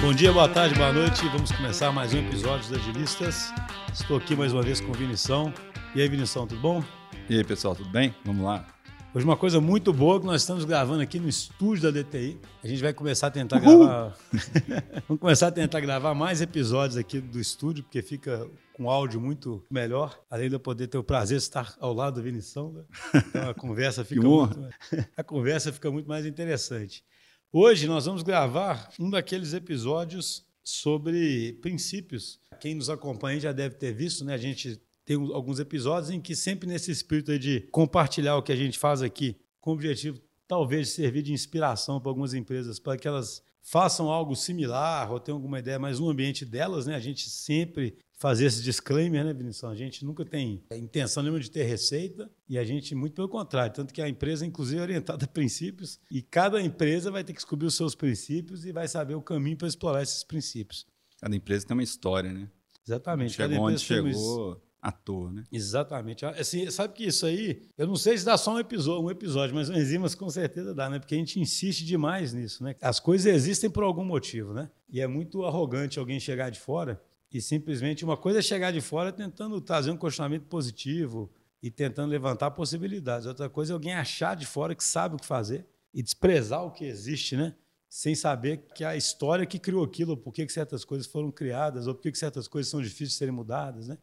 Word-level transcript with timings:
Bom 0.00 0.14
dia, 0.14 0.32
boa 0.32 0.48
tarde, 0.48 0.74
boa 0.74 0.92
noite. 0.92 1.28
Vamos 1.28 1.52
começar 1.52 1.92
mais 1.92 2.14
um 2.14 2.18
episódio 2.18 2.68
dos 2.70 2.78
Agilistas. 2.78 3.52
Estou 3.92 4.16
aqui 4.16 4.34
mais 4.34 4.50
uma 4.50 4.62
vez 4.62 4.80
com 4.80 4.90
o 4.90 4.94
Vinição. 4.94 5.52
E 5.94 6.00
aí, 6.00 6.08
Vinição, 6.08 6.46
tudo 6.46 6.60
bom? 6.60 6.82
E 7.28 7.36
aí, 7.36 7.44
pessoal, 7.44 7.76
tudo 7.76 7.90
bem? 7.90 8.14
Vamos 8.24 8.42
lá. 8.42 8.66
Hoje 9.12 9.24
uma 9.24 9.36
coisa 9.36 9.60
muito 9.60 9.92
boa 9.92 10.18
que 10.18 10.24
nós 10.24 10.40
estamos 10.40 10.64
gravando 10.64 11.02
aqui 11.02 11.18
no 11.18 11.28
estúdio 11.28 11.82
da 11.82 12.02
DTI. 12.02 12.40
A 12.64 12.66
gente 12.66 12.80
vai 12.80 12.94
começar 12.94 13.26
a 13.26 13.30
tentar 13.30 13.60
Uhul! 13.60 13.86
gravar. 13.86 14.16
Vamos 15.06 15.20
começar 15.20 15.48
a 15.48 15.52
tentar 15.52 15.80
gravar 15.80 16.14
mais 16.14 16.40
episódios 16.40 16.96
aqui 16.96 17.20
do 17.20 17.38
estúdio, 17.38 17.84
porque 17.84 18.00
fica 18.00 18.48
com 18.72 18.88
áudio 18.88 19.20
muito 19.20 19.62
melhor. 19.70 20.18
Além 20.30 20.48
de 20.48 20.54
eu 20.54 20.60
poder 20.60 20.86
ter 20.86 20.96
o 20.96 21.04
prazer 21.04 21.36
de 21.36 21.42
estar 21.42 21.74
ao 21.78 21.92
lado 21.92 22.14
do 22.14 22.22
Vinição, 22.22 22.72
né? 22.72 22.84
então 23.14 23.50
a 23.50 23.54
conversa 23.54 24.02
fica 24.06 24.22
muito, 24.22 24.68
a 25.14 25.22
conversa 25.22 25.72
fica 25.72 25.90
muito 25.90 26.08
mais 26.08 26.24
interessante. 26.24 27.04
Hoje 27.52 27.88
nós 27.88 28.06
vamos 28.06 28.22
gravar 28.22 28.92
um 28.96 29.10
daqueles 29.10 29.54
episódios 29.54 30.46
sobre 30.62 31.54
princípios. 31.54 32.38
Quem 32.60 32.76
nos 32.76 32.88
acompanha 32.88 33.40
já 33.40 33.50
deve 33.50 33.74
ter 33.74 33.92
visto, 33.92 34.24
né? 34.24 34.34
A 34.34 34.38
gente 34.38 34.80
tem 35.04 35.16
alguns 35.16 35.58
episódios 35.58 36.12
em 36.12 36.20
que 36.20 36.36
sempre 36.36 36.68
nesse 36.68 36.92
espírito 36.92 37.36
de 37.36 37.62
compartilhar 37.72 38.36
o 38.36 38.42
que 38.42 38.52
a 38.52 38.56
gente 38.56 38.78
faz 38.78 39.02
aqui, 39.02 39.36
com 39.60 39.72
o 39.72 39.74
objetivo 39.74 40.20
talvez 40.46 40.86
de 40.86 40.92
servir 40.94 41.22
de 41.22 41.32
inspiração 41.32 42.00
para 42.00 42.08
algumas 42.12 42.34
empresas, 42.34 42.78
para 42.78 42.96
que 42.96 43.08
elas 43.08 43.42
façam 43.62 44.10
algo 44.10 44.34
similar 44.34 45.10
ou 45.12 45.20
tenham 45.20 45.36
alguma 45.36 45.58
ideia, 45.58 45.78
mas 45.78 46.00
no 46.00 46.08
ambiente 46.08 46.44
delas, 46.44 46.86
né? 46.86 46.94
A 46.94 47.00
gente 47.00 47.28
sempre 47.28 47.96
fazer 48.18 48.46
esse 48.46 48.62
disclaimer, 48.62 49.24
né, 49.24 49.32
Vinícius? 49.32 49.64
A 49.64 49.74
gente 49.74 50.04
nunca 50.04 50.24
tem 50.24 50.62
intenção 50.72 51.22
nenhuma 51.22 51.40
de 51.40 51.50
ter 51.50 51.64
receita 51.64 52.30
e 52.48 52.58
a 52.58 52.64
gente, 52.64 52.94
muito 52.94 53.14
pelo 53.14 53.28
contrário, 53.28 53.72
tanto 53.74 53.94
que 53.94 54.02
a 54.02 54.08
empresa, 54.08 54.44
inclusive, 54.44 54.78
é 54.78 54.82
orientada 54.82 55.24
a 55.24 55.28
princípios 55.28 55.98
e 56.10 56.20
cada 56.20 56.60
empresa 56.60 57.10
vai 57.10 57.24
ter 57.24 57.32
que 57.32 57.38
descobrir 57.38 57.66
os 57.66 57.74
seus 57.74 57.94
princípios 57.94 58.66
e 58.66 58.72
vai 58.72 58.86
saber 58.86 59.14
o 59.14 59.22
caminho 59.22 59.56
para 59.56 59.68
explorar 59.68 60.02
esses 60.02 60.22
princípios. 60.22 60.86
Cada 61.20 61.34
empresa 61.34 61.66
tem 61.66 61.76
uma 61.76 61.82
história, 61.82 62.32
né? 62.32 62.50
Exatamente. 62.86 63.34
Chegou 63.34 63.58
onde 63.58 63.78
chegou 63.78 64.69
à 64.80 64.90
toa, 64.90 65.32
né? 65.32 65.44
Exatamente. 65.52 66.24
Assim, 66.24 66.70
sabe 66.70 66.94
que 66.94 67.04
isso 67.04 67.26
aí, 67.26 67.62
eu 67.76 67.86
não 67.86 67.96
sei 67.96 68.16
se 68.16 68.24
dá 68.24 68.36
só 68.38 68.54
um 68.54 68.58
episódio, 68.58 69.04
um 69.04 69.10
episódio, 69.10 69.54
mas 69.54 69.68
enzimas 69.68 70.14
com 70.14 70.28
certeza 70.30 70.74
dá, 70.74 70.88
né? 70.88 70.98
Porque 70.98 71.14
a 71.14 71.18
gente 71.18 71.38
insiste 71.38 71.84
demais 71.84 72.32
nisso, 72.32 72.64
né? 72.64 72.74
As 72.80 72.98
coisas 72.98 73.26
existem 73.32 73.68
por 73.68 73.82
algum 73.82 74.04
motivo, 74.04 74.54
né? 74.54 74.70
E 74.88 75.00
é 75.00 75.06
muito 75.06 75.44
arrogante 75.44 75.98
alguém 75.98 76.18
chegar 76.18 76.50
de 76.50 76.58
fora 76.58 77.00
e 77.32 77.40
simplesmente 77.40 78.04
uma 78.04 78.16
coisa 78.16 78.40
é 78.40 78.42
chegar 78.42 78.72
de 78.72 78.80
fora 78.80 79.12
tentando 79.12 79.60
trazer 79.60 79.90
um 79.90 79.96
questionamento 79.96 80.46
positivo 80.46 81.30
e 81.62 81.70
tentando 81.70 82.10
levantar 82.10 82.50
possibilidades. 82.50 83.26
Outra 83.26 83.48
coisa 83.48 83.72
é 83.72 83.74
alguém 83.74 83.94
achar 83.94 84.34
de 84.34 84.46
fora 84.46 84.74
que 84.74 84.82
sabe 84.82 85.14
o 85.14 85.18
que 85.18 85.26
fazer 85.26 85.66
e 85.92 86.02
desprezar 86.02 86.64
o 86.64 86.70
que 86.70 86.84
existe, 86.84 87.36
né? 87.36 87.54
Sem 87.88 88.14
saber 88.14 88.64
que 88.74 88.84
a 88.84 88.96
história 88.96 89.44
que 89.44 89.58
criou 89.58 89.84
aquilo, 89.84 90.16
por 90.16 90.32
que 90.32 90.48
certas 90.48 90.84
coisas 90.84 91.06
foram 91.06 91.30
criadas, 91.30 91.86
ou 91.86 91.94
por 91.94 92.02
que 92.02 92.16
certas 92.16 92.46
coisas 92.46 92.70
são 92.70 92.80
difíceis 92.80 93.10
de 93.10 93.16
serem 93.16 93.34
mudadas, 93.34 93.88
né? 93.88 93.98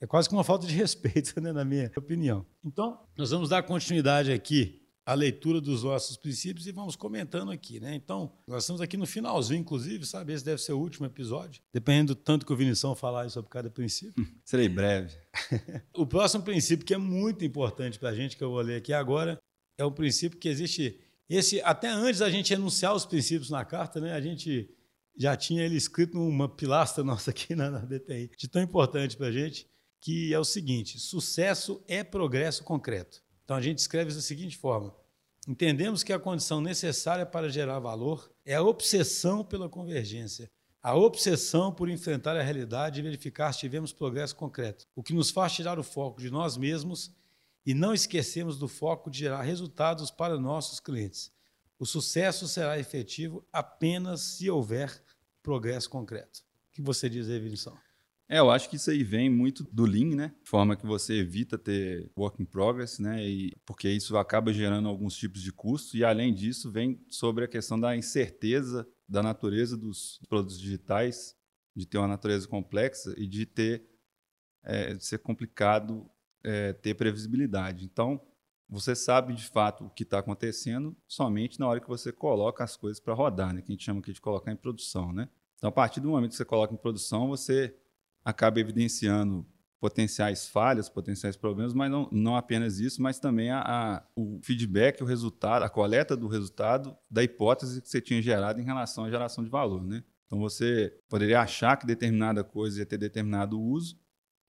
É 0.00 0.06
quase 0.06 0.28
que 0.28 0.34
uma 0.34 0.44
falta 0.44 0.66
de 0.66 0.74
respeito, 0.74 1.38
né, 1.40 1.52
na 1.52 1.64
minha 1.64 1.90
opinião. 1.96 2.44
Então, 2.64 3.00
nós 3.16 3.30
vamos 3.30 3.48
dar 3.48 3.62
continuidade 3.62 4.32
aqui 4.32 4.82
a 5.06 5.14
leitura 5.14 5.60
dos 5.60 5.84
nossos 5.84 6.16
princípios 6.16 6.66
e 6.66 6.72
vamos 6.72 6.96
comentando 6.96 7.52
aqui, 7.52 7.78
né? 7.78 7.94
Então, 7.94 8.32
nós 8.44 8.64
estamos 8.64 8.80
aqui 8.80 8.96
no 8.96 9.06
finalzinho, 9.06 9.60
inclusive, 9.60 10.04
sabe? 10.04 10.32
Esse 10.32 10.44
deve 10.44 10.60
ser 10.60 10.72
o 10.72 10.80
último 10.80 11.06
episódio, 11.06 11.62
dependendo 11.72 12.12
do 12.12 12.20
tanto 12.20 12.44
que 12.44 12.52
o 12.52 12.56
Vinição 12.56 12.92
falar 12.96 13.30
sobre 13.30 13.48
cada 13.48 13.70
princípio. 13.70 14.20
Hum, 14.20 14.26
serei 14.44 14.68
breve. 14.68 15.16
o 15.94 16.04
próximo 16.04 16.42
princípio, 16.42 16.84
que 16.84 16.92
é 16.92 16.98
muito 16.98 17.44
importante 17.44 18.00
para 18.00 18.08
a 18.08 18.14
gente, 18.14 18.36
que 18.36 18.42
eu 18.42 18.50
vou 18.50 18.60
ler 18.60 18.78
aqui 18.78 18.92
agora, 18.92 19.38
é 19.78 19.84
um 19.84 19.92
princípio 19.92 20.40
que 20.40 20.48
existe. 20.48 21.00
Esse, 21.28 21.60
até 21.62 21.88
antes 21.88 22.18
da 22.18 22.28
gente 22.28 22.52
enunciar 22.52 22.92
os 22.92 23.06
princípios 23.06 23.48
na 23.48 23.64
carta, 23.64 24.00
né? 24.00 24.12
A 24.12 24.20
gente 24.20 24.68
já 25.16 25.36
tinha 25.36 25.62
ele 25.62 25.76
escrito 25.76 26.18
numa 26.18 26.48
pilastra 26.48 27.02
nossa 27.04 27.30
aqui 27.30 27.54
na, 27.54 27.70
na 27.70 27.78
DTI, 27.78 28.32
de 28.36 28.48
tão 28.48 28.60
importante 28.60 29.16
para 29.16 29.28
a 29.28 29.32
gente, 29.32 29.68
que 30.06 30.32
é 30.32 30.38
o 30.38 30.44
seguinte: 30.44 31.00
sucesso 31.00 31.82
é 31.88 32.04
progresso 32.04 32.62
concreto. 32.62 33.24
Então 33.44 33.56
a 33.56 33.60
gente 33.60 33.78
escreve 33.78 34.14
da 34.14 34.20
seguinte 34.20 34.56
forma: 34.56 34.94
entendemos 35.48 36.04
que 36.04 36.12
a 36.12 36.18
condição 36.18 36.60
necessária 36.60 37.26
para 37.26 37.50
gerar 37.50 37.80
valor 37.80 38.30
é 38.44 38.54
a 38.54 38.62
obsessão 38.62 39.44
pela 39.44 39.68
convergência, 39.68 40.48
a 40.80 40.94
obsessão 40.94 41.72
por 41.72 41.90
enfrentar 41.90 42.36
a 42.36 42.42
realidade 42.42 43.00
e 43.00 43.02
verificar 43.02 43.52
se 43.52 43.58
tivemos 43.58 43.92
progresso 43.92 44.36
concreto, 44.36 44.86
o 44.94 45.02
que 45.02 45.12
nos 45.12 45.32
faz 45.32 45.54
tirar 45.54 45.76
o 45.76 45.82
foco 45.82 46.20
de 46.20 46.30
nós 46.30 46.56
mesmos 46.56 47.10
e 47.66 47.74
não 47.74 47.92
esquecemos 47.92 48.60
do 48.60 48.68
foco 48.68 49.10
de 49.10 49.18
gerar 49.18 49.42
resultados 49.42 50.08
para 50.08 50.38
nossos 50.38 50.78
clientes. 50.78 51.32
O 51.80 51.84
sucesso 51.84 52.46
será 52.46 52.78
efetivo 52.78 53.44
apenas 53.52 54.20
se 54.20 54.48
houver 54.48 55.02
progresso 55.42 55.90
concreto. 55.90 56.44
O 56.68 56.74
que 56.74 56.80
você 56.80 57.10
diz 57.10 57.28
aí? 57.28 57.40
É, 58.28 58.40
eu 58.40 58.50
acho 58.50 58.68
que 58.68 58.74
isso 58.74 58.90
aí 58.90 59.04
vem 59.04 59.30
muito 59.30 59.62
do 59.72 59.84
Lean, 59.84 60.16
né? 60.16 60.34
De 60.42 60.50
forma 60.50 60.76
que 60.76 60.84
você 60.84 61.14
evita 61.14 61.56
ter 61.56 62.10
work 62.16 62.42
in 62.42 62.44
progress, 62.44 62.98
né? 62.98 63.24
E, 63.24 63.52
porque 63.64 63.88
isso 63.88 64.16
acaba 64.16 64.52
gerando 64.52 64.88
alguns 64.88 65.16
tipos 65.16 65.40
de 65.40 65.52
custos. 65.52 65.94
E, 65.94 66.04
além 66.04 66.34
disso, 66.34 66.70
vem 66.70 67.00
sobre 67.08 67.44
a 67.44 67.48
questão 67.48 67.78
da 67.78 67.96
incerteza 67.96 68.86
da 69.08 69.22
natureza 69.22 69.76
dos 69.76 70.20
produtos 70.28 70.58
digitais, 70.58 71.36
de 71.76 71.86
ter 71.86 71.98
uma 71.98 72.08
natureza 72.08 72.48
complexa 72.48 73.14
e 73.16 73.28
de 73.28 73.46
ter 73.46 73.88
é, 74.64 74.94
de 74.94 75.04
ser 75.04 75.18
complicado 75.18 76.10
é, 76.42 76.72
ter 76.72 76.94
previsibilidade. 76.94 77.84
Então, 77.84 78.20
você 78.68 78.96
sabe 78.96 79.32
de 79.34 79.46
fato 79.46 79.84
o 79.84 79.90
que 79.90 80.02
está 80.02 80.18
acontecendo 80.18 80.96
somente 81.06 81.60
na 81.60 81.68
hora 81.68 81.80
que 81.80 81.86
você 81.86 82.10
coloca 82.10 82.64
as 82.64 82.76
coisas 82.76 82.98
para 82.98 83.14
rodar, 83.14 83.54
né? 83.54 83.62
Que 83.62 83.70
a 83.70 83.74
gente 83.74 83.84
chama 83.84 84.00
aqui 84.00 84.12
de 84.12 84.20
colocar 84.20 84.50
em 84.50 84.56
produção, 84.56 85.12
né? 85.12 85.28
Então, 85.56 85.68
a 85.68 85.72
partir 85.72 86.00
do 86.00 86.08
momento 86.08 86.30
que 86.30 86.36
você 86.36 86.44
coloca 86.44 86.74
em 86.74 86.76
produção, 86.76 87.28
você 87.28 87.74
acaba 88.26 88.58
evidenciando 88.58 89.46
potenciais 89.80 90.48
falhas, 90.48 90.88
potenciais 90.88 91.36
problemas, 91.36 91.72
mas 91.72 91.88
não, 91.88 92.08
não 92.10 92.34
apenas 92.34 92.80
isso, 92.80 93.00
mas 93.00 93.20
também 93.20 93.50
a, 93.50 93.60
a, 93.60 94.02
o 94.16 94.40
feedback, 94.42 95.00
o 95.00 95.06
resultado, 95.06 95.62
a 95.62 95.68
coleta 95.68 96.16
do 96.16 96.26
resultado 96.26 96.96
da 97.08 97.22
hipótese 97.22 97.80
que 97.80 97.88
você 97.88 98.00
tinha 98.00 98.20
gerado 98.20 98.60
em 98.60 98.64
relação 98.64 99.04
à 99.04 99.10
geração 99.10 99.44
de 99.44 99.50
valor. 99.50 99.86
Né? 99.86 100.02
Então 100.26 100.40
você 100.40 100.92
poderia 101.08 101.40
achar 101.40 101.76
que 101.76 101.86
determinada 101.86 102.42
coisa 102.42 102.80
ia 102.80 102.86
ter 102.86 102.98
determinado 102.98 103.60
uso, 103.60 103.96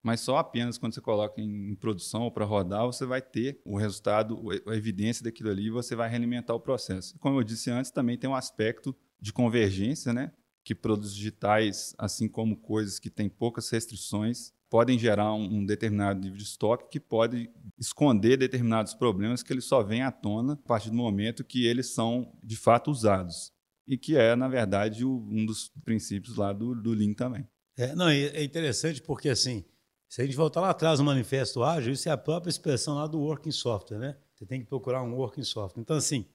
mas 0.02 0.22
só 0.22 0.38
apenas 0.38 0.78
quando 0.78 0.94
você 0.94 1.02
coloca 1.02 1.42
em, 1.42 1.72
em 1.72 1.76
produção 1.76 2.22
ou 2.22 2.32
para 2.32 2.46
rodar, 2.46 2.86
você 2.86 3.06
vai 3.06 3.22
ter 3.22 3.60
o 3.66 3.76
resultado, 3.76 4.40
a 4.66 4.76
evidência 4.76 5.22
daquilo 5.22 5.50
ali 5.50 5.66
e 5.66 5.72
você 5.72 5.98
vai 5.98 6.08
realimentar 6.08 6.56
o 6.56 6.62
processo. 6.62 7.20
Como 7.20 7.40
eu 7.40 7.44
disse 7.44 7.70
antes, 7.70 7.92
também 7.92 8.18
tem 8.18 8.30
um 8.30 8.36
aspecto 8.36 8.96
de 9.20 9.34
convergência, 9.34 10.14
né? 10.14 10.32
Que 10.66 10.74
produtos 10.74 11.16
digitais, 11.16 11.94
assim 11.96 12.28
como 12.28 12.58
coisas 12.58 12.98
que 12.98 13.10
têm 13.10 13.30
poucas 13.30 13.70
restrições, 13.70 14.52
podem 14.68 14.98
gerar 14.98 15.32
um, 15.36 15.60
um, 15.60 15.66
determinado 15.66 16.20
nível 16.20 16.38
de 16.38 16.44
estoque 16.44 16.90
que 16.90 17.00
pode 17.00 17.52
esconder 17.78 18.36
determinados 18.36 18.96
problemas 18.96 19.44
que 19.44 19.54
eles 19.54 19.66
só 19.66 19.84
vêm 19.84 20.02
à 20.02 20.12
tona 20.12 20.54
a 20.54 20.68
partir 20.68 20.90
do 20.90 20.96
momento 20.96 21.44
que 21.44 21.68
eles 21.68 21.94
são 21.94 22.36
de 22.44 22.58
fato 22.58 22.90
usados. 22.90 23.54
E 23.88 23.96
que 23.96 24.18
é, 24.18 24.36
na 24.36 24.48
verdade, 24.48 25.06
o, 25.06 25.24
um 25.30 25.46
dos 25.46 25.72
princípios 25.84 26.36
lá 26.36 26.52
do, 26.52 26.74
do 26.74 26.92
Lean 26.94 27.14
também. 27.14 27.48
É, 27.78 27.94
não, 27.94 28.10
é 28.10 28.44
interessante 28.44 29.04
porque, 29.04 29.30
assim, 29.30 29.64
se 30.10 30.20
a 30.20 30.26
gente 30.26 30.36
voltar 30.36 30.62
lá 30.62 30.72
atrás 30.72 30.98
no 30.98 31.06
Manifesto 31.06 31.62
Ágil, 31.62 31.94
isso 31.94 32.10
é 32.10 32.12
a 32.12 32.18
própria 32.18 32.50
expressão 32.50 32.96
lá 32.96 33.06
do 33.06 33.20
Working 33.20 33.52
Software, 33.52 34.00
né? 34.00 34.18
Você 34.34 34.48
tem 34.48 34.62
que 34.62 34.66
procurar 34.66 35.04
um 35.04 35.14
Working 35.14 35.44
Software. 35.44 35.82
Então, 35.82 35.96
assim, 35.96 36.26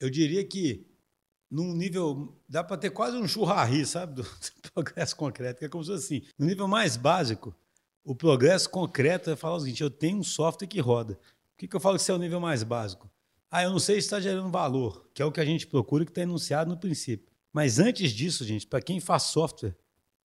eu 0.00 0.10
diria 0.10 0.44
que 0.44 0.84
num 1.50 1.74
nível. 1.74 2.36
dá 2.48 2.62
para 2.62 2.76
ter 2.76 2.90
quase 2.90 3.16
um 3.16 3.26
churrari, 3.26 3.84
sabe? 3.86 4.14
Do, 4.14 4.22
do, 4.62 4.72
progresso 4.72 5.16
concreto, 5.16 5.58
que 5.58 5.64
é 5.64 5.68
como 5.68 5.84
se 5.84 5.90
fosse 5.90 6.04
assim. 6.04 6.26
No 6.38 6.46
nível 6.46 6.68
mais 6.68 6.96
básico, 6.96 7.54
o 8.04 8.14
progresso 8.14 8.68
concreto 8.70 9.30
é 9.30 9.36
falar 9.36 9.56
o 9.56 9.60
seguinte: 9.60 9.82
eu 9.82 9.90
tenho 9.90 10.18
um 10.18 10.24
software 10.24 10.68
que 10.68 10.80
roda. 10.80 11.14
Por 11.14 11.58
que, 11.58 11.68
que 11.68 11.76
eu 11.76 11.80
falo 11.80 11.96
que 11.96 12.02
isso 12.02 12.12
é 12.12 12.14
o 12.14 12.18
nível 12.18 12.40
mais 12.40 12.62
básico? 12.62 13.10
Ah, 13.50 13.62
eu 13.62 13.70
não 13.70 13.78
sei 13.78 13.96
se 13.96 14.06
está 14.06 14.20
gerando 14.20 14.50
valor, 14.50 15.08
que 15.14 15.22
é 15.22 15.24
o 15.24 15.32
que 15.32 15.40
a 15.40 15.44
gente 15.44 15.66
procura 15.66 16.04
que 16.04 16.10
está 16.10 16.22
enunciado 16.22 16.68
no 16.68 16.76
princípio. 16.76 17.26
Mas 17.52 17.78
antes 17.78 18.10
disso, 18.10 18.44
gente, 18.44 18.66
para 18.66 18.82
quem 18.82 19.00
faz 19.00 19.22
software, 19.24 19.74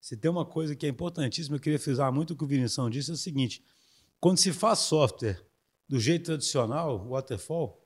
se 0.02 0.18
tem 0.18 0.30
uma 0.30 0.46
coisa 0.46 0.76
que 0.76 0.86
é 0.86 0.90
importantíssima, 0.90 1.56
eu 1.56 1.60
queria 1.62 1.80
frisar 1.80 2.12
muito 2.12 2.32
o 2.34 2.36
que 2.36 2.44
o 2.44 2.48
Vinição 2.48 2.90
disse, 2.90 3.12
é 3.12 3.14
o 3.14 3.18
seguinte: 3.18 3.64
quando 4.20 4.38
se 4.38 4.52
faz 4.52 4.80
software 4.80 5.40
do 5.88 6.00
jeito 6.00 6.26
tradicional, 6.26 7.08
waterfall, 7.08 7.82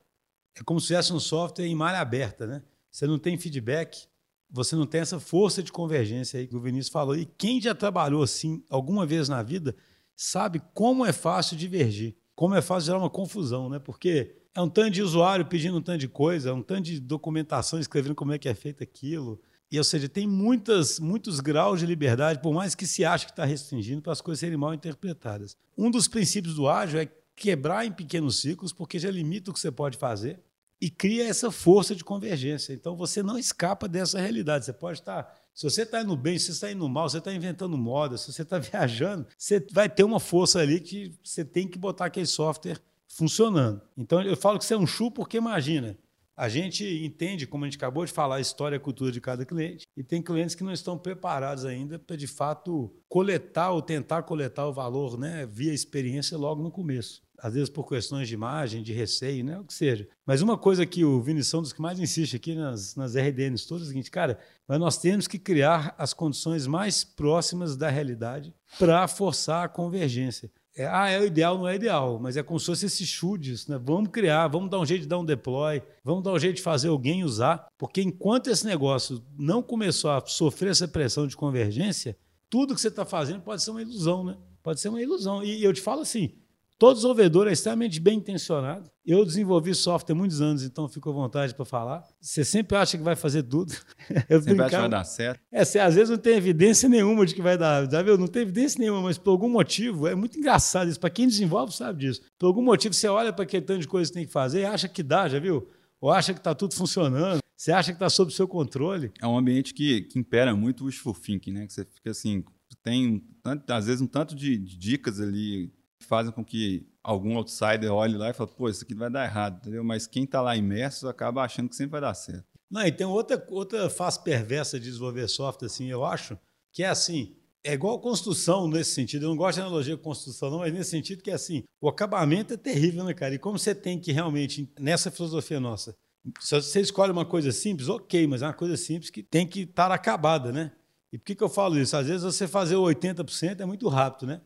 é 0.54 0.62
como 0.64 0.80
se 0.80 0.88
tivesse 0.88 1.12
um 1.12 1.20
software 1.20 1.66
em 1.66 1.74
malha 1.74 2.00
aberta, 2.00 2.46
né? 2.46 2.62
Você 2.96 3.06
não 3.06 3.18
tem 3.18 3.36
feedback, 3.36 4.08
você 4.50 4.74
não 4.74 4.86
tem 4.86 5.02
essa 5.02 5.20
força 5.20 5.62
de 5.62 5.70
convergência 5.70 6.40
aí 6.40 6.46
que 6.46 6.56
o 6.56 6.60
Vinícius 6.60 6.88
falou. 6.88 7.14
E 7.14 7.26
quem 7.26 7.60
já 7.60 7.74
trabalhou 7.74 8.22
assim 8.22 8.64
alguma 8.70 9.04
vez 9.04 9.28
na 9.28 9.42
vida 9.42 9.76
sabe 10.16 10.62
como 10.72 11.04
é 11.04 11.12
fácil 11.12 11.58
divergir, 11.58 12.16
como 12.34 12.54
é 12.54 12.62
fácil 12.62 12.86
gerar 12.86 12.98
uma 12.98 13.10
confusão, 13.10 13.68
né? 13.68 13.78
Porque 13.78 14.36
é 14.54 14.62
um 14.62 14.68
tanto 14.70 14.92
de 14.92 15.02
usuário 15.02 15.44
pedindo 15.44 15.76
um 15.76 15.82
tanto 15.82 15.98
de 15.98 16.08
coisa, 16.08 16.48
é 16.48 16.52
um 16.54 16.62
tanto 16.62 16.84
de 16.84 16.98
documentação 16.98 17.78
escrevendo 17.78 18.14
como 18.14 18.32
é 18.32 18.38
que 18.38 18.48
é 18.48 18.54
feito 18.54 18.82
aquilo. 18.82 19.38
E, 19.70 19.76
ou 19.76 19.84
seja, 19.84 20.08
tem 20.08 20.26
muitas, 20.26 20.98
muitos 20.98 21.38
graus 21.40 21.80
de 21.80 21.84
liberdade, 21.84 22.40
por 22.40 22.54
mais 22.54 22.74
que 22.74 22.86
se 22.86 23.04
ache 23.04 23.26
que 23.26 23.32
está 23.32 23.44
restringindo, 23.44 24.00
para 24.00 24.14
as 24.14 24.22
coisas 24.22 24.40
serem 24.40 24.56
mal 24.56 24.72
interpretadas. 24.72 25.54
Um 25.76 25.90
dos 25.90 26.08
princípios 26.08 26.54
do 26.54 26.66
ágil 26.66 27.00
é 27.00 27.08
quebrar 27.34 27.84
em 27.84 27.92
pequenos 27.92 28.40
ciclos, 28.40 28.72
porque 28.72 28.98
já 28.98 29.10
limita 29.10 29.50
o 29.50 29.52
que 29.52 29.60
você 29.60 29.70
pode 29.70 29.98
fazer 29.98 30.40
e 30.80 30.90
cria 30.90 31.26
essa 31.26 31.50
força 31.50 31.94
de 31.94 32.04
convergência. 32.04 32.72
Então 32.72 32.96
você 32.96 33.22
não 33.22 33.38
escapa 33.38 33.88
dessa 33.88 34.20
realidade. 34.20 34.64
Você 34.64 34.72
pode 34.72 35.00
estar. 35.00 35.34
Se 35.54 35.64
você 35.64 35.82
está 35.82 36.02
indo 36.02 36.16
bem, 36.16 36.38
se 36.38 36.46
você 36.46 36.52
está 36.52 36.70
indo 36.70 36.88
mal, 36.88 37.08
você 37.08 37.18
está 37.18 37.32
inventando 37.32 37.76
moda, 37.78 38.18
se 38.18 38.32
você 38.32 38.42
está 38.42 38.58
viajando, 38.60 39.26
você 39.36 39.64
vai 39.72 39.88
ter 39.88 40.04
uma 40.04 40.20
força 40.20 40.60
ali 40.60 40.80
que 40.80 41.14
você 41.22 41.44
tem 41.44 41.66
que 41.66 41.78
botar 41.78 42.06
aquele 42.06 42.26
software 42.26 42.78
funcionando. 43.08 43.80
Então 43.96 44.22
eu 44.22 44.36
falo 44.36 44.58
que 44.58 44.64
você 44.64 44.74
é 44.74 44.78
um 44.78 44.86
chu 44.86 45.10
porque 45.10 45.38
imagina, 45.38 45.98
a 46.36 46.50
gente 46.50 46.84
entende, 47.02 47.46
como 47.46 47.64
a 47.64 47.66
gente 47.66 47.78
acabou 47.78 48.04
de 48.04 48.12
falar, 48.12 48.36
a 48.36 48.40
história 48.40 48.76
e 48.76 48.78
a 48.78 48.80
cultura 48.80 49.10
de 49.10 49.22
cada 49.22 49.46
cliente, 49.46 49.86
e 49.96 50.04
tem 50.04 50.20
clientes 50.20 50.54
que 50.54 50.62
não 50.62 50.72
estão 50.72 50.98
preparados 50.98 51.64
ainda 51.64 51.98
para, 51.98 52.14
de 52.14 52.26
fato, 52.26 52.94
coletar 53.08 53.70
ou 53.70 53.80
tentar 53.80 54.22
coletar 54.22 54.66
o 54.66 54.72
valor 54.72 55.18
né, 55.18 55.46
via 55.46 55.72
experiência 55.72 56.36
logo 56.36 56.62
no 56.62 56.70
começo. 56.70 57.22
Às 57.38 57.54
vezes 57.54 57.68
por 57.68 57.88
questões 57.88 58.28
de 58.28 58.34
imagem, 58.34 58.82
de 58.82 58.92
receio, 58.92 59.44
né, 59.44 59.58
o 59.58 59.64
que 59.64 59.74
seja. 59.74 60.08
Mas 60.24 60.42
uma 60.42 60.56
coisa 60.56 60.86
que 60.86 61.04
o 61.04 61.20
Vinição 61.20 61.62
dos 61.62 61.72
que 61.72 61.80
mais 61.80 61.98
insiste 61.98 62.36
aqui 62.36 62.54
nas, 62.54 62.94
nas 62.96 63.14
RDNs 63.14 63.66
todas 63.66 63.84
é 63.84 63.86
o 63.86 63.88
seguinte, 63.88 64.10
cara, 64.10 64.38
mas 64.66 64.78
nós 64.78 64.98
temos 64.98 65.26
que 65.26 65.38
criar 65.38 65.94
as 65.98 66.12
condições 66.12 66.66
mais 66.66 67.04
próximas 67.04 67.76
da 67.76 67.88
realidade 67.88 68.54
para 68.78 69.06
forçar 69.06 69.64
a 69.64 69.68
convergência. 69.68 70.50
É, 70.76 70.86
ah, 70.86 71.08
é 71.08 71.18
o 71.18 71.24
ideal, 71.24 71.56
não 71.56 71.66
é 71.66 71.74
ideal, 71.74 72.18
mas 72.20 72.36
é 72.36 72.42
como 72.42 72.60
se 72.60 72.66
fosse 72.66 72.84
esses 72.84 73.08
chutes, 73.08 73.66
né? 73.66 73.80
Vamos 73.82 74.10
criar, 74.10 74.46
vamos 74.48 74.68
dar 74.68 74.78
um 74.78 74.84
jeito 74.84 75.02
de 75.02 75.08
dar 75.08 75.18
um 75.18 75.24
deploy, 75.24 75.82
vamos 76.04 76.22
dar 76.22 76.32
um 76.32 76.38
jeito 76.38 76.56
de 76.56 76.62
fazer 76.62 76.88
alguém 76.88 77.24
usar, 77.24 77.66
porque 77.78 78.02
enquanto 78.02 78.50
esse 78.50 78.66
negócio 78.66 79.24
não 79.38 79.62
começou 79.62 80.10
a 80.10 80.22
sofrer 80.26 80.72
essa 80.72 80.86
pressão 80.86 81.26
de 81.26 81.34
convergência, 81.34 82.14
tudo 82.50 82.74
que 82.74 82.80
você 82.80 82.88
está 82.88 83.06
fazendo 83.06 83.40
pode 83.40 83.62
ser 83.62 83.70
uma 83.70 83.80
ilusão, 83.80 84.22
né? 84.22 84.36
Pode 84.62 84.78
ser 84.78 84.90
uma 84.90 85.00
ilusão. 85.00 85.42
E 85.42 85.64
eu 85.64 85.72
te 85.72 85.80
falo 85.80 86.02
assim, 86.02 86.34
Todo 86.78 86.96
desenvolvedor 86.96 87.48
é 87.48 87.52
extremamente 87.52 87.98
bem 87.98 88.18
intencionado. 88.18 88.90
Eu 89.04 89.24
desenvolvi 89.24 89.74
software 89.74 90.14
há 90.14 90.16
muitos 90.16 90.42
anos, 90.42 90.62
então 90.62 90.86
fico 90.88 91.08
à 91.08 91.12
vontade 91.12 91.54
para 91.54 91.64
falar. 91.64 92.04
Você 92.20 92.44
sempre 92.44 92.76
acha 92.76 92.98
que 92.98 93.04
vai 93.04 93.16
fazer 93.16 93.44
tudo. 93.44 93.72
Eu 94.28 94.42
sempre 94.42 94.60
acha 94.60 94.70
que 94.70 94.80
vai 94.80 94.88
dar 94.88 95.04
certo. 95.04 95.40
É, 95.50 95.64
você, 95.64 95.78
às 95.78 95.94
vezes 95.94 96.10
não 96.10 96.18
tem 96.18 96.34
evidência 96.34 96.86
nenhuma 96.86 97.24
de 97.24 97.34
que 97.34 97.40
vai 97.40 97.56
dar. 97.56 97.90
Já 97.90 98.02
viu? 98.02 98.18
Não 98.18 98.26
tem 98.26 98.42
evidência 98.42 98.78
nenhuma, 98.78 99.00
mas 99.00 99.16
por 99.16 99.30
algum 99.30 99.48
motivo, 99.48 100.06
é 100.06 100.14
muito 100.14 100.38
engraçado 100.38 100.90
isso. 100.90 101.00
Para 101.00 101.08
quem 101.08 101.26
desenvolve, 101.26 101.72
sabe 101.72 102.00
disso. 102.00 102.20
Por 102.38 102.46
algum 102.46 102.62
motivo, 102.62 102.92
você 102.92 103.08
olha 103.08 103.32
para 103.32 103.44
aquele 103.44 103.64
tanto 103.64 103.80
de 103.80 103.88
coisa 103.88 104.10
que 104.10 104.14
tem 104.14 104.26
que 104.26 104.32
fazer 104.32 104.60
e 104.60 104.64
acha 104.66 104.86
que 104.86 105.02
dá, 105.02 105.28
já 105.28 105.38
viu? 105.38 105.66
Ou 105.98 106.10
acha 106.10 106.34
que 106.34 106.40
está 106.40 106.54
tudo 106.54 106.74
funcionando. 106.74 107.40
Você 107.56 107.72
acha 107.72 107.90
que 107.92 107.96
está 107.96 108.10
sob 108.10 108.30
seu 108.34 108.46
controle. 108.46 109.12
É 109.22 109.26
um 109.26 109.38
ambiente 109.38 109.72
que, 109.72 110.02
que 110.02 110.18
impera 110.18 110.54
muito 110.54 110.82
o 110.82 110.86
wishful 110.86 111.14
thinking, 111.14 111.52
né? 111.52 111.66
Que 111.66 111.72
você 111.72 111.86
fica 111.86 112.10
assim, 112.10 112.44
tem, 112.82 113.24
às 113.66 113.86
vezes, 113.86 114.02
um 114.02 114.06
tanto 114.06 114.34
de, 114.34 114.58
de 114.58 114.76
dicas 114.76 115.20
ali 115.20 115.72
fazem 116.04 116.32
com 116.32 116.44
que 116.44 116.86
algum 117.02 117.36
outsider 117.36 117.92
olhe 117.92 118.16
lá 118.16 118.30
e 118.30 118.32
fale, 118.32 118.50
pô, 118.56 118.68
isso 118.68 118.84
aqui 118.84 118.94
vai 118.94 119.10
dar 119.10 119.24
errado, 119.24 119.58
entendeu? 119.58 119.84
Mas 119.84 120.06
quem 120.06 120.24
está 120.24 120.40
lá 120.40 120.56
imerso 120.56 121.08
acaba 121.08 121.42
achando 121.42 121.68
que 121.68 121.76
sempre 121.76 121.92
vai 121.92 122.00
dar 122.00 122.14
certo. 122.14 122.44
Não, 122.70 122.84
e 122.84 122.90
tem 122.90 123.06
outra, 123.06 123.44
outra 123.50 123.88
face 123.88 124.22
perversa 124.22 124.78
de 124.78 124.86
desenvolver 124.86 125.28
software, 125.28 125.66
assim, 125.66 125.86
eu 125.86 126.04
acho, 126.04 126.36
que 126.72 126.82
é 126.82 126.88
assim, 126.88 127.36
é 127.64 127.72
igual 127.72 128.00
construção 128.00 128.68
nesse 128.68 128.92
sentido. 128.92 129.24
Eu 129.24 129.30
não 129.30 129.36
gosto 129.36 129.56
de 129.56 129.62
analogia 129.62 129.96
com 129.96 130.02
construção, 130.02 130.50
não, 130.50 130.58
mas 130.58 130.72
nesse 130.72 130.90
sentido 130.90 131.22
que 131.22 131.30
é 131.30 131.34
assim, 131.34 131.64
o 131.80 131.88
acabamento 131.88 132.54
é 132.54 132.56
terrível, 132.56 133.04
né, 133.04 133.14
cara? 133.14 133.34
E 133.34 133.38
como 133.38 133.58
você 133.58 133.74
tem 133.74 133.98
que 133.98 134.12
realmente, 134.12 134.72
nessa 134.78 135.10
filosofia 135.10 135.60
nossa, 135.60 135.96
se 136.40 136.54
você 136.54 136.80
escolhe 136.80 137.12
uma 137.12 137.24
coisa 137.24 137.52
simples, 137.52 137.88
ok, 137.88 138.26
mas 138.26 138.42
é 138.42 138.46
uma 138.46 138.52
coisa 138.52 138.76
simples 138.76 139.10
que 139.10 139.22
tem 139.22 139.46
que 139.46 139.60
estar 139.60 139.90
acabada, 139.90 140.52
né? 140.52 140.72
E 141.12 141.18
por 141.18 141.24
que, 141.24 141.34
que 141.34 141.44
eu 141.44 141.48
falo 141.48 141.78
isso? 141.78 141.96
Às 141.96 142.08
vezes 142.08 142.22
você 142.22 142.48
fazer 142.48 142.74
80% 142.74 143.60
é 143.60 143.64
muito 143.64 143.88
rápido, 143.88 144.26
né? 144.26 144.40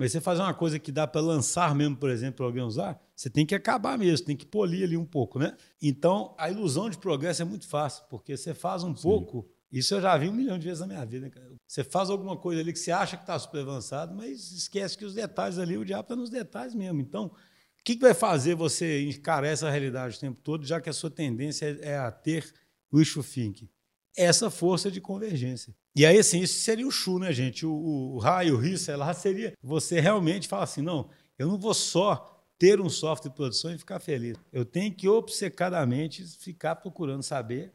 Mas 0.00 0.12
você 0.12 0.20
fazer 0.22 0.40
uma 0.40 0.54
coisa 0.54 0.78
que 0.78 0.90
dá 0.90 1.06
para 1.06 1.20
lançar 1.20 1.74
mesmo, 1.74 1.94
por 1.94 2.08
exemplo, 2.08 2.36
para 2.36 2.46
alguém 2.46 2.62
usar, 2.62 2.98
você 3.14 3.28
tem 3.28 3.44
que 3.44 3.54
acabar 3.54 3.98
mesmo, 3.98 4.24
tem 4.24 4.34
que 4.34 4.46
polir 4.46 4.82
ali 4.82 4.96
um 4.96 5.04
pouco, 5.04 5.38
né? 5.38 5.54
Então, 5.82 6.34
a 6.38 6.50
ilusão 6.50 6.88
de 6.88 6.96
progresso 6.96 7.42
é 7.42 7.44
muito 7.44 7.68
fácil, 7.68 8.04
porque 8.08 8.34
você 8.34 8.54
faz 8.54 8.82
um 8.82 8.96
Sim. 8.96 9.02
pouco, 9.02 9.46
isso 9.70 9.92
eu 9.92 10.00
já 10.00 10.16
vi 10.16 10.30
um 10.30 10.32
milhão 10.32 10.58
de 10.58 10.64
vezes 10.64 10.80
na 10.80 10.86
minha 10.86 11.04
vida. 11.04 11.28
Cara. 11.28 11.52
Você 11.66 11.84
faz 11.84 12.08
alguma 12.08 12.34
coisa 12.34 12.62
ali 12.62 12.72
que 12.72 12.78
você 12.78 12.90
acha 12.90 13.14
que 13.18 13.24
está 13.24 13.38
super 13.38 13.60
avançado, 13.60 14.14
mas 14.14 14.50
esquece 14.52 14.96
que 14.96 15.04
os 15.04 15.12
detalhes 15.12 15.58
ali, 15.58 15.76
o 15.76 15.84
diabo 15.84 16.04
está 16.04 16.16
nos 16.16 16.30
detalhes 16.30 16.74
mesmo. 16.74 16.98
Então, 17.02 17.26
o 17.26 17.84
que, 17.84 17.94
que 17.94 18.00
vai 18.00 18.14
fazer 18.14 18.54
você 18.54 19.06
encarar 19.06 19.48
essa 19.48 19.68
realidade 19.68 20.16
o 20.16 20.20
tempo 20.20 20.40
todo, 20.42 20.64
já 20.64 20.80
que 20.80 20.88
a 20.88 20.94
sua 20.94 21.10
tendência 21.10 21.78
é 21.82 21.98
a 21.98 22.10
ter 22.10 22.50
wishful 22.90 23.22
thinking? 23.22 23.68
Essa 24.16 24.50
força 24.50 24.90
de 24.90 25.00
convergência. 25.00 25.74
E 25.94 26.04
aí, 26.04 26.18
assim, 26.18 26.40
isso 26.40 26.60
seria 26.60 26.86
o 26.86 26.90
chu, 26.90 27.18
né, 27.18 27.32
gente? 27.32 27.64
O, 27.64 27.72
o, 27.72 28.14
o 28.14 28.18
raio, 28.18 28.56
o 28.56 28.58
risco, 28.58 28.90
lá 28.96 29.12
seria 29.14 29.52
você 29.62 30.00
realmente 30.00 30.48
falar 30.48 30.64
assim: 30.64 30.82
não, 30.82 31.08
eu 31.38 31.46
não 31.46 31.58
vou 31.58 31.74
só 31.74 32.40
ter 32.58 32.80
um 32.80 32.90
software 32.90 33.30
de 33.30 33.36
produção 33.36 33.72
e 33.72 33.78
ficar 33.78 33.98
feliz. 34.00 34.36
Eu 34.52 34.66
tenho 34.66 34.94
que 34.94 35.08
obcecadamente 35.08 36.24
ficar 36.38 36.76
procurando 36.76 37.22
saber 37.22 37.72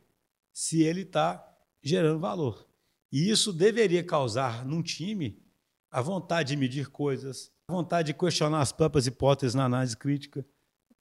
se 0.54 0.84
ele 0.84 1.02
está 1.02 1.44
gerando 1.82 2.20
valor. 2.20 2.68
E 3.12 3.30
isso 3.30 3.52
deveria 3.52 4.04
causar 4.04 4.66
num 4.66 4.84
time 4.84 5.42
a 5.90 6.02
vontade 6.02 6.50
de 6.50 6.58
medir 6.58 6.90
coisas, 6.90 7.52
a 7.68 7.74
vontade 7.74 8.08
de 8.08 8.14
questionar 8.14 8.62
as 8.62 8.72
próprias 8.72 9.08
hipóteses 9.08 9.56
na 9.56 9.66
análise 9.66 9.98
crítica, 9.98 10.46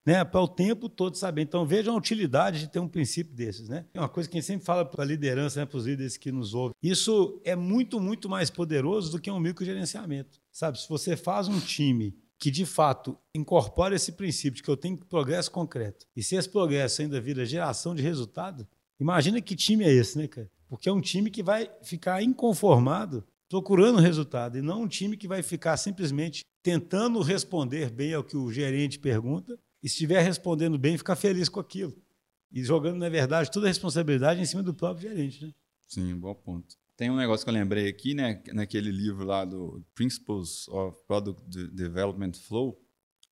né, 0.06 0.22
para 0.24 0.40
o 0.40 0.48
tempo 0.48 0.88
todo 0.88 1.16
saber. 1.16 1.42
Então, 1.42 1.64
vejam 1.66 1.94
a 1.94 1.98
utilidade 1.98 2.60
de 2.60 2.68
ter 2.68 2.78
um 2.78 2.88
princípio 2.88 3.34
desses. 3.34 3.68
Né? 3.68 3.86
É 3.94 3.98
uma 3.98 4.08
coisa 4.08 4.28
que 4.28 4.36
a 4.36 4.40
gente 4.40 4.46
sempre 4.46 4.66
fala 4.66 4.84
para 4.84 5.02
a 5.02 5.06
liderança, 5.06 5.60
né, 5.60 5.66
para 5.66 5.78
os 5.78 5.86
líderes 5.86 6.16
que 6.16 6.30
nos 6.30 6.54
ouvem. 6.54 6.74
Isso 6.82 7.40
é 7.44 7.56
muito, 7.56 7.98
muito 7.98 8.28
mais 8.28 8.50
poderoso 8.50 9.12
do 9.12 9.20
que 9.20 9.30
um 9.30 9.40
microgerenciamento. 9.40 10.40
Sabe, 10.52 10.80
se 10.80 10.88
você 10.88 11.16
faz 11.16 11.48
um 11.48 11.58
time 11.58 12.14
que, 12.38 12.50
de 12.50 12.66
fato, 12.66 13.16
incorpora 13.34 13.94
esse 13.94 14.12
princípio 14.12 14.56
de 14.56 14.62
que 14.62 14.68
eu 14.68 14.76
tenho 14.76 14.98
progresso 14.98 15.50
concreto, 15.50 16.06
e 16.14 16.22
se 16.22 16.36
esse 16.36 16.48
progresso 16.48 17.00
ainda 17.00 17.20
vira 17.20 17.46
geração 17.46 17.94
de 17.94 18.02
resultado, 18.02 18.66
imagina 19.00 19.40
que 19.40 19.56
time 19.56 19.84
é 19.84 19.92
esse, 19.92 20.18
né, 20.18 20.28
cara? 20.28 20.50
Porque 20.68 20.88
é 20.88 20.92
um 20.92 21.00
time 21.00 21.30
que 21.30 21.42
vai 21.42 21.70
ficar 21.82 22.22
inconformado 22.22 23.24
procurando 23.48 24.00
resultado, 24.00 24.58
e 24.58 24.62
não 24.62 24.82
um 24.82 24.88
time 24.88 25.16
que 25.16 25.28
vai 25.28 25.42
ficar 25.42 25.76
simplesmente 25.76 26.44
tentando 26.62 27.20
responder 27.20 27.90
bem 27.90 28.12
ao 28.12 28.24
que 28.24 28.36
o 28.36 28.50
gerente 28.50 28.98
pergunta 28.98 29.58
e 29.84 29.88
se 29.88 29.96
estiver 29.96 30.22
respondendo 30.22 30.78
bem, 30.78 30.96
ficar 30.96 31.14
feliz 31.14 31.50
com 31.50 31.60
aquilo. 31.60 31.94
E 32.50 32.64
jogando, 32.64 32.96
na 32.96 33.10
verdade, 33.10 33.50
toda 33.50 33.66
a 33.66 33.68
responsabilidade 33.68 34.40
em 34.40 34.46
cima 34.46 34.62
do 34.62 34.72
próprio 34.72 35.10
gerente. 35.10 35.44
Né? 35.44 35.52
Sim, 35.86 36.16
bom 36.16 36.34
ponto. 36.34 36.74
Tem 36.96 37.10
um 37.10 37.16
negócio 37.16 37.44
que 37.44 37.50
eu 37.50 37.54
lembrei 37.54 37.86
aqui, 37.86 38.14
né, 38.14 38.42
naquele 38.54 38.90
livro 38.90 39.26
lá 39.26 39.44
do 39.44 39.84
Principles 39.94 40.66
of 40.68 40.96
Product 41.06 41.42
Development 41.74 42.32
Flow, 42.32 42.80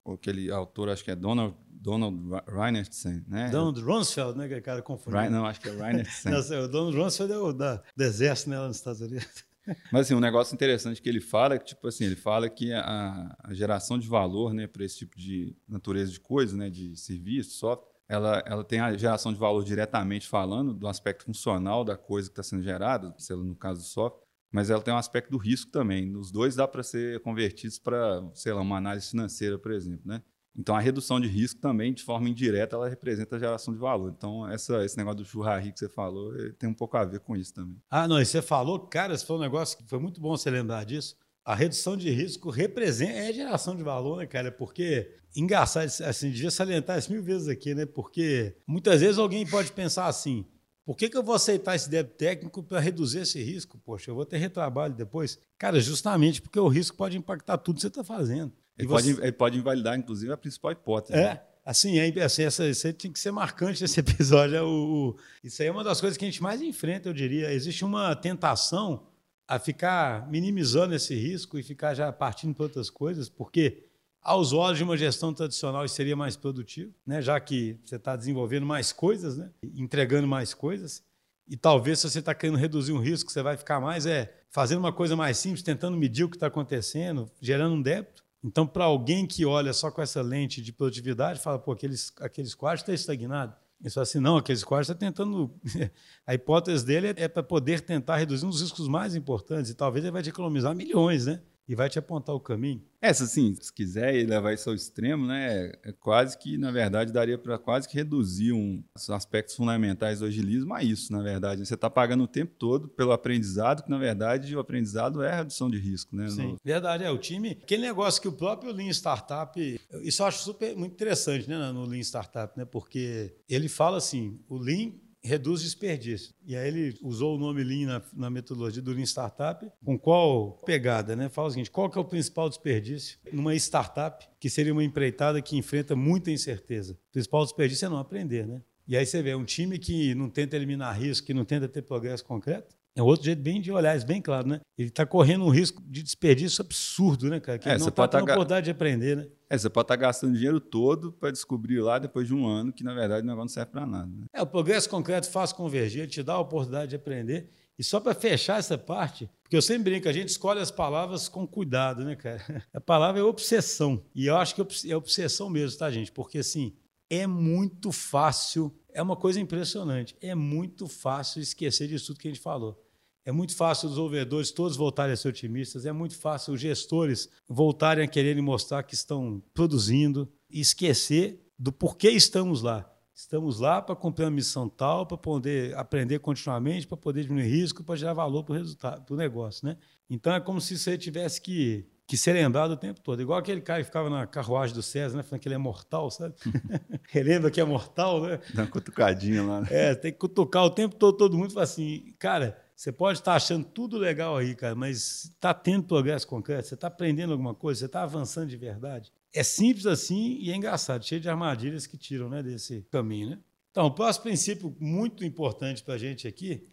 aquele 0.05 0.51
autor, 0.51 0.91
acho 0.91 1.03
que 1.03 1.11
é 1.11 1.17
Donald, 1.17 1.57
Donald 1.71 2.21
Reinertsen, 2.47 3.25
né? 3.27 3.49
Donald 3.49 3.81
Rumsfeld, 3.81 4.37
né, 4.37 4.49
que 4.49 4.55
o 4.55 4.63
cara 4.63 4.83
confundiu. 4.83 5.31
Não, 5.31 5.47
acho 5.47 5.61
que 5.61 5.71
é 5.71 5.73
Reinertsen. 5.73 6.33
o 6.63 6.69
Donald 6.69 6.95
Rumsfeld 6.95 7.33
é 7.33 7.39
o 7.39 7.53
da, 7.53 7.83
do 7.97 8.05
exército 8.05 8.51
né, 8.51 8.59
lá 8.59 8.69
nos 8.69 8.77
Estados 8.77 9.01
Unidos. 9.01 9.45
Mas 9.93 10.07
assim, 10.07 10.15
um 10.15 10.21
negócio 10.21 10.55
interessante 10.55 11.01
que 11.01 11.09
ele 11.09 11.21
fala, 11.21 11.59
que 11.59 11.67
tipo 11.67 11.87
assim, 11.87 12.05
ele 12.05 12.17
fala 12.17 12.49
que 12.49 12.73
a, 12.73 13.37
a 13.45 13.55
geração 13.55 13.99
de 13.99 14.09
valor, 14.09 14.53
né, 14.53 14.67
para 14.67 14.85
esse 14.85 14.99
tipo 14.99 15.17
de 15.17 15.57
natureza 15.69 16.11
de 16.11 16.21
coisa, 16.21 16.57
né, 16.57 16.69
de 16.69 16.97
serviço, 16.97 17.59
software, 17.59 17.93
ela, 18.09 18.43
ela 18.45 18.65
tem 18.65 18.81
a 18.81 18.95
geração 18.97 19.33
de 19.33 19.39
valor 19.39 19.65
diretamente 19.65 20.29
falando 20.29 20.75
do 20.75 20.87
aspecto 20.87 21.25
funcional 21.25 21.85
da 21.85 21.97
coisa 21.97 22.29
que 22.29 22.33
está 22.33 22.43
sendo 22.43 22.63
gerada, 22.63 23.15
no 23.31 23.55
caso 23.55 23.81
do 23.81 23.87
software, 23.87 24.23
mas 24.51 24.69
ela 24.69 24.83
tem 24.83 24.93
um 24.93 24.99
aspecto 24.99 25.31
do 25.31 25.39
risco 25.39 25.71
também. 25.71 26.15
Os 26.15 26.31
dois 26.31 26.55
dá 26.55 26.69
para 26.69 26.83
ser 26.83 27.21
convertidos 27.21 27.79
para, 27.79 28.23
sei 28.35 28.53
lá, 28.53 28.61
uma 28.61 28.77
análise 28.77 29.09
financeira, 29.09 29.59
por 29.59 29.73
exemplo, 29.73 30.03
né? 30.05 30.23
Então, 30.57 30.77
a 30.77 30.81
redução 30.81 31.19
de 31.19 31.27
risco 31.27 31.61
também, 31.61 31.95
de 31.95 32.03
forma 32.03 32.29
indireta, 32.29 32.77
ela 32.77 32.89
representa 32.89 33.37
a 33.37 33.39
geração 33.39 33.73
de 33.73 33.81
valor. 33.81 34.13
Então, 34.17 34.49
essa, 34.51 34.85
esse 34.85 34.97
negócio 34.97 35.19
do 35.19 35.25
churrasco 35.25 35.73
que 35.73 35.79
você 35.79 35.89
falou 35.89 36.33
tem 36.59 36.69
um 36.69 36.75
pouco 36.75 36.97
a 36.97 37.05
ver 37.05 37.21
com 37.21 37.35
isso 37.37 37.55
também. 37.55 37.77
Ah, 37.91 38.07
não, 38.07 38.21
e 38.21 38.27
você 38.27 38.43
falou, 38.43 38.79
cara, 38.81 39.15
esse 39.15 39.25
foi 39.25 39.37
um 39.37 39.41
negócio 39.41 39.79
que 39.79 39.85
foi 39.85 39.99
muito 39.99 40.21
bom 40.21 40.37
você 40.37 40.51
lembrar 40.51 40.85
disso. 40.85 41.17
A 41.45 41.55
redução 41.55 41.97
de 41.97 42.09
risco 42.11 42.51
representa, 42.51 43.13
é 43.13 43.33
geração 43.33 43.75
de 43.75 43.83
valor, 43.83 44.19
né, 44.19 44.27
cara? 44.27 44.53
Porque, 44.53 45.13
engraçado, 45.35 45.87
assim, 46.05 46.31
devia 46.31 46.51
salientar 46.51 46.99
isso 46.99 47.11
mil 47.11 47.23
vezes 47.23 47.49
aqui, 47.49 47.75
né? 47.75 47.87
Porque 47.87 48.55
muitas 48.67 49.01
vezes 49.01 49.19
alguém 49.19 49.45
pode 49.47 49.73
pensar 49.73 50.07
assim, 50.07 50.45
por 50.85 50.97
que, 50.97 51.09
que 51.09 51.17
eu 51.17 51.23
vou 51.23 51.35
aceitar 51.35 51.75
esse 51.75 51.89
débito 51.89 52.17
técnico 52.17 52.63
para 52.63 52.81
reduzir 52.81 53.21
esse 53.21 53.43
risco? 53.43 53.79
Poxa, 53.79 54.11
eu 54.11 54.15
vou 54.15 54.27
ter 54.27 54.37
retrabalho 54.37 54.95
depois. 54.95 55.39
Cara, 55.57 55.81
justamente 55.81 56.43
porque 56.43 56.59
o 56.59 56.69
risco 56.69 56.97
pode 56.97 57.17
impactar 57.17 57.59
tudo 57.59 57.77
que 57.77 57.83
você 57.83 57.89
está 57.89 58.05
fazendo. 58.05 58.53
Ele, 58.83 58.89
você... 58.89 59.15
pode, 59.15 59.23
ele 59.23 59.33
pode 59.33 59.59
invalidar, 59.59 59.99
inclusive, 59.99 60.33
a 60.33 60.37
principal 60.37 60.73
hipótese. 60.73 61.19
É, 61.19 61.25
né? 61.25 61.41
assim, 61.65 61.99
é, 61.99 62.23
assim 62.23 62.43
essa, 62.43 62.67
isso 62.69 62.87
aí 62.87 62.93
tinha 62.93 63.13
que 63.13 63.19
ser 63.19 63.31
marcante 63.31 63.85
esse 63.85 63.99
episódio. 64.01 64.57
É 64.57 64.63
o, 64.63 64.67
o, 64.67 65.17
isso 65.43 65.63
aí 65.63 65.69
é 65.69 65.71
uma 65.71 65.85
das 65.85 66.01
coisas 66.01 66.17
que 66.17 66.25
a 66.25 66.29
gente 66.29 66.43
mais 66.43 66.61
enfrenta, 66.61 67.09
eu 67.09 67.13
diria. 67.13 67.53
Existe 67.53 67.85
uma 67.85 68.15
tentação 68.17 69.07
a 69.47 69.59
ficar 69.59 70.29
minimizando 70.31 70.95
esse 70.95 71.15
risco 71.15 71.59
e 71.59 71.63
ficar 71.63 71.95
já 71.95 72.13
partindo 72.13 72.55
para 72.55 72.65
outras 72.65 72.89
coisas, 72.89 73.29
porque 73.29 73.85
aos 74.23 74.53
olhos 74.53 74.79
de 74.79 74.85
uma 74.85 74.97
gestão 74.97 75.35
tradicional 75.35 75.85
isso 75.85 75.97
seria 75.97 76.17
mais 76.17 76.37
produtivo, 76.37 76.95
né? 77.05 77.21
já 77.21 77.39
que 77.41 77.77
você 77.85 77.97
está 77.97 78.17
desenvolvendo 78.17 78.65
mais 78.65 78.93
coisas, 78.93 79.37
né? 79.37 79.51
entregando 79.75 80.29
mais 80.29 80.55
coisas. 80.55 81.03
E 81.49 81.57
talvez 81.57 81.99
se 81.99 82.09
você 82.09 82.21
está 82.21 82.35
querendo 82.35 82.57
reduzir 82.57 82.93
um 82.93 82.99
risco, 82.99 83.31
você 83.31 83.43
vai 83.43 83.57
ficar 83.57 83.81
mais 83.81 84.07
é 84.07 84.33
fazendo 84.49 84.79
uma 84.79 84.93
coisa 84.93 85.17
mais 85.17 85.39
simples, 85.39 85.63
tentando 85.63 85.97
medir 85.97 86.25
o 86.25 86.29
que 86.29 86.37
está 86.37 86.47
acontecendo, 86.47 87.31
gerando 87.41 87.75
um 87.75 87.83
débito 87.83 88.23
Então, 88.45 88.67
para 88.67 88.85
alguém 88.85 89.27
que 89.27 89.47
olha 89.47 89.73
só 89.73 89.91
com 89.91 90.03
essa 90.03 90.21
lente 90.21 90.61
de 90.61 90.73
produtividade, 90.73 91.39
fala, 91.39 91.59
pô, 91.59 91.73
aqueles, 91.73 92.13
aqueles 92.21 92.55
quadros 92.55 92.81
estão 92.81 92.95
estagnados. 92.95 93.55
Ele 93.81 93.91
fala 93.91 94.03
assim, 94.03 94.19
não, 94.19 94.37
aqueles 94.37 94.65
quadros 94.65 94.89
está 94.89 94.99
tentando... 94.99 95.53
a 96.27 96.35
hipótese 96.35 96.85
dele 96.85 97.15
é 97.17 97.29
para 97.29 97.43
poder 97.43 97.81
tentar 97.81 98.17
reduzir 98.17 98.45
um 98.47 98.51
dos 98.51 98.61
riscos 98.61 98.89
mais 98.89 99.15
importantes 99.15 99.71
e 99.71 99.75
talvez 99.75 100.05
ele 100.05 100.13
vai 100.13 100.23
economizar 100.23 100.75
milhões, 100.75 101.27
né? 101.27 101.41
E 101.69 101.75
vai 101.75 101.89
te 101.89 101.99
apontar 101.99 102.35
o 102.35 102.41
caminho. 102.41 102.83
É, 103.01 103.09
assim, 103.09 103.55
se 103.61 103.73
quiser 103.73 104.27
levar 104.29 104.53
isso 104.53 104.69
ao 104.69 104.77
extremo, 104.77 105.27
né, 105.27 105.73
é 105.85 105.93
quase 105.93 106.39
que, 106.39 106.57
na 106.57 106.71
verdade, 106.71 107.13
daria 107.13 107.37
para 107.37 107.59
quase 107.59 107.89
que 107.89 107.97
reduzir 107.97 108.53
um, 108.53 108.83
os 108.97 109.11
aspectos 109.11 109.57
fundamentais 109.57 110.21
do 110.21 110.27
agilismo 110.27 110.73
a 110.73 110.85
isso, 110.85 111.13
na 111.13 111.21
verdade. 111.21 111.67
Você 111.67 111.75
está 111.75 111.91
pagando 111.91 112.25
o 112.25 112.29
tempo 112.29 112.55
todo 112.57 112.89
pelo 112.89 113.11
aprendizado, 113.11 113.83
que, 113.83 113.91
na 113.91 113.99
verdade, 113.99 114.55
o 114.55 114.61
aprendizado 114.61 115.23
é 115.23 115.33
a 115.33 115.37
redução 115.37 115.69
de 115.69 115.79
risco, 115.79 116.15
né? 116.15 116.29
Sim, 116.29 116.53
no... 116.53 116.61
verdade. 116.65 117.03
É, 117.03 117.11
o 117.11 117.19
time, 117.19 117.59
aquele 117.63 117.83
negócio 117.83 118.23
que 118.23 118.29
o 118.29 118.33
próprio 118.33 118.73
Lean 118.73 118.91
Startup, 118.91 119.81
isso 120.03 120.23
eu 120.23 120.27
acho 120.27 120.45
super, 120.45 120.77
muito 120.77 120.93
interessante, 120.93 121.49
né, 121.49 121.73
no 121.73 121.85
Lean 121.85 122.01
Startup, 122.01 122.57
né, 122.57 122.65
porque 122.65 123.35
ele 123.49 123.69
fala 123.69 123.97
assim, 123.97 124.39
o 124.49 124.59
Lean 124.59 124.93
reduz 125.23 125.63
desperdício. 125.63 126.35
E 126.45 126.57
aí 126.57 126.69
ele 126.69 126.99
usou 127.03 127.37
o 127.37 127.39
nome 127.39 127.63
Lean 127.63 127.87
na, 127.87 128.03
na, 128.15 128.31
metodologia 128.31 128.83
do 128.83 128.93
Lean 128.93 129.05
Startup, 129.05 129.71
com 129.85 129.99
qual 129.99 130.61
pegada, 130.65 131.15
né? 131.15 131.29
Fala 131.29 131.49
o 131.49 131.51
seguinte, 131.51 131.71
qual 131.71 131.89
que 131.89 131.97
é 131.97 132.01
o 132.01 132.05
principal 132.05 132.49
desperdício 132.49 133.19
numa 133.33 133.55
startup, 133.55 134.29
que 134.41 134.51
seria 134.51 134.73
uma 134.73 134.85
empreitada 134.85 135.41
que 135.41 135.57
enfrenta 135.57 135.95
muita 135.95 136.31
incerteza? 136.31 136.95
O 136.95 137.13
principal 137.13 137.45
desperdício 137.45 137.87
é 137.87 137.89
não 137.89 137.99
aprender, 137.99 138.47
né? 138.47 138.61
E 138.87 138.97
aí 138.97 139.07
você 139.07 139.23
vê 139.23 139.35
um 139.35 139.45
time 139.45 139.79
que 139.79 140.15
não 140.15 140.29
tenta 140.29 140.57
eliminar 140.57 140.99
risco, 140.99 141.27
que 141.27 141.35
não 141.35 141.45
tenta 141.45 141.69
ter 141.69 141.83
progresso 141.83 142.25
concreto, 142.25 142.75
é 142.95 143.03
outro 143.03 143.25
jeito 143.25 143.41
bem 143.41 143.61
de 143.61 143.73
olhar, 143.73 143.97
isso 143.97 144.07
bem 144.07 144.21
claro, 144.21 144.47
né? 144.47 144.61
Ele 144.77 144.89
está 144.89 145.07
correndo 145.07 145.47
um 145.47 145.49
risco 145.49 145.83
de 145.87 146.03
desperdício 146.03 146.61
absurdo, 146.61 147.31
né, 147.31 147.41
cara? 147.41 147.59
Que 147.59 147.69
é, 147.69 147.73
ele 147.73 147.81
não 147.81 147.89
está 147.89 148.07
tendo 148.07 148.27
tá 148.27 148.33
oportunidade 148.33 148.65
de 148.67 148.71
aprender, 148.71 149.17
né? 149.17 149.27
É, 149.53 149.59
você 149.59 149.69
pode 149.69 149.85
estar 149.85 149.99
tá 149.99 150.01
gastando 150.01 150.33
dinheiro 150.33 150.59
todo 150.59 151.13
para 151.13 151.31
descobrir 151.31 151.79
lá 151.83 151.99
depois 151.99 152.27
de 152.27 152.35
um 152.35 152.47
ano 152.47 152.73
que, 152.73 152.83
na 152.83 152.95
verdade, 152.95 153.23
o 153.23 153.27
negócio 153.27 153.45
não 153.45 153.49
serve 153.49 153.71
para 153.71 153.85
nada. 153.85 154.07
Né? 154.07 154.25
É, 154.33 154.41
o 154.41 154.47
progresso 154.47 154.89
concreto 154.89 155.29
faz 155.29 155.53
convergir, 155.53 156.09
te 156.09 156.23
dá 156.23 156.33
a 156.33 156.41
oportunidade 156.41 156.89
de 156.89 156.97
aprender. 156.97 157.51
E 157.79 157.85
só 157.85 158.01
para 158.01 158.15
fechar 158.15 158.59
essa 158.59 158.79
parte, 158.79 159.29
porque 159.43 159.55
eu 159.55 159.61
sempre 159.61 159.91
brinco, 159.91 160.09
a 160.09 160.13
gente 160.13 160.31
escolhe 160.31 160.59
as 160.59 160.71
palavras 160.71 161.29
com 161.29 161.47
cuidado, 161.47 162.03
né, 162.03 162.17
cara? 162.17 162.41
A 162.73 162.81
palavra 162.81 163.21
é 163.21 163.25
obsessão. 163.25 164.03
E 164.15 164.25
eu 164.25 164.39
acho 164.39 164.55
que 164.55 164.91
é 164.91 164.97
obsessão 164.97 165.51
mesmo, 165.51 165.79
tá, 165.79 165.91
gente? 165.91 166.11
Porque, 166.11 166.39
assim, 166.39 166.73
é 167.11 167.27
muito 167.27 167.93
fácil, 167.93 168.75
é 168.89 169.03
uma 169.03 169.17
coisa 169.17 169.39
impressionante, 169.39 170.17
é 170.23 170.35
muito 170.35 170.89
fácil 170.89 171.43
esquecer 171.43 171.89
disso 171.89 172.07
tudo 172.07 172.21
que 172.21 172.29
a 172.29 172.31
gente 172.31 172.43
falou. 172.43 172.83
É 173.25 173.31
muito 173.31 173.55
fácil 173.55 173.87
os 173.87 173.93
desenvolvedores 173.93 174.51
todos 174.51 174.77
voltarem 174.77 175.13
a 175.13 175.17
ser 175.17 175.29
otimistas, 175.29 175.87
é 175.87 175.93
muito 175.93 176.17
fácil 176.17 176.55
os 176.55 176.61
gestores 176.61 177.29
voltarem 177.49 178.05
a 178.05 178.09
quererem 178.09 178.43
mostrar 178.43 178.83
que 178.83 178.95
estão 178.95 179.41
produzindo 179.55 180.29
e 180.51 180.61
esquecer 180.61 181.41
do 181.57 181.71
porquê 181.71 182.11
estamos 182.11 182.63
lá. 182.63 182.89
Estamos 183.15 183.61
lá 183.61 183.81
para 183.81 183.95
cumprir 183.95 184.25
uma 184.25 184.31
missão 184.31 184.69
tal, 184.69 185.07
para 185.07 185.17
poder 185.17 185.77
aprender 185.77 186.19
continuamente, 186.19 186.87
para 186.87 186.97
poder 186.97 187.23
diminuir 187.23 187.49
risco, 187.49 187.85
para 187.85 187.95
gerar 187.95 188.15
valor 188.15 188.43
para 188.43 188.55
o 188.55 188.57
resultado, 188.57 189.05
para 189.05 189.15
o 189.15 189.17
negócio. 189.17 189.69
Né? 189.69 189.77
Então 190.11 190.35
é 190.35 190.41
como 190.41 190.61
se 190.61 190.77
você 190.77 190.99
tivesse 190.99 191.41
que, 191.41 191.87
que 192.07 192.17
ser 192.17 192.33
lembrado 192.33 192.73
o 192.73 192.77
tempo 192.77 193.01
todo. 193.01 193.23
Igual 193.23 193.39
aquele 193.39 193.61
cara 193.61 193.81
que 193.81 193.85
ficava 193.85 194.11
na 194.11 194.27
carruagem 194.27 194.75
do 194.75 194.83
César, 194.83 195.17
né? 195.17 195.23
falando 195.23 195.41
que 195.41 195.47
ele 195.47 195.55
é 195.55 195.59
mortal, 195.59 196.11
sabe? 196.11 196.35
Relembra 197.11 197.51
que 197.51 197.61
é 197.61 197.65
mortal, 197.65 198.23
né? 198.23 198.41
Dá 198.55 198.63
uma 198.63 198.69
cutucadinha 198.69 199.43
lá. 199.45 199.61
Né? 199.61 199.69
É, 199.71 199.95
tem 199.95 200.11
que 200.11 200.19
cutucar 200.19 200.65
o 200.65 200.71
tempo 200.71 200.97
todo, 200.97 201.17
todo 201.17 201.37
mundo 201.39 201.53
fala 201.53 201.65
assim, 201.65 202.15
cara, 202.19 202.59
você 202.83 202.91
pode 202.91 203.21
estar 203.21 203.35
achando 203.35 203.65
tudo 203.65 203.97
legal 203.97 204.37
aí, 204.37 204.57
cara, 204.57 204.75
mas 204.75 205.27
está 205.27 205.55
tendo 205.55 205.85
progresso 205.85 206.27
concreto? 206.27 206.67
Você 206.67 206.75
está 206.75 206.89
aprendendo 206.89 207.31
alguma 207.31 207.55
coisa? 207.55 207.79
Você 207.79 207.87
está 207.87 208.03
avançando 208.03 208.49
de 208.49 208.57
verdade? 208.57 209.13
É 209.33 209.45
simples 209.45 209.87
assim 209.87 210.37
e 210.41 210.51
é 210.51 210.57
engraçado, 210.57 211.05
cheio 211.05 211.21
de 211.21 211.29
armadilhas 211.29 211.87
que 211.87 211.97
tiram 211.97 212.29
né, 212.29 212.43
desse 212.43 212.83
caminho. 212.91 213.31
Né? 213.31 213.39
Então, 213.71 213.87
o 213.87 213.91
próximo 213.93 214.25
princípio 214.25 214.77
muito 214.81 215.25
importante 215.25 215.81
para 215.81 215.95
a 215.95 215.97
gente 215.99 216.27
aqui 216.27 216.67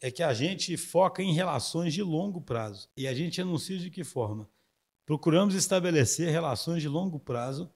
é 0.00 0.08
que 0.08 0.22
a 0.22 0.32
gente 0.32 0.76
foca 0.76 1.20
em 1.20 1.32
relações 1.32 1.92
de 1.92 2.00
longo 2.00 2.40
prazo. 2.40 2.88
E 2.96 3.08
a 3.08 3.12
gente 3.12 3.40
anuncia 3.40 3.76
de 3.76 3.90
que 3.90 4.04
forma? 4.04 4.48
Procuramos 5.04 5.56
estabelecer 5.56 6.30
relações 6.30 6.80
de 6.80 6.86
longo 6.86 7.18
prazo 7.18 7.68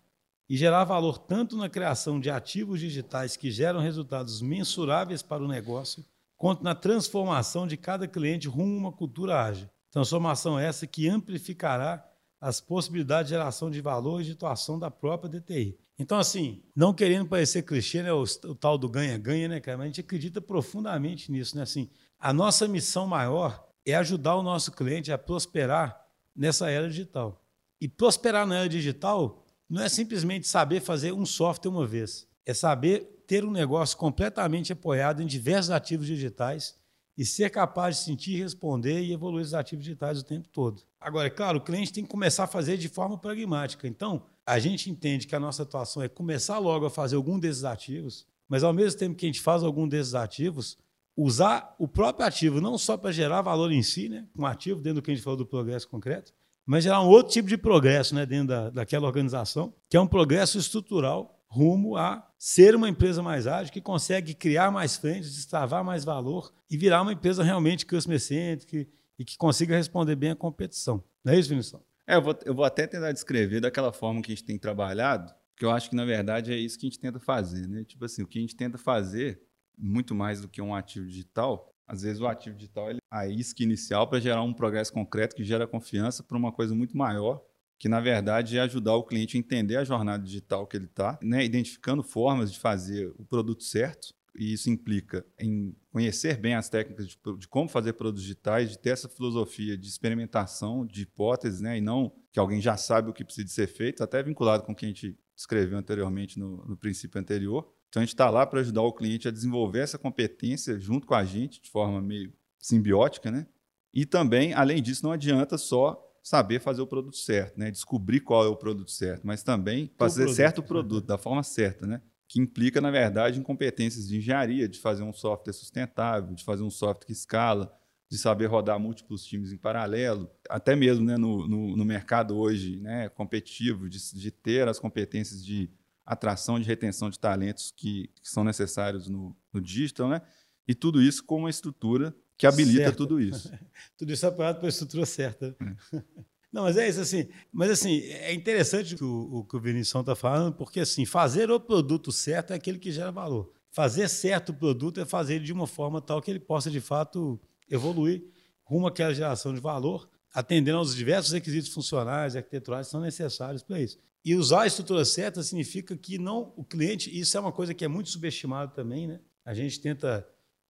e 0.49 0.57
gerar 0.57 0.85
valor 0.85 1.19
tanto 1.19 1.57
na 1.57 1.69
criação 1.69 2.21
de 2.21 2.31
ativos 2.31 2.79
digitais 2.79 3.37
que 3.37 3.51
geram 3.51 3.81
resultados 3.81 4.41
mensuráveis 4.41 5.23
para 5.23 5.43
o 5.43 5.49
negócio, 5.49 6.05
quanto 6.41 6.65
na 6.65 6.75
transformação 6.75 7.67
de 7.67 7.77
cada 7.77 8.09
cliente 8.09 8.49
rumo 8.49 8.75
a 8.75 8.79
uma 8.79 8.93
cultura 8.93 9.45
ágil. 9.45 9.69
Transformação 9.91 10.59
essa 10.59 10.87
que 10.87 11.07
amplificará 11.07 12.03
as 12.41 12.63
possibilidades 12.63 13.29
de 13.29 13.35
geração 13.35 13.71
de 13.71 13.79
valor 13.83 14.23
e 14.23 14.25
de 14.25 14.33
atuação 14.33 14.79
da 14.79 14.91
própria 14.91 15.29
DTI. 15.39 15.79
Então, 15.99 16.19
assim, 16.19 16.63
não 16.75 16.95
querendo 16.95 17.29
parecer 17.29 17.63
clichê, 17.63 18.03
né, 18.03 18.11
o, 18.11 18.23
o 18.23 18.55
tal 18.55 18.79
do 18.79 18.89
ganha-ganha, 18.89 19.49
né, 19.49 19.61
cara? 19.61 19.77
Mas 19.77 19.85
a 19.85 19.87
gente 19.89 20.01
acredita 20.01 20.41
profundamente 20.41 21.31
nisso, 21.31 21.55
né? 21.55 21.63
Assim, 21.63 21.91
a 22.19 22.33
nossa 22.33 22.67
missão 22.67 23.07
maior 23.07 23.69
é 23.85 23.95
ajudar 23.97 24.35
o 24.37 24.43
nosso 24.43 24.73
cliente 24.73 25.13
a 25.13 25.19
prosperar 25.19 26.03
nessa 26.35 26.71
era 26.71 26.89
digital. 26.89 27.45
E 27.79 27.87
prosperar 27.87 28.47
na 28.47 28.61
era 28.61 28.69
digital 28.69 29.45
não 29.69 29.83
é 29.83 29.91
simplesmente 29.91 30.49
saber 30.49 30.81
fazer 30.81 31.13
um 31.13 31.27
software 31.27 31.71
uma 31.71 31.87
vez, 31.87 32.27
é 32.47 32.55
saber 32.55 33.20
ter 33.31 33.45
um 33.45 33.51
negócio 33.53 33.97
completamente 33.97 34.73
apoiado 34.73 35.23
em 35.23 35.27
diversos 35.27 35.71
ativos 35.71 36.09
digitais 36.09 36.75
e 37.17 37.25
ser 37.25 37.49
capaz 37.49 37.99
de 37.99 38.03
sentir, 38.03 38.43
responder 38.43 39.03
e 39.03 39.13
evoluir 39.13 39.45
os 39.45 39.55
ativos 39.55 39.85
digitais 39.85 40.19
o 40.19 40.25
tempo 40.25 40.49
todo. 40.49 40.83
Agora, 41.01 41.29
é 41.29 41.31
claro, 41.31 41.59
o 41.59 41.61
cliente 41.61 41.93
tem 41.93 42.03
que 42.03 42.11
começar 42.11 42.43
a 42.43 42.49
fazer 42.49 42.77
de 42.77 42.89
forma 42.89 43.17
pragmática. 43.17 43.87
Então, 43.87 44.25
a 44.45 44.59
gente 44.59 44.91
entende 44.91 45.29
que 45.29 45.37
a 45.37 45.39
nossa 45.39 45.63
atuação 45.63 46.03
é 46.03 46.09
começar 46.09 46.59
logo 46.59 46.87
a 46.87 46.91
fazer 46.91 47.15
algum 47.15 47.39
desses 47.39 47.63
ativos, 47.63 48.27
mas 48.49 48.65
ao 48.65 48.73
mesmo 48.73 48.99
tempo 48.99 49.15
que 49.15 49.27
a 49.27 49.29
gente 49.29 49.41
faz 49.41 49.63
algum 49.63 49.87
desses 49.87 50.17
ativos, 50.17 50.77
usar 51.17 51.77
o 51.79 51.87
próprio 51.87 52.27
ativo 52.27 52.61
não 52.61 52.77
só 52.77 52.97
para 52.97 53.13
gerar 53.13 53.43
valor 53.43 53.71
em 53.71 53.81
si, 53.85 54.09
né, 54.09 54.27
um 54.37 54.45
ativo 54.45 54.81
dentro 54.81 55.01
do 55.01 55.05
que 55.05 55.13
a 55.13 55.15
gente 55.15 55.23
falou 55.23 55.37
do 55.37 55.47
progresso 55.47 55.87
concreto, 55.87 56.35
mas 56.67 56.83
gerar 56.83 57.01
um 57.01 57.09
outro 57.09 57.33
tipo 57.33 57.49
de 57.49 57.57
progresso 57.57 58.13
né, 58.13 58.27
dentro 58.27 58.49
da, 58.49 58.71
daquela 58.71 59.07
organização, 59.07 59.73
que 59.89 59.97
é 59.97 60.01
um 60.01 60.07
progresso 60.09 60.59
estrutural 60.59 61.40
rumo 61.51 61.97
a 61.97 62.27
ser 62.39 62.77
uma 62.77 62.89
empresa 62.89 63.23
mais 63.23 63.47
ágil, 63.47 63.73
que 63.73 63.81
consegue 63.81 64.35
criar 64.35 64.71
mais 64.71 64.97
frentes, 64.97 65.35
destravar 65.35 65.85
mais 65.85 66.05
valor 66.05 66.53
e 66.71 66.77
virar 66.77 67.03
uma 67.03 67.13
empresa 67.13 67.43
realmente 67.43 67.85
customer-centric 67.85 68.89
e 69.19 69.25
que 69.25 69.37
consiga 69.37 69.77
responder 69.77 70.15
bem 70.15 70.31
à 70.31 70.37
competição. 70.37 71.03
Não 71.25 71.33
é 71.33 71.39
isso, 71.39 71.49
Vinícius? 71.49 71.83
É, 72.07 72.15
eu 72.15 72.23
vou, 72.23 72.39
eu 72.45 72.55
vou 72.55 72.65
até 72.65 72.87
tentar 72.87 73.13
descrever 73.13 73.61
daquela 73.61 73.93
forma 73.93 74.23
que 74.23 74.33
a 74.33 74.35
gente 74.35 74.45
tem 74.45 74.59
trabalhado, 74.59 75.35
que 75.57 75.65
eu 75.65 75.71
acho 75.71 75.91
que, 75.91 75.97
na 75.97 76.05
verdade, 76.05 76.53
é 76.53 76.57
isso 76.57 76.79
que 76.79 76.87
a 76.87 76.89
gente 76.89 77.01
tenta 77.01 77.19
fazer. 77.19 77.67
Né? 77.67 77.85
Tipo 77.85 78.05
assim, 78.05 78.23
o 78.23 78.27
que 78.27 78.39
a 78.39 78.43
gente 78.43 78.57
tenta 78.57 78.79
fazer, 78.79 79.43
muito 79.77 80.15
mais 80.15 80.41
do 80.41 80.49
que 80.49 80.63
um 80.63 80.75
ativo 80.75 81.07
digital, 81.07 81.69
às 81.87 82.03
vezes 82.03 82.21
o 82.21 82.27
ativo 82.27 82.55
digital 82.55 82.91
é 82.91 82.97
a 83.11 83.27
isca 83.27 83.63
inicial 83.65 84.07
para 84.09 84.21
gerar 84.21 84.43
um 84.43 84.55
progresso 84.55 84.93
concreto 84.93 85.35
que 85.35 85.43
gera 85.43 85.67
confiança 85.67 86.23
para 86.23 86.37
uma 86.37 86.53
coisa 86.53 86.75
muito 86.75 86.97
maior 86.97 87.45
que 87.81 87.89
na 87.89 87.99
verdade 87.99 88.59
é 88.59 88.61
ajudar 88.61 88.95
o 88.95 89.03
cliente 89.03 89.39
a 89.39 89.41
entender 89.41 89.77
a 89.77 89.85
jornada 89.85 90.23
digital 90.23 90.67
que 90.67 90.77
ele 90.77 90.85
está, 90.85 91.19
né? 91.23 91.43
identificando 91.43 92.03
formas 92.03 92.53
de 92.53 92.59
fazer 92.59 93.11
o 93.19 93.25
produto 93.25 93.65
certo. 93.65 94.13
E 94.37 94.53
isso 94.53 94.69
implica 94.69 95.25
em 95.39 95.75
conhecer 95.91 96.37
bem 96.37 96.55
as 96.55 96.69
técnicas 96.69 97.09
de, 97.09 97.19
de, 97.39 97.49
como 97.49 97.71
fazer 97.71 97.95
produtos 97.95 98.23
digitais, 98.23 98.71
de 98.71 98.79
ter 98.79 98.91
essa 98.91 99.09
filosofia 99.09 99.79
de 99.79 99.89
experimentação, 99.89 100.85
de 100.87 101.03
hipóteses, 101.03 101.63
né? 101.63 101.79
e 101.79 101.81
não 101.81 102.13
que 102.31 102.39
alguém 102.39 102.61
já 102.61 102.77
sabe 102.77 103.09
o 103.09 103.15
que 103.15 103.25
precisa 103.25 103.49
ser 103.49 103.67
feito, 103.67 104.05
até 104.05 104.23
vinculado 104.23 104.63
com 104.63 104.73
o 104.73 104.75
que 104.77 104.85
a 104.85 104.89
gente 104.89 105.19
descreveu 105.35 105.79
anteriormente 105.79 106.39
no, 106.39 106.63
no 106.67 106.77
princípio 106.77 107.19
anterior. 107.19 107.67
Então 107.89 108.03
a 108.03 108.05
gente 108.05 108.13
está 108.13 108.29
lá 108.29 108.45
para 108.45 108.61
ajudar 108.61 108.83
o 108.83 108.93
cliente 108.93 109.27
a 109.27 109.31
desenvolver 109.31 109.81
essa 109.81 109.97
competência 109.97 110.79
junto 110.79 111.07
com 111.07 111.15
a 111.15 111.25
gente, 111.25 111.63
de 111.63 111.71
forma 111.71 112.03
meio 112.03 112.31
simbiótica, 112.59 113.31
né? 113.31 113.47
E 113.93 114.05
também, 114.05 114.53
além 114.53 114.83
disso, 114.83 115.03
não 115.03 115.13
adianta 115.13 115.57
só 115.57 116.10
saber 116.31 116.61
fazer 116.61 116.81
o 116.81 116.87
produto 116.87 117.17
certo, 117.17 117.59
né? 117.59 117.73
Descobrir 117.73 118.21
qual 118.21 118.45
é 118.45 118.49
o 118.49 118.55
produto 118.55 118.93
certo, 118.93 119.27
mas 119.27 119.43
também 119.43 119.91
fazer 119.99 120.23
produto, 120.23 120.37
certo 120.37 120.59
o 120.59 120.63
produto 120.63 121.05
da 121.05 121.19
forma 121.19 121.43
certa, 121.43 121.89
né? 121.89 122.01
Que 122.29 122.41
implica, 122.41 122.81
na 122.81 122.89
verdade, 122.89 123.41
em 123.41 123.43
competências 123.43 124.07
de 124.07 124.17
engenharia, 124.17 124.69
de 124.69 124.79
fazer 124.79 125.03
um 125.03 125.13
software 125.13 125.53
sustentável, 125.53 126.33
de 126.33 126.45
fazer 126.45 126.63
um 126.63 126.71
software 126.71 127.05
que 127.05 127.13
escala, 127.13 127.77
de 128.09 128.17
saber 128.17 128.47
rodar 128.47 128.79
múltiplos 128.79 129.25
times 129.25 129.53
em 129.53 129.57
paralelo, 129.57 130.31
até 130.49 130.77
mesmo 130.77 131.05
né, 131.05 131.17
no, 131.17 131.49
no, 131.49 131.77
no 131.77 131.85
mercado 131.85 132.39
hoje 132.39 132.79
né, 132.79 133.09
competitivo, 133.09 133.89
de, 133.89 133.99
de, 134.15 134.31
ter 134.31 134.69
as 134.69 134.79
competências 134.79 135.45
de 135.45 135.69
atração 136.07 136.59
e 136.59 136.61
de 136.61 136.69
retenção 136.69 137.11
de 137.11 137.19
talentos 137.19 137.73
que, 137.77 138.09
que 138.23 138.31
são 138.31 138.45
necessários 138.45 139.09
no, 139.09 139.37
no 139.53 139.61
digital, 139.61 140.09
né? 140.09 140.23
E 140.69 140.77
tudo 140.77 141.03
isso 141.03 141.25
com 141.25 141.39
uma 141.39 141.51
estrutura 141.51 142.15
que 142.41 142.47
habilita 142.47 142.85
certo. 142.85 142.97
tudo 142.97 143.21
isso. 143.21 143.53
tudo 143.99 144.13
isso 144.15 144.27
apoiado 144.27 144.57
pela 144.57 144.71
estrutura 144.71 145.05
certa. 145.05 145.55
É. 145.93 146.03
Não, 146.51 146.63
mas 146.63 146.79
é 146.79 146.89
isso 146.89 147.01
assim. 147.01 147.29
Mas 147.53 147.71
assim, 147.71 148.01
é 148.01 148.33
interessante 148.33 148.97
o, 149.05 149.39
o 149.39 149.45
que 149.45 149.57
o 149.57 149.61
Vinícius 149.61 150.01
está 150.01 150.17
falando, 150.17 150.55
porque 150.55 150.81
assim, 150.81 151.05
fazer 151.05 151.51
o 151.51 151.61
produto 151.61 152.11
certo 152.11 152.55
é 152.55 152.57
aquele 152.57 152.79
que 152.79 152.91
gera 152.91 153.13
valor. 153.13 153.53
Fazer 153.71 154.09
certo 154.09 154.49
o 154.49 154.55
produto 154.55 155.01
é 155.01 155.05
fazer 155.05 155.35
ele 155.35 155.45
de 155.45 155.53
uma 155.53 155.67
forma 155.67 156.01
tal 156.01 156.23
que 156.23 156.31
ele 156.31 156.41
possa, 156.41 156.71
de 156.71 156.81
fato, 156.81 157.39
evoluir 157.69 158.25
rumo 158.65 158.87
àquela 158.87 159.13
geração 159.13 159.53
de 159.53 159.61
valor 159.61 160.09
atendendo 160.33 160.79
aos 160.79 160.95
diversos 160.95 161.33
requisitos 161.33 161.71
funcionais 161.73 162.35
e 162.35 162.39
arquiteturais 162.39 162.87
que 162.87 162.93
são 162.93 163.01
necessários 163.01 163.63
para 163.63 163.81
isso. 163.81 163.99
E 164.25 164.35
usar 164.35 164.63
a 164.63 164.67
estrutura 164.67 165.05
certa 165.05 165.43
significa 165.43 165.95
que 165.95 166.19
não 166.19 166.55
o 166.57 166.65
cliente, 166.65 167.17
isso 167.17 167.37
é 167.37 167.41
uma 167.41 167.53
coisa 167.53 167.75
que 167.75 167.85
é 167.85 167.89
muito 167.89 168.09
subestimada 168.09 168.73
também, 168.73 169.07
né? 169.07 169.21
A 169.45 169.53
gente 169.53 169.81
tenta 169.81 170.27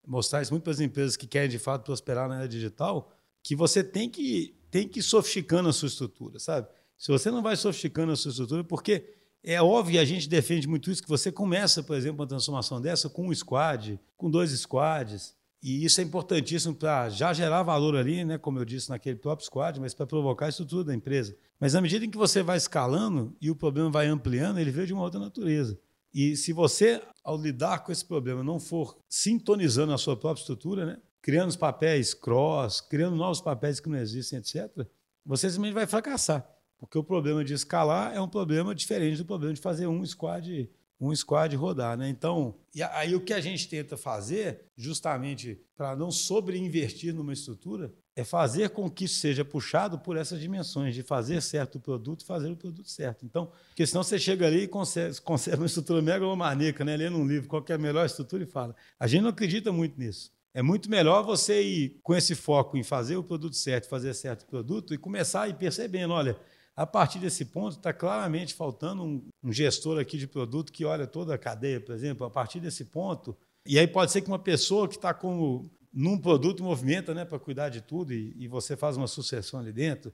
mostrar 0.07 0.43
isso 0.43 0.53
muito 0.53 0.65
para 0.65 0.73
as 0.73 0.81
empresas 0.81 1.17
que 1.17 1.27
querem 1.27 1.49
de 1.49 1.59
fato 1.59 1.85
prosperar 1.85 2.29
na 2.29 2.37
área 2.37 2.49
digital, 2.49 3.13
que 3.43 3.55
você 3.55 3.83
tem 3.83 4.09
que 4.09 4.55
tem 4.71 4.87
que 4.87 5.01
ir 5.01 5.03
sofisticando 5.03 5.69
a 5.69 5.73
sua 5.73 5.89
estrutura, 5.89 6.39
sabe? 6.39 6.69
Se 6.97 7.11
você 7.11 7.31
não 7.31 7.43
vai 7.43 7.57
sofisticando 7.57 8.13
a 8.13 8.17
sua 8.17 8.31
estrutura, 8.31 8.63
porque 8.63 9.15
é 9.43 9.61
óbvio, 9.61 9.97
e 9.97 9.99
a 9.99 10.05
gente 10.05 10.29
defende 10.29 10.69
muito 10.69 10.91
isso, 10.91 11.03
que 11.03 11.09
você 11.09 11.33
começa, 11.33 11.83
por 11.83 11.97
exemplo, 11.97 12.21
uma 12.21 12.27
transformação 12.27 12.81
dessa 12.81 13.09
com 13.09 13.29
um 13.29 13.35
squad, 13.35 13.99
com 14.17 14.31
dois 14.31 14.51
squads, 14.51 15.35
e 15.63 15.85
isso 15.85 16.01
é 16.01 16.05
importantíssimo 16.05 16.75
para 16.75 17.09
já 17.11 17.33
gerar 17.33 17.63
valor 17.63 17.97
ali, 17.97 18.25
né, 18.25 18.39
como 18.39 18.59
eu 18.59 18.65
disse, 18.65 18.89
naquele 18.89 19.17
próprio 19.17 19.45
squad, 19.45 19.81
mas 19.81 19.93
para 19.93 20.07
provocar 20.07 20.47
a 20.47 20.49
estrutura 20.49 20.85
da 20.85 20.95
empresa. 20.95 21.37
Mas 21.59 21.75
à 21.75 21.81
medida 21.81 22.05
em 22.05 22.11
que 22.11 22.17
você 22.17 22.43
vai 22.43 22.57
escalando 22.57 23.37
e 23.41 23.51
o 23.51 23.57
problema 23.57 23.91
vai 23.91 24.07
ampliando, 24.07 24.59
ele 24.59 24.71
veio 24.71 24.87
de 24.87 24.95
uma 24.95 25.03
outra 25.03 25.21
natureza. 25.21 25.79
E 26.13 26.37
se 26.37 26.53
você, 26.53 27.03
ao 27.23 27.41
lidar 27.41 27.85
com 27.85 27.93
esse 27.93 28.05
problema, 28.05 28.43
não 28.43 28.59
for 28.59 28.99
sintonizando 29.09 29.93
a 29.93 29.99
sua 29.99 30.17
própria 30.17 30.43
estrutura, 30.43 30.85
né, 30.85 30.99
criando 31.23 31.51
os 31.51 31.57
papéis 31.57 32.15
cross, 32.15 32.81
criando 32.81 33.17
novos 33.17 33.41
papéis 33.41 33.79
que 33.79 33.89
não 33.89 33.99
existem, 33.99 34.39
etc., 34.39 34.87
você 35.25 35.49
simplesmente 35.49 35.75
vai 35.75 35.87
fracassar. 35.87 36.49
Porque 36.79 36.99
o 36.99 37.05
problema 37.05 37.45
de 37.45 37.53
escalar 37.53 38.15
é 38.15 38.21
um 38.21 38.29
problema 38.29 38.75
diferente 38.75 39.19
do 39.19 39.25
problema 39.25 39.53
de 39.53 39.61
fazer 39.61 39.87
um 39.87 40.05
squad, 40.05 40.71
um 40.99 41.15
squad 41.15 41.55
rodar. 41.55 41.97
Né? 41.97 42.09
Então, 42.09 42.57
aí 42.93 43.15
o 43.15 43.21
que 43.21 43.35
a 43.35 43.41
gente 43.41 43.69
tenta 43.69 43.99
fazer, 43.99 44.65
justamente 44.77 45.61
para 45.77 45.95
não 45.95 46.11
sobreinvestir 46.11 47.15
numa 47.15 47.35
estrutura, 47.35 47.93
é 48.17 48.25
fazer 48.25 48.71
com 48.71 48.91
que 48.91 49.07
seja 49.07 49.45
puxado 49.45 49.99
por 49.99 50.17
essas 50.17 50.41
dimensões, 50.41 50.95
de 50.95 51.03
fazer 51.03 51.41
certo 51.41 51.77
o 51.77 51.81
produto 51.81 52.25
fazer 52.25 52.51
o 52.51 52.57
produto 52.57 52.89
certo. 52.89 53.25
Então, 53.25 53.51
porque 53.69 53.87
senão 53.87 54.03
você 54.03 54.19
chega 54.19 54.47
ali 54.47 54.65
e 54.65 54.69
conserva 54.69 55.57
uma 55.57 55.67
estrutura 55.67 56.03
megalomaníaca, 56.03 56.85
né? 56.85 56.97
lendo 56.97 57.17
um 57.17 57.27
livro, 57.27 57.49
qual 57.49 57.65
é 57.69 57.73
a 57.73 57.79
melhor 57.79 58.05
estrutura 58.05 58.43
e 58.43 58.47
fala. 58.47 58.75
A 58.99 59.07
gente 59.07 59.23
não 59.23 59.31
acredita 59.31 59.73
muito 59.73 59.99
nisso. 59.99 60.33
É 60.53 60.63
muito 60.63 60.91
melhor 60.91 61.23
você 61.23 61.63
ir 61.63 62.01
com 62.03 62.15
esse 62.15 62.35
foco 62.35 62.77
em 62.77 62.83
fazer 62.83 63.17
o 63.17 63.23
produto 63.23 63.55
certo, 63.55 63.89
fazer 63.89 64.13
certo 64.15 64.43
o 64.43 64.47
produto 64.47 64.93
e 64.93 64.99
começar 64.99 65.43
a 65.43 65.49
ir 65.49 65.55
percebendo, 65.55 66.13
olha, 66.13 66.37
a 66.75 66.87
partir 66.87 67.19
desse 67.21 67.45
ponto, 67.45 67.77
está 67.77 67.93
claramente 67.93 68.55
faltando 68.55 69.05
um, 69.05 69.23
um, 69.45 69.53
gestor 69.53 70.01
aqui 70.01 70.19
de 70.19 70.27
produto 70.27 70.73
que 70.73 70.85
olha 70.85 71.07
toda 71.07 71.35
a 71.35 71.39
cadeia, 71.39 71.81
por 71.81 71.95
exemplo. 71.95 72.27
A 72.27 72.31
partir 72.31 72.59
desse 72.59 72.87
ponto, 72.87 73.37
e 73.67 73.79
aí 73.79 73.87
pode 73.87 74.11
ser 74.11 74.23
que 74.23 74.29
uma 74.29 74.39
pessoa 74.39 74.89
que 74.89 74.97
está 74.97 75.13
como 75.15 75.71
num 75.93 76.19
produto 76.19 76.63
movimenta, 76.63 77.13
né, 77.13 77.25
para 77.25 77.39
cuidar 77.39 77.69
de 77.69 77.81
tudo 77.81 78.13
e, 78.13 78.35
e, 78.39 78.49
você 78.49 78.77
faz 78.77 78.97
uma 78.97 79.07
sucessão 79.07 79.61
ali 79.61 79.73
dentro. 79.73 80.13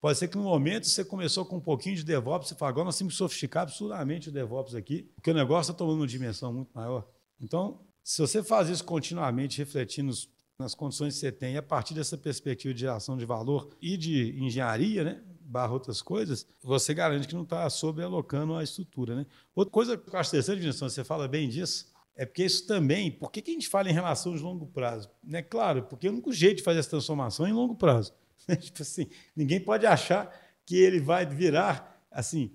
Pode 0.00 0.18
ser 0.18 0.28
que 0.28 0.36
no 0.36 0.42
momento 0.42 0.86
você 0.86 1.02
começou 1.02 1.46
com 1.46 1.56
um 1.56 1.60
pouquinho 1.60 1.96
de 1.96 2.04
DevOps 2.04 2.50
e 2.50 2.54
fala, 2.54 2.70
agora 2.70 2.84
nós 2.84 2.98
temos 2.98 3.14
que 3.14 3.18
sofisticar 3.18 3.62
absurdamente 3.62 4.28
o 4.28 4.32
DevOps 4.32 4.74
aqui, 4.74 5.10
porque 5.14 5.30
o 5.30 5.34
negócio 5.34 5.70
está 5.70 5.78
tomando 5.78 6.00
uma 6.00 6.06
dimensão 6.06 6.52
muito 6.52 6.70
maior. 6.74 7.08
Então, 7.40 7.80
se 8.02 8.20
você 8.20 8.42
faz 8.42 8.68
isso 8.68 8.84
continuamente, 8.84 9.56
refletindo 9.58 10.12
nas 10.58 10.74
condições 10.74 11.14
que 11.14 11.20
você 11.20 11.32
tem, 11.32 11.56
a 11.56 11.62
partir 11.62 11.94
dessa 11.94 12.18
perspectiva 12.18 12.74
de 12.74 12.80
geração 12.80 13.16
de 13.16 13.24
valor 13.24 13.70
e 13.80 13.96
de 13.96 14.38
engenharia, 14.38 15.04
né, 15.04 15.22
barra 15.40 15.72
outras 15.72 16.02
coisas, 16.02 16.46
você 16.62 16.92
garante 16.92 17.26
que 17.26 17.34
não 17.34 17.42
está 17.42 17.68
sobrealocando 17.70 18.54
a 18.54 18.62
estrutura. 18.62 19.16
Né? 19.16 19.26
Outra 19.54 19.72
coisa 19.72 19.96
que 19.96 20.14
eu 20.14 20.18
acho 20.18 20.30
interessante, 20.30 20.60
Vinícius, 20.60 20.92
você 20.92 21.02
fala 21.02 21.26
bem 21.26 21.48
disso, 21.48 21.93
é 22.16 22.24
porque 22.24 22.44
isso 22.44 22.66
também, 22.66 23.10
por 23.10 23.30
que, 23.30 23.42
que 23.42 23.50
a 23.50 23.54
gente 23.54 23.68
fala 23.68 23.90
em 23.90 23.92
relação 23.92 24.34
de 24.34 24.42
longo 24.42 24.66
prazo? 24.66 25.10
Né? 25.22 25.42
Claro, 25.42 25.82
porque 25.84 26.06
é 26.06 26.10
o 26.10 26.12
único 26.12 26.32
jeito 26.32 26.58
de 26.58 26.62
fazer 26.62 26.78
essa 26.78 26.90
transformação 26.90 27.46
é 27.46 27.50
em 27.50 27.52
longo 27.52 27.74
prazo. 27.74 28.12
tipo 28.60 28.82
assim, 28.82 29.08
ninguém 29.34 29.60
pode 29.60 29.86
achar 29.86 30.32
que 30.64 30.76
ele 30.76 31.00
vai 31.00 31.26
virar 31.26 31.94
assim, 32.10 32.52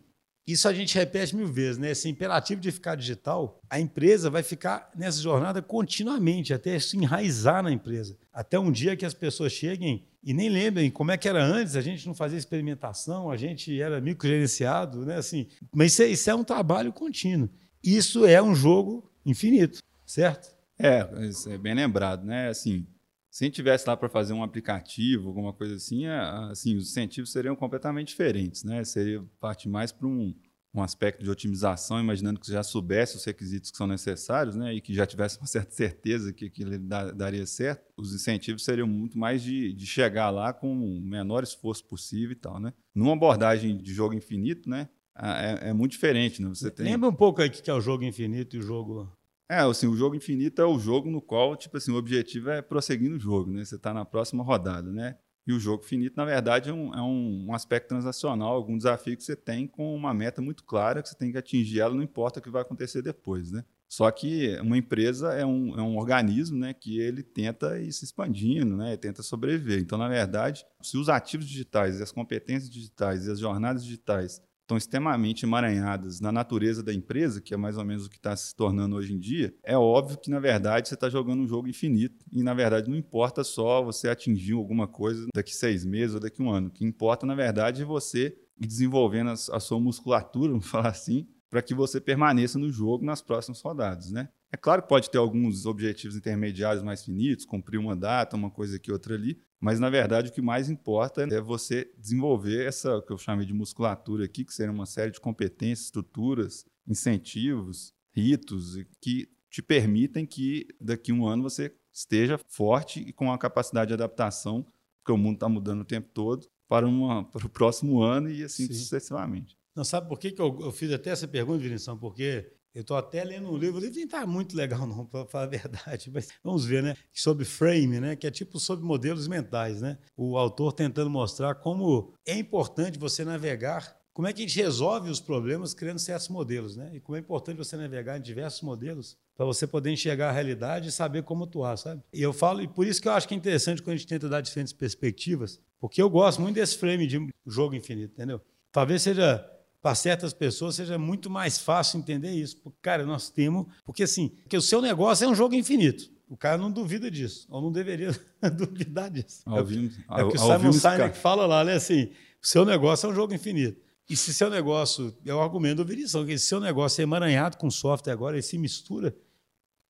isso 0.51 0.67
a 0.67 0.73
gente 0.73 0.95
repete 0.95 1.35
mil 1.35 1.45
vezes, 1.45 1.77
né? 1.77 1.91
Esse 1.91 2.09
imperativo 2.09 2.59
de 2.59 2.71
ficar 2.71 2.95
digital, 2.95 3.61
a 3.69 3.79
empresa 3.79 4.31
vai 4.31 4.41
ficar 4.41 4.89
nessa 4.95 5.21
jornada 5.21 5.61
continuamente, 5.61 6.53
até 6.53 6.75
isso 6.75 6.97
enraizar 6.97 7.61
na 7.61 7.71
empresa. 7.71 8.17
Até 8.33 8.57
um 8.57 8.71
dia 8.71 8.95
que 8.95 9.05
as 9.05 9.13
pessoas 9.13 9.51
cheguem 9.51 10.03
e 10.23 10.33
nem 10.33 10.49
lembrem 10.49 10.89
como 10.89 11.11
é 11.11 11.17
que 11.17 11.27
era 11.27 11.43
antes, 11.43 11.75
a 11.75 11.81
gente 11.81 12.07
não 12.07 12.15
fazia 12.15 12.37
experimentação, 12.37 13.29
a 13.29 13.37
gente 13.37 13.79
era 13.79 14.01
microgerenciado, 14.01 15.05
né? 15.05 15.17
Assim, 15.17 15.47
mas 15.71 15.93
isso 15.93 16.01
é, 16.01 16.07
isso 16.07 16.29
é 16.31 16.35
um 16.35 16.43
trabalho 16.43 16.91
contínuo. 16.91 17.49
Isso 17.83 18.25
é 18.25 18.41
um 18.41 18.55
jogo 18.55 19.08
infinito, 19.25 19.79
certo? 20.05 20.55
É, 20.77 21.07
é 21.47 21.57
bem 21.57 21.73
lembrado, 21.75 22.25
né? 22.25 22.47
Assim, 22.47 22.87
se 23.29 23.43
a 23.43 23.45
gente 23.45 23.55
tivesse 23.55 23.87
lá 23.87 23.95
para 23.95 24.09
fazer 24.09 24.33
um 24.33 24.43
aplicativo, 24.43 25.27
alguma 25.27 25.53
coisa 25.53 25.75
assim, 25.75 26.05
é, 26.05 26.19
assim, 26.51 26.75
os 26.75 26.89
incentivos 26.89 27.31
seriam 27.31 27.55
completamente 27.55 28.07
diferentes, 28.07 28.63
né? 28.63 28.83
Seria 28.83 29.23
parte 29.39 29.69
mais 29.69 29.91
para 29.91 30.07
um, 30.07 30.33
um 30.73 30.81
aspecto 30.81 31.23
de 31.23 31.29
otimização, 31.29 31.99
imaginando 31.99 32.39
que 32.39 32.45
você 32.45 32.53
já 32.53 32.63
soubesse 32.63 33.17
os 33.17 33.25
requisitos 33.25 33.69
que 33.71 33.77
são 33.77 33.87
necessários, 33.87 34.55
né? 34.55 34.73
E 34.73 34.81
que 34.81 34.93
já 34.93 35.05
tivesse 35.05 35.37
uma 35.37 35.47
certa 35.47 35.71
certeza 35.71 36.33
que 36.33 36.45
aquilo 36.45 36.71
daria 37.15 37.45
certo. 37.45 37.91
Os 37.97 38.13
incentivos 38.13 38.63
seriam 38.63 38.87
muito 38.87 39.17
mais 39.17 39.43
de, 39.43 39.73
de 39.73 39.85
chegar 39.85 40.29
lá 40.29 40.53
com 40.53 40.71
o 40.73 41.01
menor 41.01 41.43
esforço 41.43 41.85
possível 41.85 42.31
e 42.31 42.39
tal, 42.39 42.59
né? 42.59 42.73
Numa 42.95 43.13
abordagem 43.13 43.77
de 43.77 43.93
jogo 43.93 44.15
infinito, 44.15 44.69
né? 44.69 44.89
É, 45.21 45.69
é 45.69 45.73
muito 45.73 45.91
diferente, 45.91 46.41
né? 46.41 46.49
Você 46.49 46.71
tem... 46.71 46.85
Lembra 46.85 47.09
um 47.09 47.13
pouco 47.13 47.41
aí 47.41 47.49
o 47.49 47.51
que 47.51 47.69
é 47.69 47.73
o 47.73 47.81
jogo 47.81 48.03
infinito 48.03 48.55
e 48.55 48.59
o 48.59 48.61
jogo 48.61 49.11
é, 49.51 49.61
assim, 49.61 49.87
o 49.87 49.95
jogo 49.95 50.15
infinito 50.15 50.61
é 50.61 50.65
o 50.65 50.77
jogo 50.77 51.09
no 51.09 51.19
qual, 51.19 51.55
tipo 51.55 51.75
assim, 51.75 51.91
o 51.91 51.95
objetivo 51.95 52.51
é 52.51 52.61
prosseguir 52.61 53.09
no 53.09 53.19
jogo, 53.19 53.49
né? 53.49 53.65
Você 53.65 53.77
está 53.77 53.91
na 53.91 54.05
próxima 54.05 54.43
rodada, 54.43 54.91
né? 54.91 55.17
E 55.47 55.51
o 55.51 55.59
jogo 55.59 55.81
finito, 55.81 56.15
na 56.15 56.23
verdade, 56.23 56.69
é, 56.69 56.73
um, 56.73 56.93
é 56.93 57.01
um, 57.01 57.51
aspecto 57.55 57.87
transacional, 57.87 58.53
algum 58.53 58.77
desafio 58.77 59.17
que 59.17 59.23
você 59.23 59.35
tem 59.35 59.65
com 59.65 59.95
uma 59.95 60.13
meta 60.13 60.39
muito 60.39 60.63
clara, 60.63 61.01
que 61.01 61.09
você 61.09 61.17
tem 61.17 61.31
que 61.31 61.37
atingir 61.39 61.79
ela, 61.79 61.95
não 61.95 62.03
importa 62.03 62.39
o 62.39 62.43
que 62.43 62.51
vai 62.51 62.61
acontecer 62.61 63.01
depois, 63.01 63.51
né? 63.51 63.65
Só 63.91 64.11
que 64.11 64.55
uma 64.61 64.77
empresa 64.77 65.33
é 65.33 65.43
um, 65.43 65.75
é 65.79 65.81
um 65.81 65.97
organismo 65.97 66.59
né, 66.59 66.71
que 66.71 66.99
ele 66.99 67.23
tenta 67.23 67.79
ir 67.79 67.91
se 67.91 68.05
expandindo, 68.05 68.77
né, 68.77 68.95
tenta 68.95 69.23
sobreviver. 69.23 69.79
Então, 69.79 69.97
na 69.97 70.07
verdade, 70.07 70.63
se 70.79 70.95
os 70.95 71.09
ativos 71.09 71.47
digitais, 71.47 71.99
as 71.99 72.11
competências 72.11 72.69
digitais 72.69 73.25
e 73.25 73.31
as 73.31 73.39
jornadas 73.39 73.83
digitais 73.83 74.39
estão 74.69 74.77
extremamente 74.77 75.45
emaranhadas 75.45 76.19
na 76.19 76.31
natureza 76.31 76.83
da 76.83 76.93
empresa, 76.93 77.41
que 77.41 77.55
é 77.55 77.57
mais 77.57 77.75
ou 77.75 77.83
menos 77.83 78.05
o 78.05 78.09
que 78.09 78.17
está 78.17 78.35
se 78.35 78.55
tornando 78.55 78.95
hoje 78.95 79.13
em 79.13 79.19
dia, 79.19 79.53
é 79.63 79.75
óbvio 79.75 80.17
que, 80.19 80.29
na 80.29 80.39
verdade, 80.39 80.87
você 80.87 80.93
está 80.93 81.09
jogando 81.09 81.41
um 81.41 81.47
jogo 81.47 81.67
infinito 81.67 82.23
e, 82.31 82.43
na 82.43 82.53
verdade, 82.53 82.89
não 82.89 82.95
importa 82.95 83.43
só 83.43 83.83
você 83.83 84.09
atingir 84.09 84.53
alguma 84.53 84.87
coisa 84.87 85.25
daqui 85.33 85.55
seis 85.55 85.83
meses 85.83 86.13
ou 86.13 86.19
daqui 86.21 86.41
um 86.41 86.51
ano. 86.51 86.67
O 86.67 86.71
que 86.71 86.85
importa, 86.85 87.25
na 87.25 87.33
verdade, 87.33 87.81
é 87.81 87.85
você 87.85 88.37
ir 88.61 88.67
desenvolvendo 88.67 89.31
a 89.31 89.59
sua 89.59 89.79
musculatura, 89.79 90.51
vamos 90.53 90.67
falar 90.67 90.89
assim, 90.89 91.27
para 91.49 91.63
que 91.63 91.73
você 91.73 91.99
permaneça 91.99 92.59
no 92.59 92.71
jogo 92.71 93.03
nas 93.03 93.23
próximas 93.23 93.59
rodadas, 93.61 94.11
né? 94.11 94.29
É 94.51 94.57
claro 94.57 94.83
que 94.83 94.87
pode 94.87 95.09
ter 95.09 95.17
alguns 95.17 95.65
objetivos 95.65 96.15
intermediários 96.15 96.83
mais 96.83 97.03
finitos, 97.03 97.45
cumprir 97.45 97.79
uma 97.79 97.95
data, 97.95 98.35
uma 98.35 98.49
coisa 98.49 98.77
aqui, 98.77 98.91
outra 98.91 99.15
ali, 99.15 99.39
mas 99.59 99.79
na 99.79 99.89
verdade 99.89 100.29
o 100.29 100.33
que 100.33 100.41
mais 100.41 100.69
importa 100.69 101.23
é 101.23 101.41
você 101.41 101.91
desenvolver 101.97 102.65
essa 102.65 103.01
que 103.01 103.11
eu 103.11 103.17
chamei 103.17 103.45
de 103.45 103.53
musculatura 103.53 104.25
aqui, 104.25 104.45
que 104.45 104.53
seria 104.53 104.71
uma 104.71 104.85
série 104.85 105.11
de 105.11 105.19
competências, 105.19 105.85
estruturas, 105.87 106.65
incentivos, 106.87 107.93
ritos 108.13 108.77
que 109.01 109.29
te 109.49 109.61
permitem 109.61 110.25
que 110.25 110.67
daqui 110.79 111.11
a 111.11 111.15
um 111.15 111.27
ano 111.27 111.43
você 111.43 111.73
esteja 111.91 112.39
forte 112.47 112.99
e 113.01 113.11
com 113.11 113.31
a 113.31 113.37
capacidade 113.37 113.89
de 113.89 113.93
adaptação, 113.93 114.65
porque 114.99 115.11
o 115.11 115.17
mundo 115.17 115.35
está 115.35 115.49
mudando 115.49 115.81
o 115.81 115.85
tempo 115.85 116.09
todo, 116.13 116.47
para, 116.67 116.87
uma, 116.87 117.23
para 117.25 117.45
o 117.45 117.49
próximo 117.49 118.01
ano 118.01 118.29
e 118.29 118.43
assim 118.43 118.67
Sim. 118.67 118.73
sucessivamente. 118.73 119.57
Não 119.75 119.83
sabe 119.83 120.07
por 120.07 120.19
que, 120.19 120.31
que 120.31 120.41
eu, 120.41 120.57
eu 120.61 120.71
fiz 120.71 120.91
até 120.91 121.09
essa 121.09 121.27
pergunta, 121.27 121.59
Vinição? 121.59 121.97
Porque 121.97 122.51
eu 122.73 122.81
estou 122.81 122.95
até 122.95 123.23
lendo 123.23 123.49
um 123.49 123.57
livro, 123.57 123.77
o 123.77 123.79
livro 123.79 123.95
nem 123.95 124.05
está 124.05 124.25
muito 124.27 124.55
legal, 124.55 124.85
não, 124.85 125.05
para 125.05 125.25
falar 125.25 125.45
a 125.45 125.47
verdade, 125.47 126.11
mas 126.11 126.29
vamos 126.43 126.65
ver, 126.65 126.83
né? 126.83 126.95
Sobre 127.11 127.45
frame, 127.45 127.99
né? 127.99 128.15
Que 128.15 128.27
é 128.27 128.31
tipo 128.31 128.59
sobre 128.59 128.85
modelos 128.85 129.27
mentais, 129.27 129.81
né? 129.81 129.97
O 130.15 130.37
autor 130.37 130.73
tentando 130.73 131.09
mostrar 131.09 131.55
como 131.55 132.13
é 132.25 132.37
importante 132.37 132.99
você 132.99 133.25
navegar, 133.25 133.97
como 134.13 134.27
é 134.27 134.33
que 134.33 134.43
a 134.43 134.47
gente 134.47 134.61
resolve 134.61 135.09
os 135.09 135.19
problemas 135.19 135.73
criando 135.73 135.99
certos 135.99 136.29
modelos, 136.29 136.75
né? 136.75 136.91
E 136.93 136.99
como 136.99 137.15
é 137.15 137.19
importante 137.19 137.57
você 137.57 137.75
navegar 137.75 138.17
em 138.17 138.21
diversos 138.21 138.61
modelos 138.61 139.17
para 139.35 139.45
você 139.45 139.65
poder 139.65 139.91
enxergar 139.91 140.29
a 140.29 140.31
realidade 140.31 140.89
e 140.89 140.91
saber 140.91 141.23
como 141.23 141.45
atuar, 141.45 141.77
sabe? 141.77 142.03
E 142.13 142.21
eu 142.21 142.33
falo, 142.33 142.61
e 142.61 142.67
por 142.67 142.85
isso 142.85 143.01
que 143.01 143.07
eu 143.07 143.13
acho 143.13 143.27
que 143.27 143.33
é 143.33 143.37
interessante 143.37 143.81
quando 143.81 143.93
a 143.93 143.97
gente 143.97 144.07
tenta 144.07 144.27
dar 144.27 144.41
diferentes 144.41 144.73
perspectivas, 144.73 145.59
porque 145.79 146.01
eu 146.01 146.09
gosto 146.09 146.41
muito 146.41 146.55
desse 146.55 146.77
frame 146.77 147.07
de 147.07 147.27
jogo 147.47 147.73
infinito, 147.73 148.13
entendeu? 148.13 148.41
Talvez 148.71 149.01
seja 149.01 149.49
para 149.81 149.95
certas 149.95 150.33
pessoas 150.33 150.75
seja 150.75 150.97
muito 150.97 151.29
mais 151.29 151.57
fácil 151.57 151.99
entender 151.99 152.31
isso. 152.31 152.57
Porque, 152.57 152.77
cara, 152.81 153.05
nós 153.05 153.29
temos. 153.29 153.67
Porque 153.85 154.03
assim, 154.03 154.29
porque 154.29 154.57
o 154.57 154.61
seu 154.61 154.81
negócio 154.81 155.25
é 155.25 155.27
um 155.27 155.35
jogo 155.35 155.55
infinito. 155.55 156.11
O 156.29 156.37
cara 156.37 156.57
não 156.57 156.71
duvida 156.71 157.09
disso, 157.09 157.47
ou 157.49 157.59
não 157.59 157.71
deveria 157.71 158.11
duvidar 158.55 159.09
disso. 159.09 159.41
Ouvimos, 159.47 159.97
é 160.09 160.23
o 160.23 160.29
que 160.29 160.37
o 160.37 160.39
Simon 160.39 160.73
Sinek 160.73 161.17
fala 161.17 161.47
lá, 161.47 161.63
né? 161.63 161.73
Assim, 161.73 162.11
o 162.41 162.47
seu 162.47 162.63
negócio 162.63 163.07
é 163.07 163.09
um 163.09 163.15
jogo 163.15 163.33
infinito. 163.33 163.81
E 164.07 164.15
se 164.15 164.33
seu 164.33 164.49
negócio, 164.49 165.15
é 165.25 165.33
o 165.33 165.39
argumento 165.39 165.77
do 165.77 165.85
Virição, 165.85 166.25
que 166.25 166.37
se 166.37 166.45
seu 166.45 166.59
negócio 166.59 167.01
é 167.01 167.03
emaranhado 167.03 167.57
com 167.57 167.69
software 167.69 168.13
agora, 168.13 168.35
ele 168.35 168.43
se 168.43 168.57
mistura, 168.57 169.15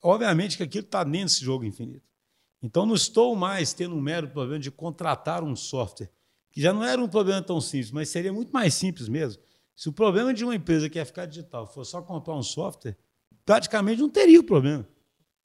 obviamente 0.01 0.57
que 0.57 0.63
aquilo 0.63 0.85
está 0.85 1.03
dentro 1.03 1.27
desse 1.27 1.43
jogo 1.43 1.65
infinito. 1.65 2.03
Então, 2.61 2.85
não 2.85 2.95
estou 2.95 3.35
mais 3.35 3.73
tendo 3.73 3.95
um 3.95 4.01
mero 4.01 4.27
problema 4.27 4.59
de 4.59 4.69
contratar 4.69 5.43
um 5.43 5.55
software. 5.55 6.09
que 6.51 6.61
já 6.61 6.73
não 6.73 6.83
era 6.83 7.01
um 7.01 7.07
problema 7.07 7.41
tão 7.41 7.61
simples, 7.61 7.91
mas 7.91 8.09
seria 8.09 8.33
muito 8.33 8.51
mais 8.51 8.73
simples 8.73 9.07
mesmo. 9.07 9.41
Se 9.79 9.87
o 9.87 9.93
problema 9.93 10.33
de 10.33 10.43
uma 10.43 10.53
empresa 10.53 10.89
que 10.89 10.95
quer 10.95 11.05
ficar 11.05 11.25
digital 11.25 11.65
for 11.65 11.85
só 11.85 12.01
comprar 12.01 12.35
um 12.35 12.43
software, 12.43 12.97
praticamente 13.45 14.01
não 14.01 14.09
teria 14.09 14.37
o 14.37 14.43
problema. 14.43 14.85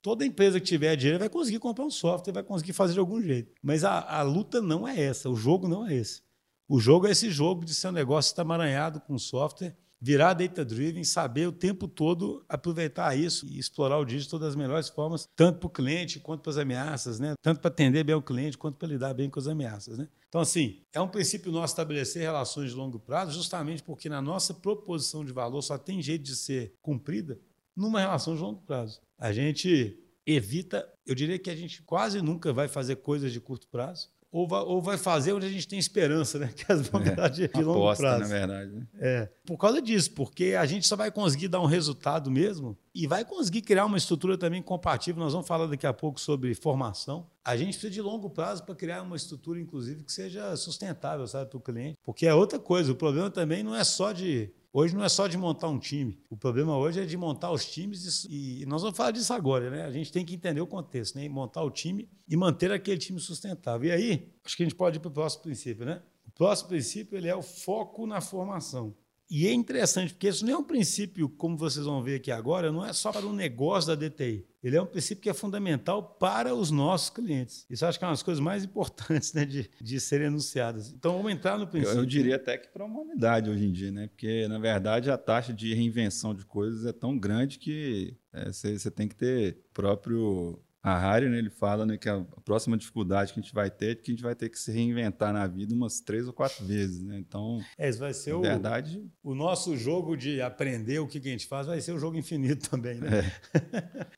Toda 0.03 0.27
empresa 0.27 0.59
que 0.59 0.66
tiver 0.66 0.97
dinheiro 0.97 1.20
vai 1.20 1.29
conseguir 1.29 1.61
comprar 1.61 1.85
um 1.85 1.90
software, 1.90 2.33
vai 2.33 2.42
conseguir 2.42 2.73
fazer 2.73 2.94
de 2.94 2.99
algum 2.99 3.23
jeito. 3.23 3.55
Mas 3.62 3.85
a, 3.85 4.01
a 4.01 4.23
luta 4.23 4.61
não 4.61 4.88
é 4.88 5.01
essa, 5.01 5.31
o 5.31 5.37
jogo 5.37 5.68
não 5.68 5.87
é 5.87 5.94
esse. 5.94 6.20
O 6.68 6.81
jogo 6.81 7.07
é 7.07 7.12
esse 7.12 7.31
jogo 7.31 7.64
de 7.64 7.73
ser 7.73 7.87
um 7.87 7.92
negócio 7.92 8.31
estamanhado 8.31 9.01
com 9.03 9.16
software 9.16 9.77
virar 10.04 10.34
data-driven, 10.34 11.02
saber 11.02 11.48
o 11.48 11.52
tempo 11.52 11.88
todo 11.88 12.44
aproveitar 12.46 13.18
isso 13.18 13.46
e 13.46 13.58
explorar 13.58 13.96
o 13.96 14.04
digital 14.04 14.38
das 14.38 14.54
melhores 14.54 14.90
formas, 14.90 15.26
tanto 15.34 15.60
para 15.60 15.66
o 15.66 15.70
cliente 15.70 16.20
quanto 16.20 16.42
para 16.42 16.50
as 16.50 16.58
ameaças, 16.58 17.18
né? 17.18 17.32
tanto 17.40 17.58
para 17.62 17.70
atender 17.70 18.04
bem 18.04 18.14
o 18.14 18.20
cliente 18.20 18.58
quanto 18.58 18.76
para 18.76 18.86
lidar 18.86 19.14
bem 19.14 19.30
com 19.30 19.40
as 19.40 19.46
ameaças. 19.46 19.96
Né? 19.96 20.06
Então, 20.28 20.42
assim, 20.42 20.82
é 20.92 21.00
um 21.00 21.08
princípio 21.08 21.50
nosso 21.50 21.72
estabelecer 21.72 22.20
relações 22.20 22.68
de 22.68 22.76
longo 22.76 22.98
prazo, 22.98 23.32
justamente 23.32 23.82
porque 23.82 24.10
na 24.10 24.20
nossa 24.20 24.52
proposição 24.52 25.24
de 25.24 25.32
valor 25.32 25.62
só 25.62 25.78
tem 25.78 26.02
jeito 26.02 26.24
de 26.24 26.36
ser 26.36 26.74
cumprida 26.82 27.40
numa 27.74 27.98
relação 27.98 28.36
de 28.36 28.42
longo 28.42 28.60
prazo. 28.60 29.00
A 29.18 29.32
gente 29.32 29.98
evita, 30.26 30.86
eu 31.06 31.14
diria 31.14 31.38
que 31.38 31.48
a 31.48 31.56
gente 31.56 31.82
quase 31.82 32.20
nunca 32.20 32.52
vai 32.52 32.68
fazer 32.68 32.96
coisas 32.96 33.32
de 33.32 33.40
curto 33.40 33.68
prazo 33.68 34.10
ou 34.35 34.49
vai, 34.49 34.62
ou 34.62 34.83
vai 34.83 34.99
fazer 34.99 35.33
onde 35.33 35.47
a 35.47 35.49
gente 35.49 35.68
tem 35.68 35.79
esperança, 35.79 36.40
né? 36.40 36.51
Que 36.57 36.70
as 36.73 36.81
é, 36.81 37.29
de, 37.29 37.47
de 37.47 37.62
longo 37.62 37.85
aposta, 37.85 38.03
prazo. 38.03 38.20
na 38.20 38.27
verdade. 38.27 38.73
Né? 38.73 38.87
É. 38.99 39.29
Por 39.47 39.57
causa 39.57 39.81
disso, 39.81 40.11
porque 40.11 40.57
a 40.59 40.66
gente 40.66 40.88
só 40.88 40.97
vai 40.97 41.09
conseguir 41.12 41.47
dar 41.47 41.61
um 41.61 41.66
resultado 41.66 42.33
mesmo 42.33 42.77
e 42.92 43.07
vai 43.07 43.25
conseguir 43.25 43.62
criar 43.62 43.87
uma 43.87 43.97
estrutura 43.97 44.37
também 44.37 44.61
compatível. 44.61 45.23
Nós 45.23 45.33
vamos 45.33 45.47
falar 45.47 45.66
daqui 45.68 45.87
a 45.87 45.92
pouco 45.92 46.20
sobre 46.20 46.53
formação. 46.53 47.29
A 47.44 47.57
gente 47.57 47.75
precisa 47.75 47.92
de 47.92 48.03
longo 48.03 48.29
prazo 48.29 48.64
para 48.64 48.75
criar 48.75 49.03
uma 49.03 49.14
estrutura, 49.14 49.61
inclusive, 49.61 50.03
que 50.03 50.12
seja 50.12 50.57
sustentável, 50.57 51.29
sabe, 51.29 51.49
para 51.49 51.59
o 51.59 51.61
cliente. 51.61 51.97
Porque 52.03 52.27
é 52.27 52.35
outra 52.35 52.59
coisa. 52.59 52.90
O 52.90 52.97
problema 52.97 53.31
também 53.31 53.62
não 53.62 53.77
é 53.77 53.85
só 53.85 54.11
de 54.11 54.51
Hoje 54.76 54.92
não 54.92 55.04
é 55.04 55.08
só 55.08 55.28
de 55.28 55.38
montar 55.38 55.68
um 55.68 55.78
time. 55.78 56.20
O 56.28 56.37
problema 56.37 56.76
hoje 56.76 57.00
é 57.00 57.06
de 57.06 57.16
montar 57.16 57.52
os 57.52 57.64
times 57.64 58.24
e, 58.28 58.66
nós 58.66 58.82
vamos 58.82 58.96
falar 58.96 59.12
disso 59.12 59.32
agora, 59.32 59.70
né? 59.70 59.84
A 59.84 59.92
gente 59.92 60.10
tem 60.10 60.24
que 60.24 60.34
entender 60.34 60.60
o 60.60 60.66
contexto, 60.66 61.14
né? 61.14 61.28
montar 61.28 61.62
o 61.62 61.70
time 61.70 62.08
e 62.28 62.37
manter 62.37 62.72
aquele 62.72 62.98
time 62.98 63.20
sustentável. 63.20 63.88
E 63.88 63.92
aí, 63.92 64.32
acho 64.44 64.56
que 64.56 64.64
a 64.64 64.66
gente 64.66 64.74
pode 64.74 64.96
ir 64.96 65.00
para 65.00 65.10
o 65.10 65.12
próximo 65.12 65.44
princípio, 65.44 65.87
né? 65.87 66.02
O 66.26 66.32
próximo 66.32 66.70
princípio 66.70 67.16
ele 67.16 67.28
é 67.28 67.37
o 67.37 67.40
foco 67.40 68.04
na 68.04 68.20
formação. 68.20 68.92
E 69.37 69.49
é 69.49 69.53
interessante, 69.53 70.14
porque 70.14 70.29
isso 70.29 70.47
não 70.47 70.53
é 70.53 70.57
um 70.57 70.62
princípio, 70.62 71.29
como 71.29 71.57
vocês 71.57 71.85
vão 71.85 72.01
ver 72.01 72.14
aqui 72.14 72.31
agora, 72.31 72.70
não 72.70 72.87
é 72.87 72.92
só 72.92 73.11
para 73.11 73.27
o 73.27 73.33
negócio 73.33 73.88
da 73.88 73.97
DTI. 73.97 74.47
Ele 74.62 74.77
é 74.77 74.81
um 74.81 74.87
princípio 74.87 75.20
que 75.20 75.29
é 75.29 75.35
fundamental 75.35 76.01
para 76.05 76.55
os 76.55 76.70
nossos 76.70 77.11
clientes. 77.11 77.66
Isso 77.68 77.85
acho 77.85 77.99
que 77.99 78.05
é 78.05 78.07
uma 78.07 78.12
das 78.12 78.23
coisas 78.23 78.40
mais 78.40 78.62
importantes 78.62 79.33
né, 79.35 79.44
de, 79.44 79.68
de 79.83 79.99
serem 79.99 80.29
anunciadas. 80.29 80.92
Então, 80.92 81.16
vamos 81.16 81.33
entrar 81.33 81.59
no 81.59 81.66
princípio. 81.66 81.97
Eu, 81.97 82.03
eu 82.03 82.07
diria 82.07 82.37
até 82.37 82.57
que 82.57 82.68
para 82.68 82.85
a 82.85 82.87
humanidade 82.87 83.51
hoje 83.51 83.64
em 83.64 83.73
dia, 83.73 83.90
né? 83.90 84.07
Porque, 84.07 84.47
na 84.47 84.61
verdade, 84.61 85.11
a 85.11 85.18
taxa 85.18 85.53
de 85.53 85.75
reinvenção 85.75 86.33
de 86.33 86.44
coisas 86.44 86.87
é 86.87 86.92
tão 86.92 87.18
grande 87.18 87.59
que 87.59 88.16
você 88.33 88.77
é, 88.87 88.90
tem 88.92 89.09
que 89.09 89.16
ter 89.16 89.64
próprio 89.73 90.62
a 90.85 90.99
Harry, 90.99 91.31
né, 91.31 91.38
ele 91.38 91.49
fala 91.49 91.87
né, 91.87 91.97
que 91.97 92.11
a 92.11 92.23
próxima 92.44 92.77
dificuldade 92.77 93.33
que 93.33 93.40
a 93.40 93.42
gente 93.42 93.55
vai 93.55 93.70
ter 93.70 93.92
é 93.92 93.94
que 93.94 94.11
a 94.11 94.14
gente 94.14 94.23
vai 94.23 94.35
ter 94.35 94.51
que 94.51 94.59
se 94.59 94.70
reinventar 94.70 95.33
na 95.33 95.47
vida 95.47 95.75
umas 95.75 95.99
três 95.99 96.27
ou 96.27 96.33
quatro 96.35 96.62
vezes. 96.66 97.03
Né? 97.03 97.18
Então, 97.18 97.59
é, 97.79 97.90
vai 97.92 98.12
ser 98.12 98.35
o, 98.35 98.42
verdade... 98.42 99.03
o 99.23 99.35
nosso 99.35 99.79
jogo 99.79 100.14
de 100.14 100.42
aprender 100.42 100.99
o 100.99 101.09
que, 101.09 101.18
que 101.18 101.29
a 101.29 101.31
gente 101.31 101.47
faz 101.47 101.66
vai 101.66 101.81
ser 101.81 101.92
o 101.92 101.99
jogo 101.99 102.18
infinito 102.18 102.68
também. 102.68 102.97
Né? 103.01 103.33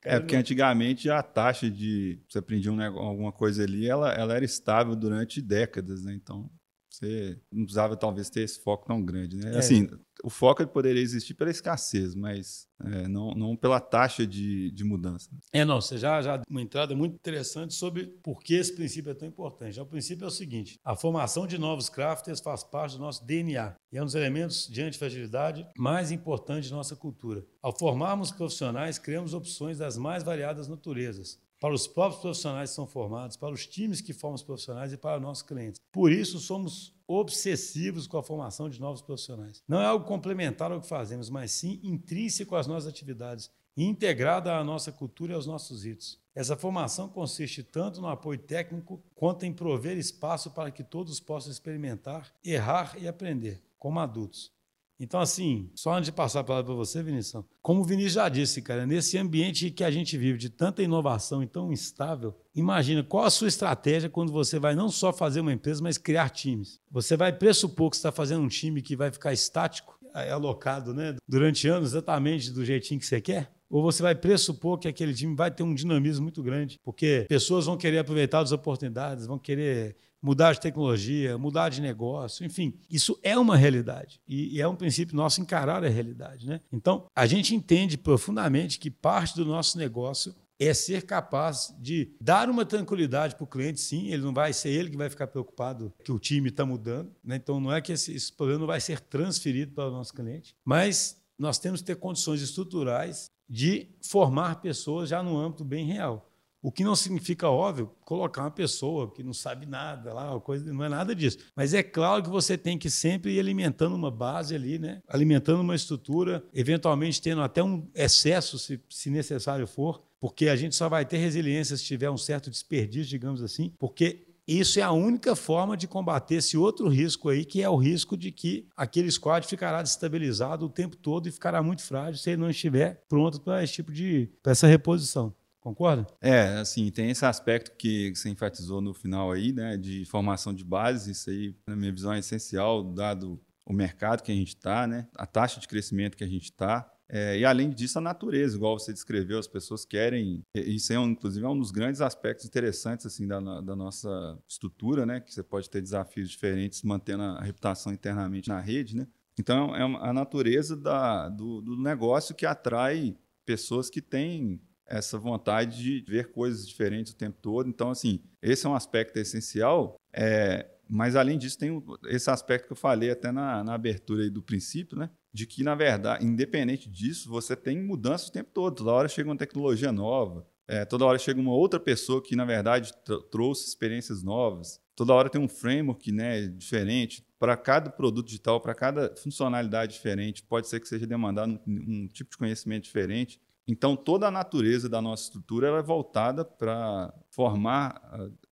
É, 0.05 0.17
é 0.17 0.19
porque 0.19 0.35
antigamente 0.35 1.09
a 1.09 1.23
taxa 1.23 1.71
de 1.71 2.21
você 2.29 2.41
aprender 2.41 2.69
um, 2.69 2.83
alguma 2.83 3.31
coisa 3.31 3.63
ali, 3.63 3.89
ela, 3.89 4.13
ela 4.13 4.35
era 4.35 4.45
estável 4.45 4.97
durante 4.97 5.41
décadas. 5.41 6.03
Né? 6.03 6.15
Então, 6.15 6.51
você 6.91 7.39
não 7.53 7.63
precisava 7.63 7.97
talvez 7.97 8.29
ter 8.29 8.41
esse 8.41 8.61
foco 8.61 8.89
tão 8.89 9.05
grande, 9.05 9.37
né? 9.37 9.55
É. 9.55 9.59
Assim, 9.59 9.89
o 10.23 10.31
foco 10.31 10.63
ele 10.63 10.71
poderia 10.71 11.03
existir 11.03 11.35
pela 11.35 11.51
escassez, 11.51 12.15
mas 12.15 12.69
é, 12.85 13.09
não, 13.09 13.33
não 13.33 13.57
pela 13.57 13.81
taxa 13.81 14.27
de, 14.27 14.71
de 14.71 14.85
mudança. 14.85 15.29
É, 15.53 15.65
não, 15.65 15.81
você 15.81 15.99
já, 15.99 16.21
já 16.23 16.43
uma 16.49 16.63
entrada 16.63 16.95
muito 16.95 17.15
interessante 17.15 17.75
sobre 17.75 18.07
por 18.23 18.43
que 18.43 18.55
esse 18.55 18.75
princípio 18.75 19.11
é 19.11 19.15
tão 19.15 19.29
importante. 19.29 19.81
O 19.81 19.87
princípio 19.87 20.25
é 20.25 20.29
o 20.29 20.31
seguinte, 20.31 20.79
a 20.85 20.97
formação 20.97 21.47
de 21.47 21.59
novos 21.59 21.89
crafters 21.89 22.41
faz 22.41 22.63
parte 22.65 22.97
do 22.97 23.03
nosso 23.03 23.25
DNA 23.25 23.75
e 23.93 23.99
é 23.99 24.03
um 24.03 24.07
dos 24.07 24.15
elementos 24.15 24.67
de 24.67 24.83
antifragilidade 24.83 25.67
mais 25.77 26.11
importantes 26.11 26.67
de 26.67 26.75
nossa 26.75 26.97
cultura. 26.97 27.45
Ao 27.63 27.77
formarmos 27.77 28.31
profissionais, 28.31 28.99
criamos 28.99 29.35
opções 29.35 29.79
das 29.79 29.97
mais 29.97 30.23
variadas 30.23 30.69
naturezas, 30.69 31.41
para 31.67 31.75
os 31.75 31.89
próprios 31.89 32.23
profissionais 32.23 32.71
que 32.71 32.77
são 32.77 32.87
formados, 32.87 33.37
para 33.37 33.53
os 33.53 33.67
times 33.67 34.01
que 34.01 34.13
formam 34.13 34.37
os 34.37 34.43
profissionais 34.45 34.93
e 34.93 34.97
para 34.97 35.19
nossos 35.19 35.43
clientes. 35.43 35.81
Por 35.91 36.13
isso, 36.13 36.39
somos 36.39 36.95
obsessivos 37.09 38.07
com 38.07 38.17
a 38.19 38.23
formação 38.23 38.71
de 38.71 38.81
novos 38.81 39.03
profissionais. 39.03 39.65
Não 39.67 39.81
é 39.81 39.85
algo 39.85 40.05
complementar 40.05 40.71
ao 40.71 40.81
que 40.81 40.87
fazemos, 40.87 41.29
mas 41.29 41.51
sim 41.51 41.81
intrínseco 41.83 42.55
às 42.55 42.69
nossas 42.69 42.89
atividades 42.89 43.51
e 43.77 43.85
integrada 43.85 44.57
à 44.57 44.63
nossa 44.63 44.93
cultura 44.93 45.33
e 45.33 45.35
aos 45.35 45.45
nossos 45.45 45.83
ritos. 45.83 46.21
Essa 46.37 46.57
formação 46.57 47.09
consiste 47.09 47.65
tanto 47.65 48.01
no 48.01 48.07
apoio 48.07 48.39
técnico 48.39 49.03
quanto 49.17 49.45
em 49.45 49.53
prover 49.53 49.99
espaço 49.99 50.53
para 50.53 50.71
que 50.71 50.85
todos 50.85 51.19
possam 51.19 51.51
experimentar, 51.51 52.33
errar 52.45 52.97
e 52.97 53.09
aprender, 53.09 53.61
como 53.77 53.99
adultos. 53.99 54.53
Então, 54.99 55.21
assim, 55.21 55.71
só 55.75 55.93
antes 55.93 56.07
de 56.07 56.13
passar 56.13 56.41
a 56.41 56.45
palavra 56.45 56.67
para 56.67 56.75
você, 56.75 57.03
Vinícius, 57.03 57.45
como 57.61 57.83
o 57.83 57.85
Vinícius 57.85 58.15
já 58.15 58.29
disse, 58.29 58.63
cara, 58.63 58.87
nesse 58.87 59.19
ambiente 59.19 59.71
que 59.71 59.85
a 59.85 59.91
gente 59.91 60.17
vive 60.17 60.39
de 60.39 60.49
tanta 60.49 60.83
inovação 60.83 61.43
e 61.43 61.47
tão 61.47 61.71
instável, 61.71 62.35
imagina 62.55 63.03
qual 63.03 63.25
a 63.25 63.31
sua 63.31 63.49
estratégia 63.49 64.09
quando 64.09 64.33
você 64.33 64.59
vai 64.59 64.75
não 64.75 64.89
só 64.89 65.13
fazer 65.13 65.41
uma 65.41 65.53
empresa, 65.53 65.83
mas 65.83 65.99
criar 65.99 66.31
times. 66.31 66.81
Você 66.91 67.17
vai 67.17 67.33
pressupor 67.33 67.91
que 67.91 67.97
está 67.97 68.11
fazendo 68.11 68.43
um 68.43 68.49
time 68.49 68.81
que 68.81 68.97
vai 68.97 69.11
ficar 69.11 69.33
estático, 69.35 69.97
alocado 70.33 70.95
né, 70.95 71.15
durante 71.29 71.69
anos 71.69 71.91
exatamente 71.91 72.51
do 72.51 72.65
jeitinho 72.65 72.99
que 72.99 73.07
você 73.07 73.21
quer? 73.21 73.56
Ou 73.71 73.83
você 73.83 74.03
vai 74.03 74.15
pressupor 74.15 74.79
que 74.79 74.89
aquele 74.89 75.15
time 75.15 75.35
vai 75.35 75.51
ter 75.51 75.63
um 75.63 75.75
dinamismo 75.75 76.23
muito 76.23 76.43
grande, 76.43 76.79
porque 76.85 77.27
pessoas 77.29 77.67
vão 77.67 77.77
querer 77.77 77.99
aproveitar 77.99 78.41
as 78.41 78.53
oportunidades, 78.53 79.27
vão 79.27 79.39
querer 79.39 79.97
mudar 80.23 80.53
de 80.53 80.61
tecnologia, 80.61 81.39
mudar 81.39 81.69
de 81.69 81.81
negócio, 81.81 82.45
enfim, 82.45 82.75
isso 82.91 83.19
é 83.23 83.39
uma 83.39 83.57
realidade 83.57 84.21
e, 84.27 84.61
é 84.61 84.67
um 84.67 84.75
princípio 84.75 85.15
nosso 85.15 85.41
encarar 85.41 85.85
a 85.85 85.89
realidade, 85.89 86.47
né? 86.49 86.61
Então, 86.73 87.07
a 87.15 87.27
gente 87.27 87.55
entende 87.55 87.97
profundamente 87.97 88.79
que 88.79 88.91
parte 88.91 89.37
do 89.37 89.45
nosso 89.45 89.79
negócio 89.79 90.35
é 90.59 90.73
ser 90.73 91.03
capaz 91.03 91.75
de 91.79 92.11
dar 92.21 92.49
uma 92.49 92.65
tranquilidade 92.65 93.37
para 93.37 93.45
o 93.45 93.47
cliente, 93.47 93.81
sim, 93.81 94.09
ele 94.09 94.23
não 94.23 94.33
vai 94.33 94.53
ser 94.53 94.71
ele 94.71 94.91
que 94.91 94.97
vai 94.97 95.11
ficar 95.11 95.27
preocupado 95.27 95.93
que 96.03 96.11
o 96.11 96.19
time 96.19 96.49
está 96.49 96.65
mudando, 96.65 97.15
né? 97.23 97.37
então 97.37 97.61
não 97.61 97.73
é 97.73 97.81
que 97.81 97.93
esse, 97.93 98.13
esse 98.15 98.33
problema 98.33 98.61
não 98.61 98.67
vai 98.67 98.81
ser 98.81 98.99
transferido 99.01 99.73
para 99.73 99.89
o 99.89 99.93
nosso 99.93 100.15
cliente, 100.15 100.57
mas 100.65 101.23
nós 101.39 101.59
temos 101.59 101.81
que 101.81 101.87
ter 101.87 101.97
condições 101.97 102.41
estruturais 102.41 103.31
de 103.49 103.89
formar 104.01 104.61
pessoas 104.61 105.09
já 105.09 105.23
no 105.23 105.39
âmbito 105.39 105.65
bem 105.65 105.85
real. 105.85 106.31
O 106.63 106.73
que 106.73 106.83
não 106.83 106.97
significa, 106.97 107.49
óbvio, 107.49 107.93
colocar 108.05 108.43
uma 108.43 108.51
pessoa 108.51 109.09
que 109.13 109.23
não 109.23 109.33
sabe 109.33 109.67
nada 109.67 110.13
lá, 110.13 110.41
coisa, 110.41 110.73
não 110.73 110.83
é 110.83 110.89
nada 110.89 111.15
disso. 111.15 111.39
Mas 111.55 111.73
é 111.73 111.83
claro 111.83 112.25
que 112.25 112.29
você 112.29 112.59
tem 112.59 112.77
que 112.77 112.91
sempre 112.91 113.35
ir 113.35 113.39
alimentando 113.39 113.95
uma 113.95 114.11
base 114.11 114.53
ali, 114.53 114.77
né? 114.77 115.01
alimentando 115.07 115.61
uma 115.61 115.77
estrutura, 115.77 116.45
eventualmente 116.53 117.23
tendo 117.23 117.41
até 117.41 117.63
um 117.63 117.89
excesso, 117.95 118.59
se, 118.59 118.81
se 118.89 119.11
necessário 119.11 119.65
for, 119.65 120.03
porque 120.19 120.49
a 120.49 120.57
gente 120.57 120.75
só 120.75 120.89
vai 120.89 121.05
ter 121.05 121.19
resiliência 121.19 121.77
se 121.77 121.85
tiver 121.85 122.11
um 122.11 122.17
certo 122.17 122.51
desperdício, 122.51 123.11
digamos 123.11 123.43
assim, 123.45 123.73
porque 123.79 124.26
isso 124.47 124.79
é 124.79 124.83
a 124.83 124.93
única 124.93 125.35
forma 125.35 125.77
de 125.77 125.89
combater 125.89 126.37
esse 126.37 126.57
outro 126.57 126.89
risco 126.89 127.29
aí, 127.29 127.45
que 127.45 127.63
é 127.63 127.69
o 127.69 127.77
risco 127.77 128.17
de 128.17 128.31
que 128.31 128.69
aquele 128.77 129.11
squad 129.11 129.47
ficará 129.47 129.83
destabilizado 129.83 130.67
o 130.67 130.71
tempo 130.71 130.97
todo 130.97 131.29
e 131.29 131.33
ficará 131.33 131.63
muito 131.63 131.83
frágil 131.83 132.21
se 132.21 132.31
ele 132.31 132.41
não 132.41 132.51
estiver 132.51 133.03
pronto 133.09 133.41
para 133.41 133.63
esse 133.65 133.73
tipo 133.73 133.93
de 133.93 134.31
para 134.43 134.53
essa 134.53 134.67
reposição. 134.67 135.35
Concorda? 135.61 136.07
É, 136.21 136.59
assim, 136.59 136.89
tem 136.93 137.11
esse 137.11 137.27
aspecto 137.27 137.77
que 137.77 138.15
você 138.15 138.29
enfatizou 138.29 138.81
no 138.81 138.95
final 138.95 139.33
aí, 139.33 139.53
né, 139.53 139.77
de 139.77 140.05
formação 140.05 140.55
de 140.55 140.63
base, 140.63 141.11
isso 141.11 141.29
aí, 141.29 141.57
na 141.67 141.75
minha 141.75 141.91
visão, 141.91 142.13
é 142.13 142.21
essencial, 142.21 142.85
dado 142.85 143.41
o 143.65 143.73
mercado 143.73 144.23
que 144.23 144.31
a 144.31 144.35
gente 144.35 144.51
está, 144.51 144.87
né, 144.87 145.09
a 145.17 145.27
taxa 145.27 145.59
de 145.59 145.67
crescimento 145.67 146.17
que 146.17 146.23
a 146.23 146.29
gente 146.29 146.45
está, 146.45 146.89
é, 147.09 147.39
e 147.39 147.45
além 147.45 147.71
disso, 147.71 147.99
a 147.99 148.03
natureza, 148.03 148.57
igual 148.57 148.79
você 148.79 148.93
descreveu, 148.93 149.39
as 149.39 149.47
pessoas 149.47 149.85
querem. 149.85 150.43
Isso 150.55 150.93
é, 150.93 150.99
um, 150.99 151.11
inclusive, 151.11 151.45
é 151.45 151.49
um 151.49 151.59
dos 151.59 151.71
grandes 151.71 152.01
aspectos 152.01 152.47
interessantes 152.47 153.07
assim 153.07 153.27
da, 153.27 153.39
da, 153.61 153.77
nossa 153.77 154.39
estrutura, 154.49 155.07
né? 155.07 155.21
Que 155.21 155.33
você 155.33 155.43
pode 155.43 155.71
ter 155.71 155.81
desafios 155.81 156.29
diferentes 156.29 156.83
mantendo 156.83 157.23
a 157.23 157.43
reputação 157.43 157.93
internamente 157.93 158.49
na 158.49 158.61
rede, 158.61 158.97
né? 158.97 159.07
Então, 159.39 159.77
é 159.77 159.83
a 159.83 160.13
natureza 160.13 160.77
da, 160.77 161.29
do, 161.29 161.61
do 161.61 161.77
negócio 161.77 162.35
que 162.35 162.47
atrai 162.47 163.17
pessoas 163.45 163.89
que 163.89 164.01
têm 164.01 164.61
essa 164.87 165.19
vontade 165.19 165.83
de 165.83 166.05
ver 166.11 166.31
coisas 166.31 166.67
diferentes 166.67 167.13
o 167.13 167.17
tempo 167.17 167.39
todo. 167.41 167.69
Então, 167.69 167.91
assim, 167.91 168.21
esse 168.41 168.67
é 168.67 168.69
um 168.69 168.75
aspecto 168.75 169.17
essencial. 169.19 169.97
É, 170.13 170.67
mas, 170.89 171.17
além 171.17 171.37
disso, 171.37 171.59
tem 171.59 171.83
esse 172.07 172.31
aspecto 172.31 172.67
que 172.67 172.73
eu 172.73 172.77
falei 172.77 173.11
até 173.11 173.31
na, 173.31 173.63
na 173.63 173.75
abertura 173.75 174.29
do 174.31 174.43
princípio, 174.43 174.97
né? 174.97 175.11
De 175.37 175.47
que, 175.47 175.63
na 175.63 175.75
verdade, 175.75 176.25
independente 176.25 176.89
disso, 176.89 177.29
você 177.29 177.55
tem 177.55 177.79
mudança 177.79 178.31
o 178.31 178.33
tempo 178.33 178.49
todo. 178.55 178.77
Toda 178.77 178.91
hora 178.91 179.07
chega 179.07 179.29
uma 179.29 179.37
tecnologia 179.37 179.93
nova. 179.93 180.47
É, 180.67 180.83
toda 180.87 181.05
hora 181.05 181.19
chega 181.19 181.39
uma 181.39 181.53
outra 181.53 181.79
pessoa 181.79 182.23
que, 182.23 182.35
na 182.35 182.47
verdade, 182.47 182.91
trouxe 183.31 183.69
experiências 183.69 184.23
novas. 184.23 184.81
Toda 184.95 185.13
hora 185.13 185.29
tem 185.29 185.39
um 185.39 185.47
framework 185.47 186.11
né, 186.11 186.47
diferente. 186.47 187.23
Para 187.39 187.55
cada 187.55 187.91
produto 187.91 188.29
digital, 188.29 188.63
para 188.63 188.75
cada 188.75 189.15
funcionalidade 189.15 189.93
diferente, 189.93 190.43
pode 190.43 190.69
ser 190.69 190.81
que 190.81 190.89
seja 190.89 191.07
demandado 191.07 191.61
um, 191.67 192.05
um 192.05 192.09
tipo 192.09 192.31
de 192.31 192.39
conhecimento 192.39 192.85
diferente. 192.85 193.39
Então, 193.69 193.95
toda 193.95 194.29
a 194.29 194.31
natureza 194.31 194.89
da 194.89 195.03
nossa 195.03 195.25
estrutura 195.25 195.69
é 195.69 195.83
voltada 195.83 196.47
para 196.47 197.13
formar. 197.29 198.01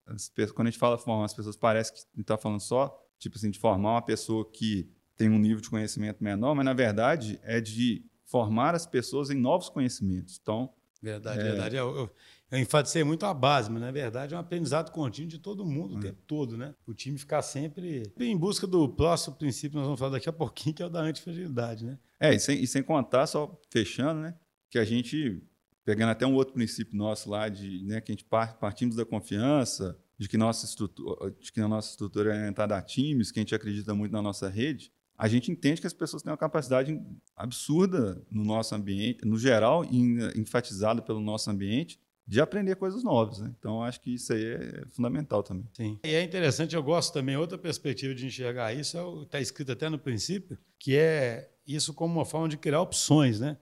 As, 0.06 0.30
quando 0.52 0.68
a 0.68 0.70
gente 0.70 0.78
fala 0.78 0.98
formar 0.98 1.24
as 1.24 1.32
pessoas, 1.32 1.56
parece 1.56 1.94
que 1.94 2.20
está 2.20 2.36
falando 2.36 2.60
só 2.60 3.00
tipo 3.18 3.36
assim, 3.36 3.50
de 3.50 3.58
formar 3.58 3.92
uma 3.92 4.02
pessoa 4.02 4.44
que 4.50 4.90
tem 5.16 5.29
um 5.29 5.38
nível 5.38 5.61
de 5.61 5.70
conhecimento 5.70 6.22
menor, 6.22 6.55
mas 6.55 6.64
na 6.64 6.72
verdade 6.72 7.38
é 7.42 7.61
de 7.61 8.05
formar 8.24 8.74
as 8.74 8.87
pessoas 8.87 9.31
em 9.31 9.35
novos 9.35 9.68
conhecimentos. 9.68 10.38
Então, 10.42 10.72
verdade, 11.00 11.40
é... 11.40 11.42
verdade. 11.42 11.77
Eu, 11.77 11.96
eu, 11.96 12.11
eu 12.50 12.59
enfatizei 12.59 13.05
muito 13.05 13.24
a 13.27 13.35
base, 13.35 13.70
mas 13.70 13.81
na 13.81 13.90
verdade 13.90 14.35
é 14.35 14.37
um 14.37 14.40
aprendizado 14.40 14.90
contínuo 14.90 15.29
de 15.29 15.38
todo 15.38 15.64
mundo 15.64 15.94
o 15.94 15.98
é. 15.98 16.03
tempo 16.03 16.22
todo, 16.27 16.57
né? 16.57 16.74
O 16.87 16.94
time 16.94 17.18
ficar 17.18 17.42
sempre 17.42 18.03
em 18.18 18.37
busca 18.37 18.66
do 18.66 18.88
próximo 18.88 19.37
princípio, 19.37 19.77
nós 19.77 19.87
vamos 19.87 19.98
falar 19.98 20.12
daqui 20.12 20.29
a 20.29 20.33
pouquinho, 20.33 20.74
que 20.77 20.83
é 20.83 20.87
o 20.87 20.90
da 20.90 21.00
antifragilidade, 21.00 21.85
né? 21.85 21.98
É, 22.18 22.35
e 22.35 22.40
sem, 22.40 22.62
e 22.62 22.66
sem 22.66 22.83
contar, 22.83 23.27
só 23.27 23.61
fechando, 23.70 24.20
né? 24.20 24.35
Que 24.70 24.79
a 24.79 24.85
gente, 24.85 25.42
pegando 25.85 26.11
até 26.11 26.27
um 26.27 26.35
outro 26.35 26.55
princípio 26.55 26.96
nosso 26.96 27.29
lá, 27.29 27.48
de 27.48 27.85
né, 27.85 28.00
que 28.00 28.11
a 28.11 28.14
gente 28.14 28.24
partimos 28.24 28.96
da 28.96 29.05
confiança, 29.05 29.98
de 30.18 30.29
que, 30.29 30.37
nossa 30.37 30.64
estrutura, 30.64 31.31
de 31.33 31.53
que 31.53 31.61
a 31.61 31.68
nossa 31.68 31.90
estrutura 31.90 32.35
é 32.35 32.38
orientada 32.38 32.77
a 32.77 32.83
times, 32.83 33.31
que 33.31 33.40
a 33.40 33.42
gente 33.42 33.55
acredita 33.55 33.94
muito 33.94 34.12
na 34.12 34.22
nossa 34.22 34.48
rede, 34.48 34.92
a 35.16 35.29
gente 35.29 35.50
entende 35.50 35.81
que 35.81 35.87
as 35.87 35.92
pessoas 35.92 36.22
têm 36.22 36.31
uma 36.31 36.37
capacidade 36.37 37.00
absurda 37.37 38.20
no 38.31 38.44
nosso 38.44 38.74
ambiente, 38.74 39.24
no 39.24 39.38
geral, 39.38 39.85
enfatizada 39.85 41.00
pelo 41.00 41.20
nosso 41.20 41.50
ambiente, 41.50 42.00
de 42.27 42.40
aprender 42.40 42.77
coisas 42.77 43.05
novas. 43.05 43.38
Né? 43.38 43.55
Então, 43.59 43.83
acho 43.83 44.00
que 44.00 44.14
isso 44.14 44.33
aí 44.33 44.44
é 44.44 44.85
fundamental 44.90 45.42
também. 45.42 45.68
Sim. 45.72 45.98
E 46.05 46.14
é 46.14 46.22
interessante, 46.22 46.74
eu 46.74 46.83
gosto 46.83 47.12
também, 47.12 47.37
outra 47.37 47.59
perspectiva 47.59 48.14
de 48.14 48.27
enxergar 48.27 48.72
isso, 48.72 49.22
está 49.22 49.38
é 49.38 49.42
escrito 49.42 49.72
até 49.72 49.88
no 49.88 49.98
princípio, 49.98 50.59
que 50.79 50.96
é 50.96 51.50
isso 51.66 51.94
como 51.94 52.14
uma 52.14 52.24
forma 52.24 52.48
de 52.48 52.57
criar 52.57 52.81
opções, 52.81 53.40
né? 53.40 53.57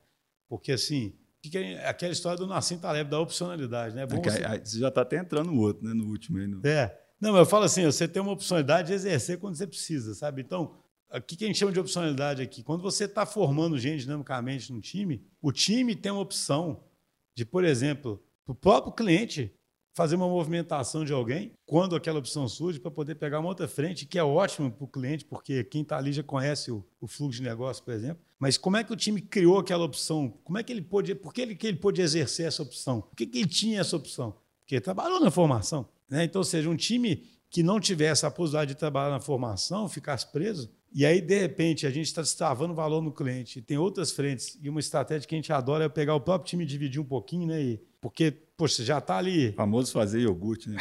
Porque, 0.49 0.73
assim, 0.73 1.13
é 1.55 1.89
aquela 1.89 2.13
história 2.13 2.39
do 2.39 2.47
Nassim 2.47 2.79
Taleb, 2.79 3.11
da 3.11 3.21
opcionalidade, 3.21 3.95
né? 3.95 4.03
É 4.03 4.07
bom 4.07 4.23
é 4.25 4.31
você... 4.31 4.59
você... 4.65 4.79
já 4.79 4.89
está 4.89 5.03
até 5.03 5.19
entrando 5.19 5.51
no 5.51 5.61
outro, 5.61 5.87
né? 5.87 5.93
No 5.93 6.07
último 6.07 6.39
aí. 6.39 6.47
No... 6.47 6.61
É. 6.65 6.99
Não, 7.21 7.37
eu 7.37 7.47
falo 7.47 7.65
assim, 7.65 7.85
você 7.85 8.09
tem 8.09 8.21
uma 8.23 8.33
opcionalidade 8.33 8.89
de 8.89 8.95
exercer 8.95 9.39
quando 9.39 9.55
você 9.55 9.67
precisa, 9.67 10.15
sabe? 10.15 10.43
Então, 10.43 10.75
o 11.19 11.23
que 11.23 11.45
a 11.45 11.47
gente 11.47 11.59
chama 11.59 11.73
de 11.73 11.81
opcionalidade 11.81 12.41
aqui? 12.41 12.63
Quando 12.63 12.83
você 12.83 13.05
está 13.05 13.27
formando 13.27 13.79
gente 13.79 14.01
dinamicamente 14.01 14.73
no 14.73 14.81
time, 14.81 15.23
o 15.41 15.53
time 15.53 15.95
tem 15.95 16.11
uma 16.11 16.23
opção 16.23 16.85
de, 17.35 17.45
por 17.45 17.65
exemplo, 17.65 18.23
para 18.45 18.53
o 18.53 18.55
próprio 18.55 18.93
cliente 18.93 19.53
fazer 19.95 20.17
uma 20.17 20.27
movimentação 20.27 21.05
de 21.05 21.13
alguém 21.13 21.53
quando 21.67 21.95
aquela 21.95 22.19
opção 22.19 22.49
surge 22.49 22.81
para 22.81 22.91
poder 22.91 23.15
pegar 23.17 23.41
uma 23.41 23.49
outra 23.49 23.69
frente, 23.69 24.07
que 24.07 24.19
é 24.19 24.25
ótimo 24.25 24.71
para 24.71 24.85
o 24.85 24.89
cliente, 24.89 25.25
porque 25.25 25.63
quem 25.65 25.83
está 25.83 25.99
ali 25.99 26.13
já 26.13 26.23
conhece 26.23 26.71
o, 26.71 26.85
o, 27.01 27.07
fluxo 27.07 27.39
de 27.39 27.43
negócio, 27.43 27.85
por 27.85 27.93
exemplo. 27.93 28.23
Mas 28.39 28.57
como 28.57 28.77
é 28.77 28.85
que 28.85 28.93
o 28.93 28.97
time 28.97 29.21
criou 29.21 29.59
aquela 29.59 29.85
opção? 29.85 30.33
Como 30.43 30.59
é 30.59 30.63
que 30.63 30.73
ele 30.73 30.83
pôde, 30.83 31.15
por 31.15 31.33
que 31.33 31.43
ele, 31.43 31.55
que 31.55 31.67
ele 31.67 31.77
pôde 31.77 32.01
exercer 32.01 32.47
essa 32.47 32.63
opção? 32.63 33.03
Por 33.03 33.17
que, 33.17 33.27
que 33.27 33.39
ele 33.39 33.49
tinha 33.49 33.81
essa 33.81 33.95
opção? 33.95 34.35
Porque 34.61 34.77
ele 34.77 34.81
trabalhou 34.81 35.21
na 35.21 35.31
formação. 35.31 35.87
Né? 36.09 36.25
Então, 36.25 36.41
ou 36.41 36.45
seja, 36.45 36.69
um 36.69 36.77
time 36.77 37.25
que 37.51 37.63
não 37.63 37.79
tivesse 37.79 38.25
a 38.25 38.31
possibilidade 38.31 38.73
de 38.73 38.79
trabalhar 38.79 39.11
na 39.11 39.21
formação, 39.21 39.87
ficasse 39.89 40.27
preso, 40.33 40.71
e 40.95 41.07
aí, 41.07 41.21
de 41.21 41.39
repente, 41.39 41.87
a 41.87 41.91
gente 41.91 42.07
está 42.07 42.23
destravando 42.23 42.75
valor 42.75 43.03
no 43.03 43.13
cliente, 43.13 43.63
tem 43.63 43.79
outras 43.79 44.13
frentes, 44.13 44.59
e 44.63 44.69
uma 44.69 44.81
estratégia 44.81 45.27
que 45.29 45.35
a 45.35 45.39
gente 45.39 45.53
adora 45.53 45.85
é 45.85 45.89
pegar 45.89 46.15
o 46.15 46.21
próprio 46.21 46.49
time 46.49 46.65
e 46.65 46.67
dividir 46.67 47.01
um 47.01 47.05
pouquinho, 47.05 47.47
né? 47.47 47.63
E, 47.63 47.81
porque 48.01 48.35
Poxa, 48.63 48.85
já 48.85 48.99
está 48.99 49.17
ali. 49.17 49.49
O 49.49 49.55
famoso 49.55 49.91
fazer 49.91 50.21
iogurte, 50.21 50.71
né? 50.71 50.77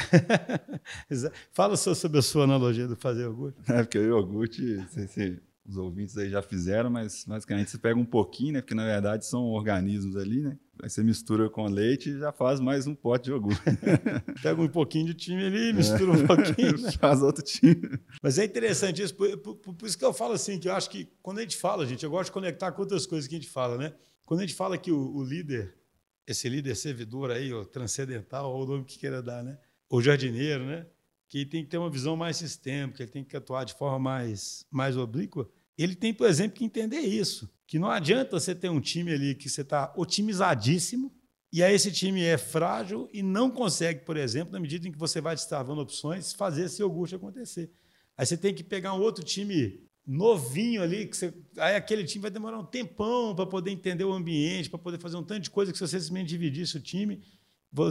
Fala 1.52 1.76
sobre 1.76 2.20
a 2.20 2.22
sua 2.22 2.44
analogia 2.44 2.88
do 2.88 2.96
fazer 2.96 3.24
iogurte. 3.24 3.60
É, 3.68 3.82
porque 3.82 3.98
o 3.98 4.04
iogurte, 4.04 4.62
não 4.62 4.88
sei 4.88 5.08
se 5.08 5.42
os 5.66 5.78
ouvintes 5.78 6.16
aí 6.16 6.30
já 6.30 6.44
fizeram, 6.44 6.92
mas 6.92 7.26
basicamente 7.26 7.72
você 7.72 7.80
pega 7.80 8.00
um 8.00 8.06
pouquinho, 8.06 8.54
né? 8.54 8.62
Porque 8.62 8.76
na 8.76 8.86
verdade 8.86 9.26
são 9.26 9.46
organismos 9.46 10.16
ali, 10.16 10.42
né? 10.42 10.60
Aí 10.82 10.90
você 10.90 11.04
mistura 11.04 11.50
com 11.50 11.66
leite 11.66 12.10
e 12.10 12.20
já 12.20 12.32
faz 12.32 12.60
mais 12.60 12.88
um 12.88 12.96
pote 12.96 13.26
de 13.26 13.32
iogurte. 13.32 13.62
pega 14.42 14.62
um 14.62 14.68
pouquinho 14.68 15.06
de 15.06 15.14
time 15.14 15.46
ali, 15.46 15.74
mistura 15.74 16.12
um 16.12 16.26
pouquinho. 16.26 16.82
Né? 16.82 16.92
faz 17.00 17.22
outro 17.22 17.44
time. 17.44 18.00
Mas 18.22 18.40
é 18.40 18.46
interessante 18.46 19.02
isso, 19.02 19.14
por, 19.14 19.38
por, 19.38 19.56
por, 19.56 19.86
isso 19.86 19.98
que 19.98 20.04
eu 20.04 20.14
falo 20.14 20.34
assim, 20.34 20.60
que 20.60 20.68
eu 20.68 20.74
acho 20.74 20.90
que 20.90 21.08
quando 21.22 21.38
a 21.38 21.42
gente 21.42 21.58
fala, 21.58 21.86
gente, 21.86 22.04
eu 22.04 22.10
gosto 22.10 22.26
de 22.26 22.32
conectar 22.32 22.72
com 22.72 22.82
outras 22.82 23.06
coisas 23.06 23.28
que 23.28 23.36
a 23.36 23.38
gente 23.38 23.50
fala, 23.50 23.78
né? 23.78 23.94
Quando 24.26 24.40
a 24.40 24.44
gente 24.44 24.56
fala 24.56 24.78
que 24.78 24.92
o, 24.92 25.16
o 25.16 25.24
líder 25.24 25.76
esse 26.32 26.48
líder 26.50 26.76
servidor 26.76 27.32
aí, 27.32 27.54
o 27.54 27.66
transcendental, 27.66 28.52
ou 28.54 28.64
o 28.64 28.66
nome 28.66 28.86
que 28.86 28.98
queira 28.98 29.22
dar, 29.22 29.44
né? 29.44 29.58
O 29.90 30.02
jardineiro, 30.02 30.66
né? 30.66 30.86
Que 31.28 31.46
tem 31.46 31.64
que 31.64 31.70
ter 31.70 31.78
uma 31.78 31.90
visão 31.90 32.16
mais 32.16 32.38
sistêmica, 32.38 33.04
ele 33.04 33.12
tem 33.12 33.24
que 33.24 33.36
atuar 33.36 33.64
de 33.64 33.74
forma 33.74 34.00
mais, 34.00 34.66
mais 34.72 34.98
oblíqua. 34.98 35.48
Ele 35.82 35.96
tem, 35.96 36.14
por 36.14 36.28
exemplo, 36.28 36.58
que 36.58 36.66
entender 36.66 37.00
isso. 37.00 37.50
Que 37.66 37.80
não 37.80 37.90
adianta 37.90 38.40
você 38.40 38.54
ter 38.54 38.70
um 38.70 38.82
time 38.82 39.12
ali 39.12 39.36
que 39.36 39.50
você 39.50 39.62
está 39.62 39.94
otimizadíssimo, 39.96 41.12
e 41.52 41.62
aí 41.62 41.74
esse 41.74 41.92
time 41.92 42.24
é 42.24 42.38
frágil 42.38 43.10
e 43.12 43.22
não 43.22 43.50
consegue, 43.50 44.06
por 44.06 44.16
exemplo, 44.16 44.54
na 44.54 44.60
medida 44.60 44.88
em 44.88 44.92
que 44.92 44.98
você 44.98 45.20
vai 45.20 45.36
destravando 45.36 45.82
opções, 45.82 46.34
fazer 46.34 46.66
esse 46.66 46.82
iogurte 46.82 47.16
acontecer. 47.16 47.70
Aí 48.18 48.26
você 48.26 48.38
tem 48.38 48.54
que 48.54 48.64
pegar 48.64 48.94
um 48.94 49.02
outro 49.02 49.24
time 49.24 49.82
novinho 50.06 50.82
ali, 50.82 51.08
que 51.08 51.16
você, 51.16 51.34
aí 51.58 51.76
aquele 51.76 52.04
time 52.04 52.22
vai 52.22 52.32
demorar 52.32 52.60
um 52.60 52.66
tempão 52.66 53.36
para 53.36 53.46
poder 53.46 53.72
entender 53.72 54.04
o 54.04 54.14
ambiente, 54.14 54.70
para 54.70 54.80
poder 54.80 55.00
fazer 55.00 55.18
um 55.18 55.24
tanto 55.24 55.42
de 55.42 55.50
coisa 55.50 55.72
que 55.72 55.78
se 55.78 55.88
você 55.88 56.00
simplesmente 56.00 56.30
dividisse 56.30 56.78
o 56.78 56.80
time 56.80 57.22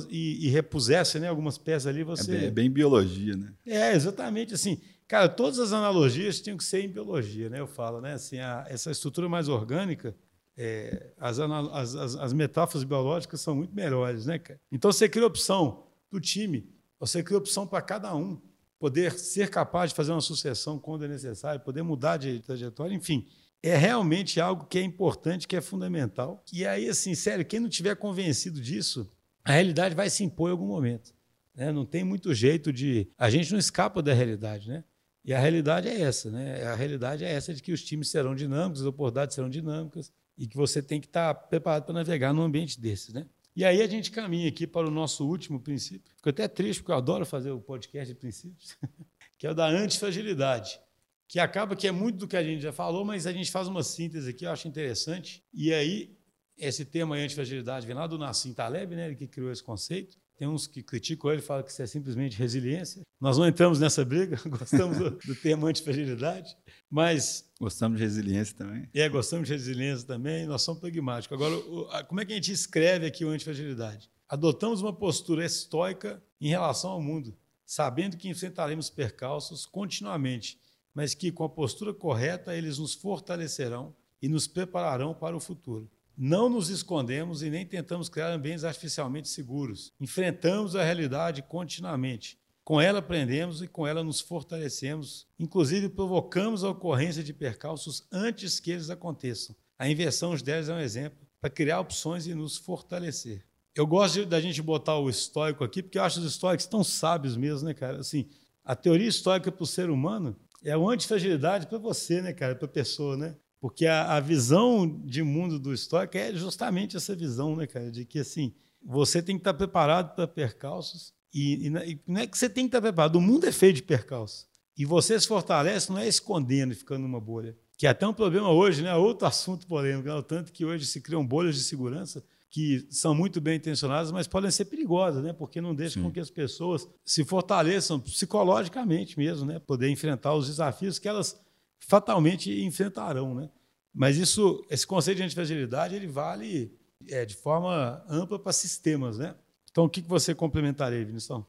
e, 0.08 0.46
e 0.46 0.48
repusesse 0.48 1.18
né, 1.18 1.28
algumas 1.28 1.56
peças 1.58 1.86
ali, 1.86 2.02
você... 2.02 2.30
É 2.30 2.38
bem, 2.38 2.46
é 2.46 2.50
bem, 2.50 2.70
biologia, 2.70 3.36
né? 3.36 3.52
É, 3.66 3.92
exatamente 3.94 4.54
assim. 4.54 4.80
Cara, 5.10 5.28
todas 5.28 5.58
as 5.58 5.72
analogias 5.72 6.40
tinham 6.40 6.56
que 6.56 6.62
ser 6.62 6.84
em 6.84 6.88
biologia, 6.88 7.50
né? 7.50 7.58
Eu 7.58 7.66
falo, 7.66 8.00
né? 8.00 8.12
Assim, 8.12 8.38
a, 8.38 8.64
essa 8.68 8.92
estrutura 8.92 9.28
mais 9.28 9.48
orgânica, 9.48 10.14
é, 10.56 11.10
as, 11.18 11.40
as, 11.40 11.96
as, 11.96 12.14
as 12.14 12.32
metáforas 12.32 12.84
biológicas 12.84 13.40
são 13.40 13.56
muito 13.56 13.74
melhores, 13.74 14.26
né, 14.26 14.38
cara? 14.38 14.60
Então, 14.70 14.92
você 14.92 15.08
cria 15.08 15.26
opção 15.26 15.82
do 16.12 16.20
time, 16.20 16.72
você 16.96 17.24
cria 17.24 17.36
opção 17.36 17.66
para 17.66 17.82
cada 17.82 18.14
um 18.14 18.40
poder 18.78 19.18
ser 19.18 19.50
capaz 19.50 19.90
de 19.90 19.96
fazer 19.96 20.12
uma 20.12 20.20
sucessão 20.20 20.78
quando 20.78 21.04
é 21.04 21.08
necessário, 21.08 21.60
poder 21.60 21.82
mudar 21.82 22.16
de 22.16 22.38
trajetória, 22.38 22.94
enfim, 22.94 23.26
é 23.60 23.76
realmente 23.76 24.40
algo 24.40 24.64
que 24.66 24.78
é 24.78 24.82
importante, 24.82 25.48
que 25.48 25.56
é 25.56 25.60
fundamental. 25.60 26.40
E 26.52 26.64
aí, 26.64 26.88
assim, 26.88 27.16
sério, 27.16 27.44
quem 27.44 27.58
não 27.58 27.68
tiver 27.68 27.96
convencido 27.96 28.60
disso, 28.60 29.10
a 29.44 29.50
realidade 29.50 29.92
vai 29.92 30.08
se 30.08 30.22
impor 30.22 30.50
em 30.50 30.52
algum 30.52 30.68
momento. 30.68 31.12
Né? 31.52 31.72
Não 31.72 31.84
tem 31.84 32.04
muito 32.04 32.32
jeito 32.32 32.72
de. 32.72 33.08
A 33.18 33.28
gente 33.28 33.50
não 33.50 33.58
escapa 33.58 34.00
da 34.00 34.14
realidade, 34.14 34.68
né? 34.68 34.84
E 35.24 35.34
a 35.34 35.38
realidade 35.38 35.88
é 35.88 36.00
essa, 36.00 36.30
né? 36.30 36.64
A 36.64 36.74
realidade 36.74 37.24
é 37.24 37.30
essa 37.30 37.52
de 37.52 37.62
que 37.62 37.72
os 37.72 37.82
times 37.82 38.08
serão 38.08 38.34
dinâmicos, 38.34 38.80
as 38.80 38.86
oportunidades 38.86 39.34
serão 39.34 39.50
dinâmicas 39.50 40.12
e 40.36 40.46
que 40.46 40.56
você 40.56 40.82
tem 40.82 41.00
que 41.00 41.06
estar 41.06 41.34
preparado 41.34 41.84
para 41.84 41.94
navegar 41.94 42.32
num 42.32 42.42
ambiente 42.42 42.80
desses, 42.80 43.12
né? 43.12 43.26
E 43.54 43.64
aí 43.64 43.82
a 43.82 43.86
gente 43.86 44.10
caminha 44.10 44.48
aqui 44.48 44.66
para 44.66 44.86
o 44.86 44.90
nosso 44.90 45.26
último 45.26 45.60
princípio. 45.60 46.10
Fico 46.16 46.30
até 46.30 46.48
triste, 46.48 46.80
porque 46.80 46.92
eu 46.92 46.96
adoro 46.96 47.26
fazer 47.26 47.50
o 47.50 47.60
podcast 47.60 48.14
de 48.14 48.18
princípios, 48.18 48.78
que 49.36 49.46
é 49.46 49.50
o 49.50 49.54
da 49.54 49.66
antifragilidade, 49.66 50.80
que 51.28 51.38
acaba 51.38 51.76
que 51.76 51.86
é 51.86 51.92
muito 51.92 52.18
do 52.18 52.28
que 52.28 52.36
a 52.36 52.42
gente 52.42 52.62
já 52.62 52.72
falou, 52.72 53.04
mas 53.04 53.26
a 53.26 53.32
gente 53.32 53.50
faz 53.50 53.68
uma 53.68 53.82
síntese 53.82 54.30
aqui, 54.30 54.46
eu 54.46 54.50
acho 54.50 54.66
interessante. 54.66 55.44
E 55.52 55.74
aí, 55.74 56.16
esse 56.56 56.84
tema 56.84 57.16
antifragilidade 57.16 57.86
vem 57.86 57.94
lá 57.94 58.06
do 58.06 58.16
Nassim 58.16 58.54
Taleb, 58.54 58.94
né, 58.94 59.06
ele 59.06 59.16
que 59.16 59.26
criou 59.26 59.52
esse 59.52 59.62
conceito. 59.62 60.16
Tem 60.40 60.48
uns 60.48 60.66
que 60.66 60.82
criticam 60.82 61.30
ele, 61.30 61.42
falam 61.42 61.62
que 61.62 61.70
isso 61.70 61.82
é 61.82 61.86
simplesmente 61.86 62.38
resiliência. 62.38 63.02
Nós 63.20 63.36
não 63.36 63.46
entramos 63.46 63.78
nessa 63.78 64.02
briga, 64.06 64.40
gostamos 64.48 64.96
do, 64.96 65.10
do 65.10 65.34
termo 65.34 65.66
antifragilidade, 65.66 66.56
mas... 66.88 67.46
Gostamos 67.60 67.98
de 67.98 68.04
resiliência 68.04 68.56
também. 68.56 68.88
É, 68.94 69.06
gostamos 69.06 69.46
de 69.46 69.52
resiliência 69.52 70.06
também, 70.06 70.46
nós 70.46 70.62
somos 70.62 70.80
pragmáticos. 70.80 71.36
Agora, 71.36 72.04
como 72.04 72.22
é 72.22 72.24
que 72.24 72.32
a 72.32 72.36
gente 72.36 72.52
escreve 72.52 73.04
aqui 73.04 73.22
o 73.22 73.28
antifragilidade? 73.28 74.10
Adotamos 74.26 74.80
uma 74.80 74.94
postura 74.94 75.44
estoica 75.44 76.22
em 76.40 76.48
relação 76.48 76.92
ao 76.92 77.02
mundo, 77.02 77.36
sabendo 77.66 78.16
que 78.16 78.26
enfrentaremos 78.26 78.88
percalços 78.88 79.66
continuamente, 79.66 80.58
mas 80.94 81.12
que 81.12 81.30
com 81.30 81.44
a 81.44 81.50
postura 81.50 81.92
correta 81.92 82.56
eles 82.56 82.78
nos 82.78 82.94
fortalecerão 82.94 83.94
e 84.22 84.26
nos 84.26 84.46
prepararão 84.46 85.12
para 85.12 85.36
o 85.36 85.40
futuro. 85.40 85.90
Não 86.16 86.48
nos 86.48 86.68
escondemos 86.68 87.42
e 87.42 87.50
nem 87.50 87.64
tentamos 87.64 88.08
criar 88.08 88.30
ambientes 88.32 88.64
artificialmente 88.64 89.28
seguros. 89.28 89.92
Enfrentamos 90.00 90.76
a 90.76 90.84
realidade 90.84 91.42
continuamente. 91.42 92.38
Com 92.62 92.80
ela 92.80 92.98
aprendemos 92.98 93.62
e 93.62 93.66
com 93.66 93.86
ela 93.86 94.04
nos 94.04 94.20
fortalecemos. 94.20 95.26
Inclusive, 95.38 95.88
provocamos 95.88 96.62
a 96.62 96.70
ocorrência 96.70 97.24
de 97.24 97.32
percalços 97.32 98.06
antes 98.12 98.60
que 98.60 98.70
eles 98.70 98.90
aconteçam. 98.90 99.56
A 99.78 99.88
inversão 99.88 100.36
deles 100.36 100.68
é 100.68 100.74
um 100.74 100.78
exemplo 100.78 101.18
para 101.40 101.50
criar 101.50 101.80
opções 101.80 102.26
e 102.26 102.34
nos 102.34 102.56
fortalecer. 102.56 103.44
Eu 103.74 103.86
gosto 103.86 104.26
da 104.26 104.40
gente 104.40 104.60
botar 104.60 104.98
o 104.98 105.08
estoico 105.08 105.64
aqui, 105.64 105.82
porque 105.82 105.98
eu 105.98 106.02
acho 106.02 106.20
os 106.20 106.26
estoicos 106.26 106.66
tão 106.66 106.84
sábios 106.84 107.36
mesmo, 107.36 107.66
né, 107.66 107.74
cara? 107.74 108.00
Assim, 108.00 108.28
a 108.64 108.76
teoria 108.76 109.08
estoica 109.08 109.50
para 109.50 109.62
o 109.62 109.66
ser 109.66 109.88
humano 109.88 110.36
é 110.62 110.76
uma 110.76 110.92
antifragilidade 110.92 111.66
para 111.66 111.78
você, 111.78 112.20
né, 112.20 112.32
cara? 112.32 112.54
Para 112.54 112.66
a 112.66 112.70
pessoa, 112.70 113.16
né? 113.16 113.36
Porque 113.60 113.86
a, 113.86 114.16
a, 114.16 114.20
visão 114.20 114.88
de 115.04 115.22
mundo 115.22 115.58
do 115.58 115.72
estoico 115.74 116.16
é 116.16 116.34
justamente 116.34 116.96
essa 116.96 117.14
visão, 117.14 117.54
né, 117.54 117.66
cara? 117.66 117.90
De 117.90 118.06
que, 118.06 118.18
assim, 118.18 118.54
você 118.82 119.22
tem 119.22 119.36
que 119.36 119.40
estar 119.40 119.52
preparado 119.52 120.14
para 120.14 120.26
percalços. 120.26 121.12
E, 121.32 121.66
e, 121.66 122.00
não 122.06 122.20
é 122.20 122.26
que 122.26 122.38
você 122.38 122.48
tem 122.48 122.64
que 122.64 122.68
estar 122.68 122.80
preparado, 122.80 123.16
o 123.16 123.20
mundo 123.20 123.46
é 123.46 123.52
feio 123.52 123.74
de 123.74 123.82
percalços. 123.82 124.48
E 124.76 124.84
você 124.86 125.20
se 125.20 125.28
fortalece 125.28 125.90
não 125.90 125.98
é 125.98 126.08
escondendo 126.08 126.72
e 126.72 126.74
ficando 126.76 127.02
numa 127.02 127.20
bolha. 127.20 127.54
Que 127.76 127.86
é 127.86 127.90
até 127.90 128.06
um 128.06 128.14
problema 128.14 128.50
hoje, 128.50 128.82
né? 128.82 128.94
Outro 128.94 129.26
assunto 129.28 129.66
polêmico, 129.66 130.08
né? 130.08 130.14
o 130.14 130.22
tanto 130.22 130.52
que 130.52 130.64
hoje 130.64 130.86
se 130.86 131.00
criam 131.00 131.26
bolhas 131.26 131.54
de 131.54 131.62
segurança 131.62 132.24
que 132.50 132.84
são 132.90 133.14
muito 133.14 133.40
bem 133.40 133.56
intencionadas, 133.56 134.10
mas 134.10 134.26
podem 134.26 134.50
ser 134.50 134.64
perigosas, 134.64 135.22
né? 135.22 135.32
Porque 135.32 135.60
não 135.60 135.72
deixam 135.72 136.02
Sim. 136.02 136.08
com 136.08 136.12
que 136.12 136.18
as 136.18 136.30
pessoas 136.30 136.88
se 137.04 137.24
fortaleçam 137.24 138.00
psicologicamente 138.00 139.16
mesmo, 139.16 139.46
né? 139.46 139.60
Poder 139.60 139.88
enfrentar 139.88 140.34
os 140.34 140.48
desafios 140.48 140.98
que 140.98 141.08
elas 141.08 141.40
fatalmente 141.80 142.62
enfrentarão, 142.62 143.34
né? 143.34 143.50
Mas 143.92 144.16
isso, 144.16 144.64
esse 144.70 144.86
conceito 144.86 145.18
de 145.18 145.24
antifragilidade, 145.24 145.94
ele 145.94 146.06
vale 146.06 146.72
é, 147.08 147.24
de 147.24 147.34
forma 147.34 148.04
ampla 148.08 148.38
para 148.38 148.52
sistemas, 148.52 149.18
né? 149.18 149.34
Então, 149.70 149.84
o 149.84 149.90
que 149.90 150.00
você 150.00 150.34
complementaria, 150.34 151.04
Vinição? 151.04 151.46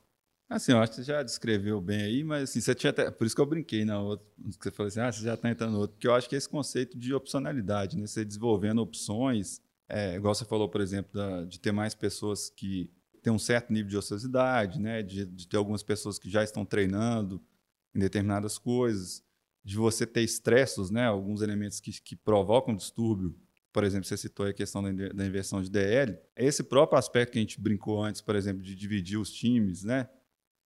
Assim, 0.49 0.73
eu 0.73 0.79
acho 0.79 0.91
que 0.91 0.95
você 0.97 1.03
já 1.03 1.23
descreveu 1.23 1.79
bem 1.79 2.01
aí, 2.01 2.23
mas 2.25 2.49
assim, 2.49 2.59
você 2.59 2.75
tinha 2.75 2.89
até, 2.89 3.09
por 3.09 3.25
isso 3.25 3.33
que 3.33 3.41
eu 3.41 3.45
brinquei 3.45 3.85
na 3.85 4.01
outra, 4.01 4.25
você 4.59 4.69
falou 4.69 4.87
assim, 4.89 4.99
ah, 4.99 5.09
você 5.09 5.23
já 5.23 5.33
está 5.35 5.49
entrando 5.49 5.71
no 5.71 5.79
outro, 5.79 5.95
porque 5.95 6.07
eu 6.07 6.13
acho 6.13 6.27
que 6.27 6.35
é 6.35 6.37
esse 6.37 6.49
conceito 6.49 6.97
de 6.97 7.13
opcionalidade, 7.13 7.97
né? 7.97 8.05
Você 8.05 8.25
desenvolvendo 8.25 8.81
opções, 8.81 9.61
é, 9.87 10.15
igual 10.15 10.35
você 10.35 10.43
falou, 10.43 10.67
por 10.67 10.81
exemplo, 10.81 11.11
da, 11.13 11.45
de 11.45 11.57
ter 11.57 11.71
mais 11.71 11.95
pessoas 11.95 12.49
que 12.49 12.91
têm 13.23 13.31
um 13.31 13.39
certo 13.39 13.71
nível 13.71 13.89
de 13.89 13.97
ociosidade, 13.97 14.77
né? 14.77 15.01
De, 15.01 15.25
de 15.25 15.47
ter 15.47 15.55
algumas 15.55 15.83
pessoas 15.83 16.19
que 16.19 16.29
já 16.29 16.43
estão 16.43 16.65
treinando 16.65 17.41
em 17.95 17.99
determinadas 17.99 18.57
coisas, 18.57 19.23
de 19.63 19.77
você 19.77 20.05
ter 20.05 20.21
estressos, 20.21 20.89
né? 20.89 21.05
Alguns 21.05 21.41
elementos 21.41 21.79
que, 21.79 21.91
que 22.01 22.15
provocam 22.15 22.75
distúrbio. 22.75 23.35
Por 23.71 23.83
exemplo, 23.83 24.05
você 24.05 24.17
citou 24.17 24.45
a 24.45 24.53
questão 24.53 24.83
da, 24.83 25.25
inversão 25.25 25.61
de 25.61 25.69
DL. 25.69 26.17
Esse 26.35 26.63
próprio 26.63 26.97
aspecto 26.97 27.33
que 27.33 27.37
a 27.37 27.41
gente 27.41 27.61
brincou 27.61 28.03
antes, 28.03 28.21
por 28.21 28.35
exemplo, 28.35 28.61
de 28.61 28.75
dividir 28.75 29.17
os 29.17 29.31
times, 29.31 29.83
né? 29.83 30.09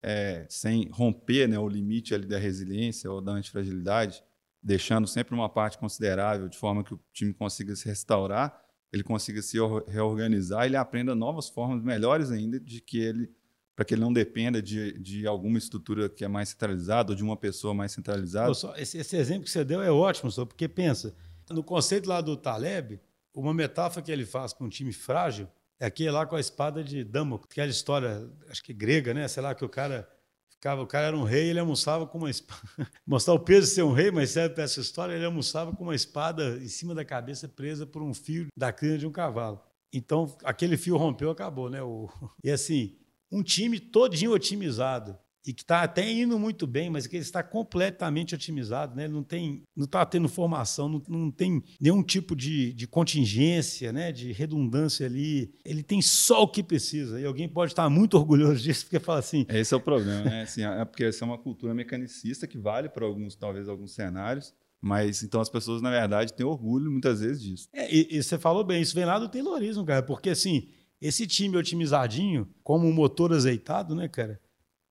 É, 0.01 0.45
sem 0.49 0.87
romper 0.91 1.47
né, 1.47 1.57
o 1.57 1.67
limite 1.67 2.13
ali 2.13 2.27
da 2.27 2.37
resiliência 2.37 3.11
ou 3.11 3.19
da 3.19 3.31
antifragilidade, 3.31 4.23
deixando 4.61 5.07
sempre 5.07 5.33
uma 5.33 5.49
parte 5.49 5.79
considerável 5.79 6.47
de 6.47 6.57
forma 6.57 6.83
que 6.83 6.93
o 6.93 6.99
time 7.11 7.33
consiga 7.33 7.75
se 7.75 7.87
restaurar, 7.87 8.63
ele 8.93 9.03
consiga 9.03 9.41
se 9.41 9.57
reorganizar, 9.87 10.65
ele 10.65 10.77
aprenda 10.77 11.15
novas 11.15 11.49
formas 11.49 11.81
melhores 11.81 12.31
ainda 12.31 12.59
de 12.59 12.81
que 12.81 12.99
ele 12.99 13.31
para 13.75 13.83
que 13.83 13.93
ele 13.93 14.01
não 14.01 14.13
dependa 14.13 14.61
de, 14.61 14.97
de 14.99 15.27
alguma 15.27 15.57
estrutura 15.57 16.07
que 16.07 16.23
é 16.23 16.27
mais 16.27 16.49
centralizada 16.49 17.11
ou 17.11 17.15
de 17.15 17.23
uma 17.23 17.35
pessoa 17.35 17.73
mais 17.73 17.91
centralizada. 17.91 18.51
Esse, 18.77 18.97
esse 18.97 19.17
exemplo 19.17 19.43
que 19.43 19.51
você 19.51 19.65
deu 19.65 19.81
é 19.81 19.91
ótimo, 19.91 20.31
só 20.31 20.45
porque 20.45 20.67
pensa, 20.67 21.13
no 21.49 21.63
conceito 21.63 22.07
lá 22.07 22.21
do 22.21 22.37
Taleb, 22.37 22.99
uma 23.33 23.53
metáfora 23.53 24.01
que 24.01 24.11
ele 24.11 24.25
faz 24.25 24.53
com 24.53 24.65
um 24.65 24.69
time 24.69 24.93
frágil 24.93 25.47
é 25.79 25.85
aquele 25.85 26.11
lá 26.11 26.25
com 26.25 26.35
a 26.35 26.39
espada 26.39 26.83
de 26.83 27.03
Damocles, 27.03 27.49
aquela 27.51 27.69
história, 27.69 28.29
acho 28.49 28.63
que 28.63 28.73
grega, 28.73 29.13
né? 29.13 29.27
Sei 29.27 29.43
lá, 29.43 29.53
que 29.53 29.65
o 29.65 29.69
cara 29.69 30.07
ficava, 30.49 30.81
o 30.81 30.87
cara 30.87 31.07
era 31.07 31.17
um 31.17 31.23
rei, 31.23 31.49
ele 31.49 31.59
almoçava 31.59 32.07
com 32.07 32.17
uma 32.17 32.29
espada. 32.29 32.61
Mostrar 33.05 33.33
o 33.33 33.39
peso 33.39 33.67
de 33.67 33.73
ser 33.73 33.83
um 33.83 33.91
rei, 33.91 34.09
mas 34.09 34.29
serve 34.29 34.55
para 34.55 34.63
essa 34.63 34.79
história, 34.79 35.13
ele 35.13 35.25
almoçava 35.25 35.75
com 35.75 35.83
uma 35.83 35.95
espada 35.95 36.57
em 36.57 36.67
cima 36.67 36.95
da 36.95 37.03
cabeça 37.03 37.47
presa 37.47 37.85
por 37.85 38.01
um 38.01 38.13
fio 38.13 38.47
da 38.55 38.71
crina 38.71 38.97
de 38.97 39.05
um 39.05 39.11
cavalo. 39.11 39.61
Então, 39.91 40.35
aquele 40.43 40.77
fio 40.77 40.97
rompeu, 40.97 41.29
acabou, 41.29 41.69
né? 41.69 41.81
O... 41.81 42.09
E 42.43 42.49
assim, 42.49 42.95
um 43.31 43.43
time 43.43 43.79
todinho 43.79 44.33
otimizado 44.33 45.17
e 45.45 45.53
que 45.53 45.61
está 45.61 45.83
até 45.83 46.11
indo 46.11 46.39
muito 46.39 46.65
bem, 46.65 46.89
mas 46.89 47.05
que 47.05 47.15
ele 47.15 47.23
está 47.23 47.43
completamente 47.43 48.33
otimizado, 48.33 48.95
né? 48.95 49.03
Ele 49.03 49.13
não 49.13 49.23
tem, 49.23 49.63
não 49.75 49.85
está 49.85 50.03
tendo 50.05 50.27
formação, 50.27 50.89
não, 50.89 51.03
não 51.07 51.31
tem 51.31 51.63
nenhum 51.79 52.01
tipo 52.01 52.35
de, 52.35 52.73
de 52.73 52.87
contingência, 52.87 53.93
né? 53.93 54.11
De 54.11 54.31
redundância 54.31 55.05
ali. 55.05 55.53
Ele 55.63 55.83
tem 55.83 56.01
só 56.01 56.43
o 56.43 56.47
que 56.47 56.63
precisa. 56.63 57.19
E 57.19 57.25
alguém 57.25 57.47
pode 57.47 57.73
estar 57.73 57.87
muito 57.89 58.17
orgulhoso 58.17 58.63
disso 58.63 58.85
porque 58.85 58.99
fala 58.99 59.19
assim. 59.19 59.45
Esse 59.49 59.73
é 59.73 59.77
o 59.77 59.81
problema, 59.81 60.23
né? 60.23 60.41
Assim, 60.41 60.63
é 60.63 60.83
porque 60.83 61.03
essa 61.03 61.23
é 61.23 61.27
uma 61.27 61.37
cultura 61.37 61.73
mecanicista 61.73 62.47
que 62.47 62.57
vale 62.57 62.89
para 62.89 63.05
alguns, 63.05 63.35
talvez 63.35 63.69
alguns 63.69 63.93
cenários. 63.93 64.53
Mas 64.81 65.23
então 65.23 65.41
as 65.41 65.49
pessoas, 65.49 65.81
na 65.81 65.89
verdade, 65.89 66.33
têm 66.33 66.45
orgulho 66.45 66.91
muitas 66.91 67.19
vezes 67.19 67.41
disso. 67.41 67.67
É, 67.73 67.93
e, 67.93 68.17
e 68.17 68.23
você 68.23 68.37
falou 68.37 68.63
bem, 68.63 68.81
isso 68.81 68.93
vem 68.93 69.05
lá 69.05 69.17
do 69.17 69.29
Taylorismo, 69.29 69.85
cara, 69.85 70.03
porque 70.03 70.29
assim, 70.29 70.69
esse 71.05 71.27
time 71.27 71.55
otimizadinho, 71.55 72.49
como 72.63 72.87
um 72.87 72.93
motor 72.93 73.31
azeitado, 73.31 73.93
né, 73.93 74.07
cara? 74.07 74.41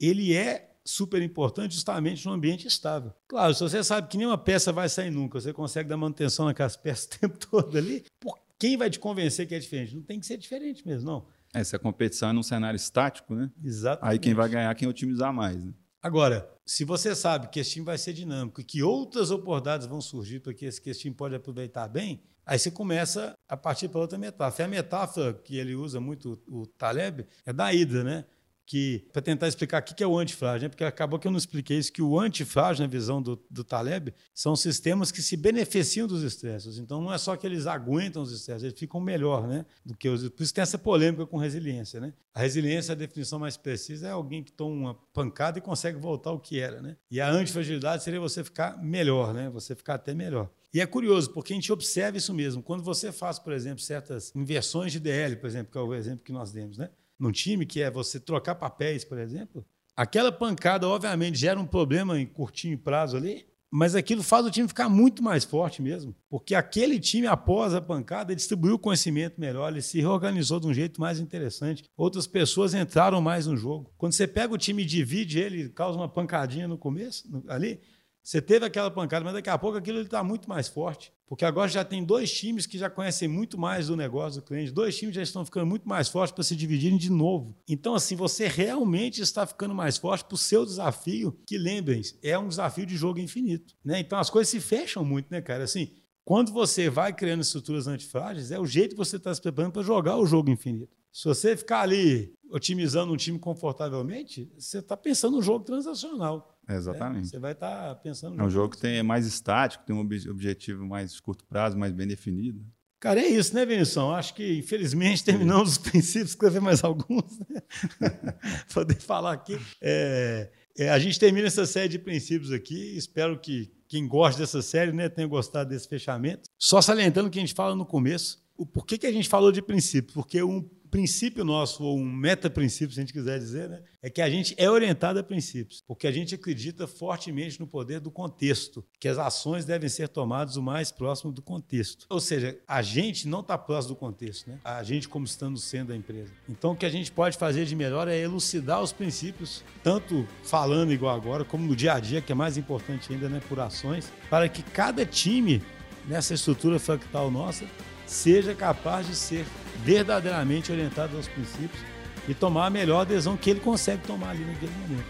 Ele 0.01 0.35
é 0.35 0.71
super 0.85 1.21
importante 1.21 1.75
justamente 1.75 2.25
no 2.27 2.33
ambiente 2.33 2.69
estável. 2.69 3.13
Claro, 3.27 3.53
se 3.55 3.61
você 3.63 3.83
sabe 3.83 4.09
que 4.09 4.17
nenhuma 4.17 4.39
peça 4.39 4.71
vai 4.71 4.89
sair 4.89 5.11
nunca, 5.11 5.41
você 5.41 5.53
consegue 5.53 5.89
dar 5.89 5.97
manutenção 5.97 6.47
naquelas 6.47 6.77
peças 6.79 7.07
o 7.07 7.21
tempo 7.21 7.39
todo 7.39 7.77
ali, 7.77 8.05
por 8.21 8.39
quem 8.59 8.77
vai 8.77 8.89
te 8.89 9.01
convencer 9.01 9.49
que 9.49 9.55
é 9.55 9.59
diferente? 9.59 9.97
Não 9.97 10.03
tem 10.03 10.21
que 10.21 10.27
ser 10.27 10.37
diferente 10.37 10.87
mesmo, 10.87 11.11
não. 11.11 11.27
É, 11.53 11.65
se 11.65 11.75
a 11.75 11.79
competição 11.79 12.31
é 12.31 12.33
num 12.33 12.43
cenário 12.43 12.77
estático, 12.77 13.35
né? 13.35 13.51
Exato. 13.63 14.05
Aí 14.05 14.19
quem 14.19 14.35
vai 14.35 14.49
ganhar 14.49 14.71
é 14.71 14.75
quem 14.75 14.87
otimizar 14.87 15.33
mais, 15.33 15.57
né? 15.57 15.73
Agora, 16.01 16.49
se 16.67 16.85
você 16.85 17.15
sabe 17.15 17.49
que 17.49 17.59
esse 17.59 17.71
time 17.73 17.87
vai 17.87 17.97
ser 17.97 18.13
dinâmico 18.13 18.61
e 18.61 18.65
que 18.65 18.83
outras 18.83 19.31
oportunidades 19.31 19.87
vão 19.87 20.01
surgir 20.01 20.41
para 20.41 20.53
que 20.53 20.67
esse, 20.67 20.81
que 20.81 20.91
esse 20.91 21.01
time 21.01 21.15
pode 21.15 21.35
aproveitar 21.35 21.89
bem, 21.89 22.23
Aí 22.47 22.59
você 22.59 22.71
começa 22.71 23.37
a 23.49 23.57
partir 23.57 23.89
para 23.89 24.01
outra 24.01 24.19
metáfora. 24.19 24.65
A 24.65 24.69
metáfora 24.69 25.33
que 25.35 25.57
ele 25.57 25.75
usa 25.75 26.01
muito, 26.01 26.43
o 26.47 26.67
Taleb, 26.67 27.27
é 27.45 27.53
da 27.53 27.73
Hidra, 27.73 28.05
né? 28.05 28.25
Que 28.67 29.07
para 29.13 29.21
tentar 29.21 29.47
explicar 29.47 29.83
o 29.83 29.85
que 29.85 30.03
é 30.03 30.07
o 30.07 30.19
antifrágil, 30.19 30.63
né? 30.65 30.69
porque 30.69 30.85
acabou 30.85 31.19
que 31.19 31.27
eu 31.27 31.31
não 31.31 31.39
expliquei 31.39 31.79
isso, 31.79 31.93
que 31.93 32.01
o 32.01 32.19
antifrágil, 32.19 32.85
na 32.85 32.91
visão 32.91 33.21
do, 33.21 33.41
do 33.51 33.63
Taleb, 33.63 34.15
são 34.35 34.57
sistemas 34.57 35.13
que 35.13 35.21
se 35.21 35.37
beneficiam 35.37 36.07
dos 36.07 36.23
estresses. 36.23 36.79
Então, 36.79 37.01
não 37.01 37.13
é 37.13 37.19
só 37.19 37.37
que 37.37 37.47
eles 37.47 37.67
aguentam 37.67 38.23
os 38.23 38.33
estresses, 38.33 38.65
eles 38.65 38.79
ficam 38.79 39.01
melhor 39.01 39.47
né? 39.47 39.67
do 39.85 39.95
que 39.95 40.09
os... 40.09 40.29
Por 40.31 40.43
isso 40.43 40.55
tem 40.55 40.63
essa 40.63 40.79
polêmica 40.79 41.27
com 41.27 41.37
resiliência. 41.37 42.01
Né? 42.01 42.13
A 42.35 42.41
resiliência, 42.41 42.93
a 42.93 42.97
definição 42.97 43.39
mais 43.39 43.57
precisa, 43.57 44.09
é 44.09 44.11
alguém 44.11 44.43
que 44.43 44.53
toma 44.53 44.75
uma 44.75 44.95
pancada 45.13 45.59
e 45.59 45.61
consegue 45.61 45.99
voltar 45.99 46.31
ao 46.31 46.41
que 46.41 46.59
era. 46.59 46.81
Né? 46.81 46.97
E 47.11 47.21
a 47.21 47.31
antifragilidade 47.31 48.03
seria 48.03 48.21
você 48.21 48.43
ficar 48.43 48.83
melhor, 48.83 49.35
né? 49.35 49.51
você 49.51 49.75
ficar 49.75 49.95
até 49.95 50.15
melhor. 50.15 50.51
E 50.73 50.81
é 50.81 50.87
curioso, 50.87 51.31
porque 51.31 51.53
a 51.53 51.57
gente 51.57 51.73
observa 51.73 52.19
isso 52.19 52.35
mesmo. 52.35 52.61
Quando 52.61 52.83
você 52.83 53.13
faz, 53.13 53.39
por 53.39 53.53
exemplo, 53.53 53.81
certas 53.81 54.35
inversões 54.35 54.91
de 54.91 54.99
DL, 54.99 55.37
por 55.37 55.47
exemplo, 55.47 55.71
que 55.71 55.79
é 55.79 55.81
o 55.81 55.95
exemplo 55.95 56.25
que 56.25 56.33
nós 56.33 56.51
demos, 56.51 56.77
né? 56.77 56.91
Num 57.19 57.33
time, 57.33 57.67
que 57.67 57.81
é 57.81 57.91
você 57.91 58.19
trocar 58.19 58.55
papéis, 58.55 59.05
por 59.05 59.19
exemplo, 59.19 59.65
aquela 59.97 60.33
pancada, 60.33 60.89
obviamente, 60.89 61.39
gera 61.39 61.59
um 61.59 61.67
problema 61.67 62.19
em 62.21 62.27
curtinho 62.27 62.79
prazo 62.79 63.17
ali, 63.17 63.47
mas 63.77 63.97
aquilo 63.97 64.23
faz 64.23 64.47
o 64.47 64.53
time 64.53 64.69
ficar 64.69 64.89
muito 64.89 65.21
mais 65.21 65.43
forte 65.43 65.83
mesmo, 65.83 66.15
porque 66.31 66.55
aquele 66.55 67.01
time, 67.01 67.27
após 67.27 67.75
a 67.75 67.81
pancada, 67.81 68.33
distribuiu 68.33 68.75
o 68.75 68.79
conhecimento 68.79 69.41
melhor, 69.41 69.73
ele 69.73 69.83
se 69.83 70.01
reorganizou 70.01 70.61
de 70.61 70.69
um 70.69 70.73
jeito 70.73 71.01
mais 71.01 71.19
interessante, 71.19 71.83
outras 71.97 72.25
pessoas 72.25 72.73
entraram 72.73 73.21
mais 73.21 73.49
no 73.49 73.57
jogo. 73.57 73.93
Quando 73.99 74.13
você 74.13 74.29
pega 74.29 74.55
o 74.55 74.59
time 74.59 74.85
e 74.85 74.87
divide 74.87 75.41
ele, 75.41 75.71
causa 75.71 75.99
uma 75.99 76.09
pancadinha 76.09 76.69
no 76.69 76.79
começo, 76.79 77.25
ali, 77.49 77.81
você 78.25 78.41
teve 78.41 78.65
aquela 78.65 78.91
pancada, 78.91 79.23
mas 79.23 79.35
daqui 79.35 79.51
a 79.51 79.59
pouco 79.59 79.77
aquilo 79.77 80.01
está 80.01 80.25
muito 80.25 80.49
mais 80.49 80.67
forte. 80.67 81.13
Porque 81.27 81.45
agora 81.45 81.69
já 81.69 81.85
tem 81.85 82.03
dois 82.03 82.33
times 82.33 82.65
que 82.65 82.79
já 82.79 82.89
conhecem 82.89 83.29
muito 83.29 83.59
mais 83.59 83.89
do 83.89 83.97
negócio 83.97 84.41
do 84.41 84.47
cliente, 84.47 84.71
dois 84.71 84.97
times 84.97 85.15
já 85.15 85.23
estão 85.23 85.45
ficando 85.45 85.67
muito 85.67 85.87
mais 85.87 86.09
fortes 86.09 86.35
para 86.35 86.43
se 86.43 86.57
dividirem 86.57 86.97
de 86.97 87.11
novo. 87.11 87.55
Então, 87.69 87.95
assim, 87.95 88.17
você 88.17 88.49
realmente 88.49 89.21
está 89.21 89.47
ficando 89.47 89.75
mais 89.75 89.99
forte 89.99 90.25
para 90.25 90.35
o 90.35 90.39
seu 90.39 90.65
desafio, 90.65 91.39
que 91.47 91.59
lembrem 91.59 92.01
é 92.23 92.39
um 92.39 92.49
desafio 92.49 92.87
de 92.87 92.97
jogo 92.97 93.21
infinito. 93.21 93.75
Né? 93.85 94.01
Então 94.01 94.19
as 94.19 94.31
coisas 94.31 94.49
se 94.49 94.59
fecham 94.59 95.05
muito, 95.05 95.31
né, 95.31 95.43
cara? 95.43 95.65
Assim, 95.65 95.91
quando 96.25 96.51
você 96.51 96.89
vai 96.89 97.13
criando 97.13 97.43
estruturas 97.43 97.87
antifrágeis, 97.87 98.51
é 98.51 98.59
o 98.59 98.65
jeito 98.65 98.93
que 98.93 98.99
você 98.99 99.17
está 99.17 99.35
se 99.35 99.43
preparando 99.43 99.73
para 99.73 99.83
jogar 99.83 100.17
o 100.17 100.25
jogo 100.25 100.51
infinito. 100.51 100.97
Se 101.13 101.27
você 101.27 101.57
ficar 101.57 101.83
ali 101.83 102.33
otimizando 102.51 103.13
um 103.13 103.17
time 103.17 103.39
confortavelmente, 103.39 104.51
você 104.57 104.79
está 104.79 104.97
pensando 104.97 105.37
no 105.37 105.43
jogo 105.43 105.65
transacional. 105.65 106.54
Exatamente. 106.69 107.27
É, 107.27 107.31
você 107.31 107.39
vai 107.39 107.53
estar 107.53 107.89
tá 107.89 107.95
pensando. 107.95 108.41
É 108.41 108.45
um 108.45 108.51
jogo 108.51 108.75
que 108.75 108.81
tem, 108.81 108.99
é 108.99 109.03
mais 109.03 109.27
estático, 109.27 109.85
tem 109.85 109.95
um 109.95 110.01
objetivo 110.01 110.85
mais 110.87 111.21
curto 111.21 111.45
prazo, 111.45 111.79
mais 111.79 111.93
bem 111.93 112.07
definido. 112.07 112.65
Cara, 113.05 113.21
é 113.21 113.29
isso, 113.29 113.55
né, 113.55 113.67
Vinição? 113.67 114.15
Acho 114.15 114.35
que, 114.35 114.59
infelizmente, 114.59 115.23
terminamos 115.23 115.73
os 115.73 115.77
princípios, 115.79 116.31
escrever 116.31 116.61
mais 116.61 116.83
alguns, 116.83 117.39
né? 117.51 117.61
Poder 118.73 118.97
falar 118.97 119.33
aqui. 119.33 119.59
É, 119.83 120.51
é, 120.79 120.89
a 120.89 120.99
gente 120.99 121.19
termina 121.21 121.47
essa 121.47 121.67
série 121.67 121.89
de 121.89 121.99
princípios 121.99 122.51
aqui. 122.51 122.97
Espero 122.97 123.39
que 123.39 123.71
quem 123.87 124.09
gosta 124.09 124.41
dessa 124.41 124.63
série 124.63 124.91
né, 124.91 125.11
tenha 125.11 125.29
gostado 125.29 125.69
desse 125.69 125.87
fechamento. 125.87 126.49
Só 126.59 126.81
salientando 126.81 127.29
o 127.29 127.31
que 127.31 127.39
a 127.39 127.43
gente 127.43 127.53
fala 127.53 127.77
no 127.77 127.85
começo. 127.85 128.43
O 128.57 128.65
porquê 128.65 128.97
que 128.97 129.07
a 129.07 129.13
gente 129.13 129.29
falou 129.29 129.53
de 129.53 129.61
princípios? 129.61 130.15
Porque 130.15 130.43
um 130.43 130.67
princípio 130.95 131.45
nosso, 131.45 131.83
ou 131.83 131.99
um 131.99 132.05
meta-princípio, 132.05 132.95
se 132.95 133.01
a 133.01 133.03
gente 133.03 133.13
quiser 133.13 133.37
dizer, 133.41 133.69
né, 133.69 133.83
é 134.01 134.09
que 134.09 134.23
a 134.23 134.31
gente 134.31 134.55
é 134.57 134.71
orientado 134.71 135.19
a 135.19 135.25
princípios, 135.25 135.83
porque 135.89 136.07
a 136.07 136.13
gente 136.13 136.37
acredita 136.37 136.87
fortemente 136.87 137.59
no 137.59 137.67
poder 137.67 137.99
do 137.99 138.13
contexto, 138.13 138.85
que 139.01 139.09
as 139.09 139.19
ações 139.19 139.65
devem 139.65 139.89
ser 139.89 140.07
tomadas 140.09 140.55
o 140.55 140.63
mais 140.63 140.93
próximo 140.93 141.33
do 141.33 141.43
contexto. 141.43 142.07
Ou 142.09 142.21
seja, 142.21 142.57
a 142.69 142.81
gente 142.81 143.27
não 143.27 143.41
está 143.41 143.59
próximo 143.59 143.97
do 143.97 143.99
contexto, 143.99 144.49
né? 144.49 144.61
a 144.63 144.85
gente 144.85 145.09
como 145.09 145.25
estando 145.25 145.59
sendo 145.59 145.93
a 145.93 145.97
empresa. 145.97 146.31
Então, 146.49 146.71
o 146.71 146.77
que 146.77 146.87
a 146.87 146.91
gente 146.91 147.11
pode 147.11 147.37
fazer 147.37 147.65
de 147.65 147.75
melhor 147.75 148.07
é 148.07 148.17
elucidar 148.17 148.81
os 148.81 148.93
princípios, 148.93 149.65
tanto 149.83 150.25
falando 150.45 150.93
igual 150.93 151.17
agora, 151.17 151.45
como 151.45 151.67
no 151.67 151.75
dia 151.75 151.95
a 151.95 151.99
dia, 151.99 152.21
que 152.21 152.31
é 152.31 152.37
mais 152.37 152.57
importante 152.57 153.13
ainda, 153.13 153.29
né, 153.29 153.43
por 153.49 153.59
ações, 153.59 154.13
para 154.31 154.49
que 154.49 154.63
cada 154.63 155.05
time 155.05 155.61
nessa 156.07 156.35
estrutura 156.35 156.79
fractal 156.79 157.33
nossa 157.33 157.65
seja 158.07 158.55
capaz 158.55 159.07
de 159.07 159.15
ser 159.15 159.45
verdadeiramente 159.85 160.71
orientado 160.73 161.17
aos 161.17 161.29
princípios 161.29 161.83
e 162.29 162.35
tomar 162.35 162.67
a 162.67 162.71
melhor 162.71 163.01
adesão 163.01 163.37
que 163.37 163.51
ele 163.51 163.61
consegue 163.61 164.03
tomar 164.07 164.31
ali 164.31 164.45
naquele 164.45 164.73
momento, 164.83 165.07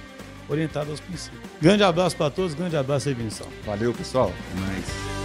orientado 0.48 0.90
aos 0.90 1.00
princípios. 1.00 1.42
Grande 1.60 1.82
abraço 1.82 2.16
para 2.16 2.30
todos, 2.30 2.54
grande 2.54 2.76
abraço 2.76 3.08
aí, 3.08 3.14
Vinção. 3.14 3.46
Valeu, 3.64 3.92
pessoal. 3.92 4.32
É 4.52 4.60
nóis. 4.60 5.23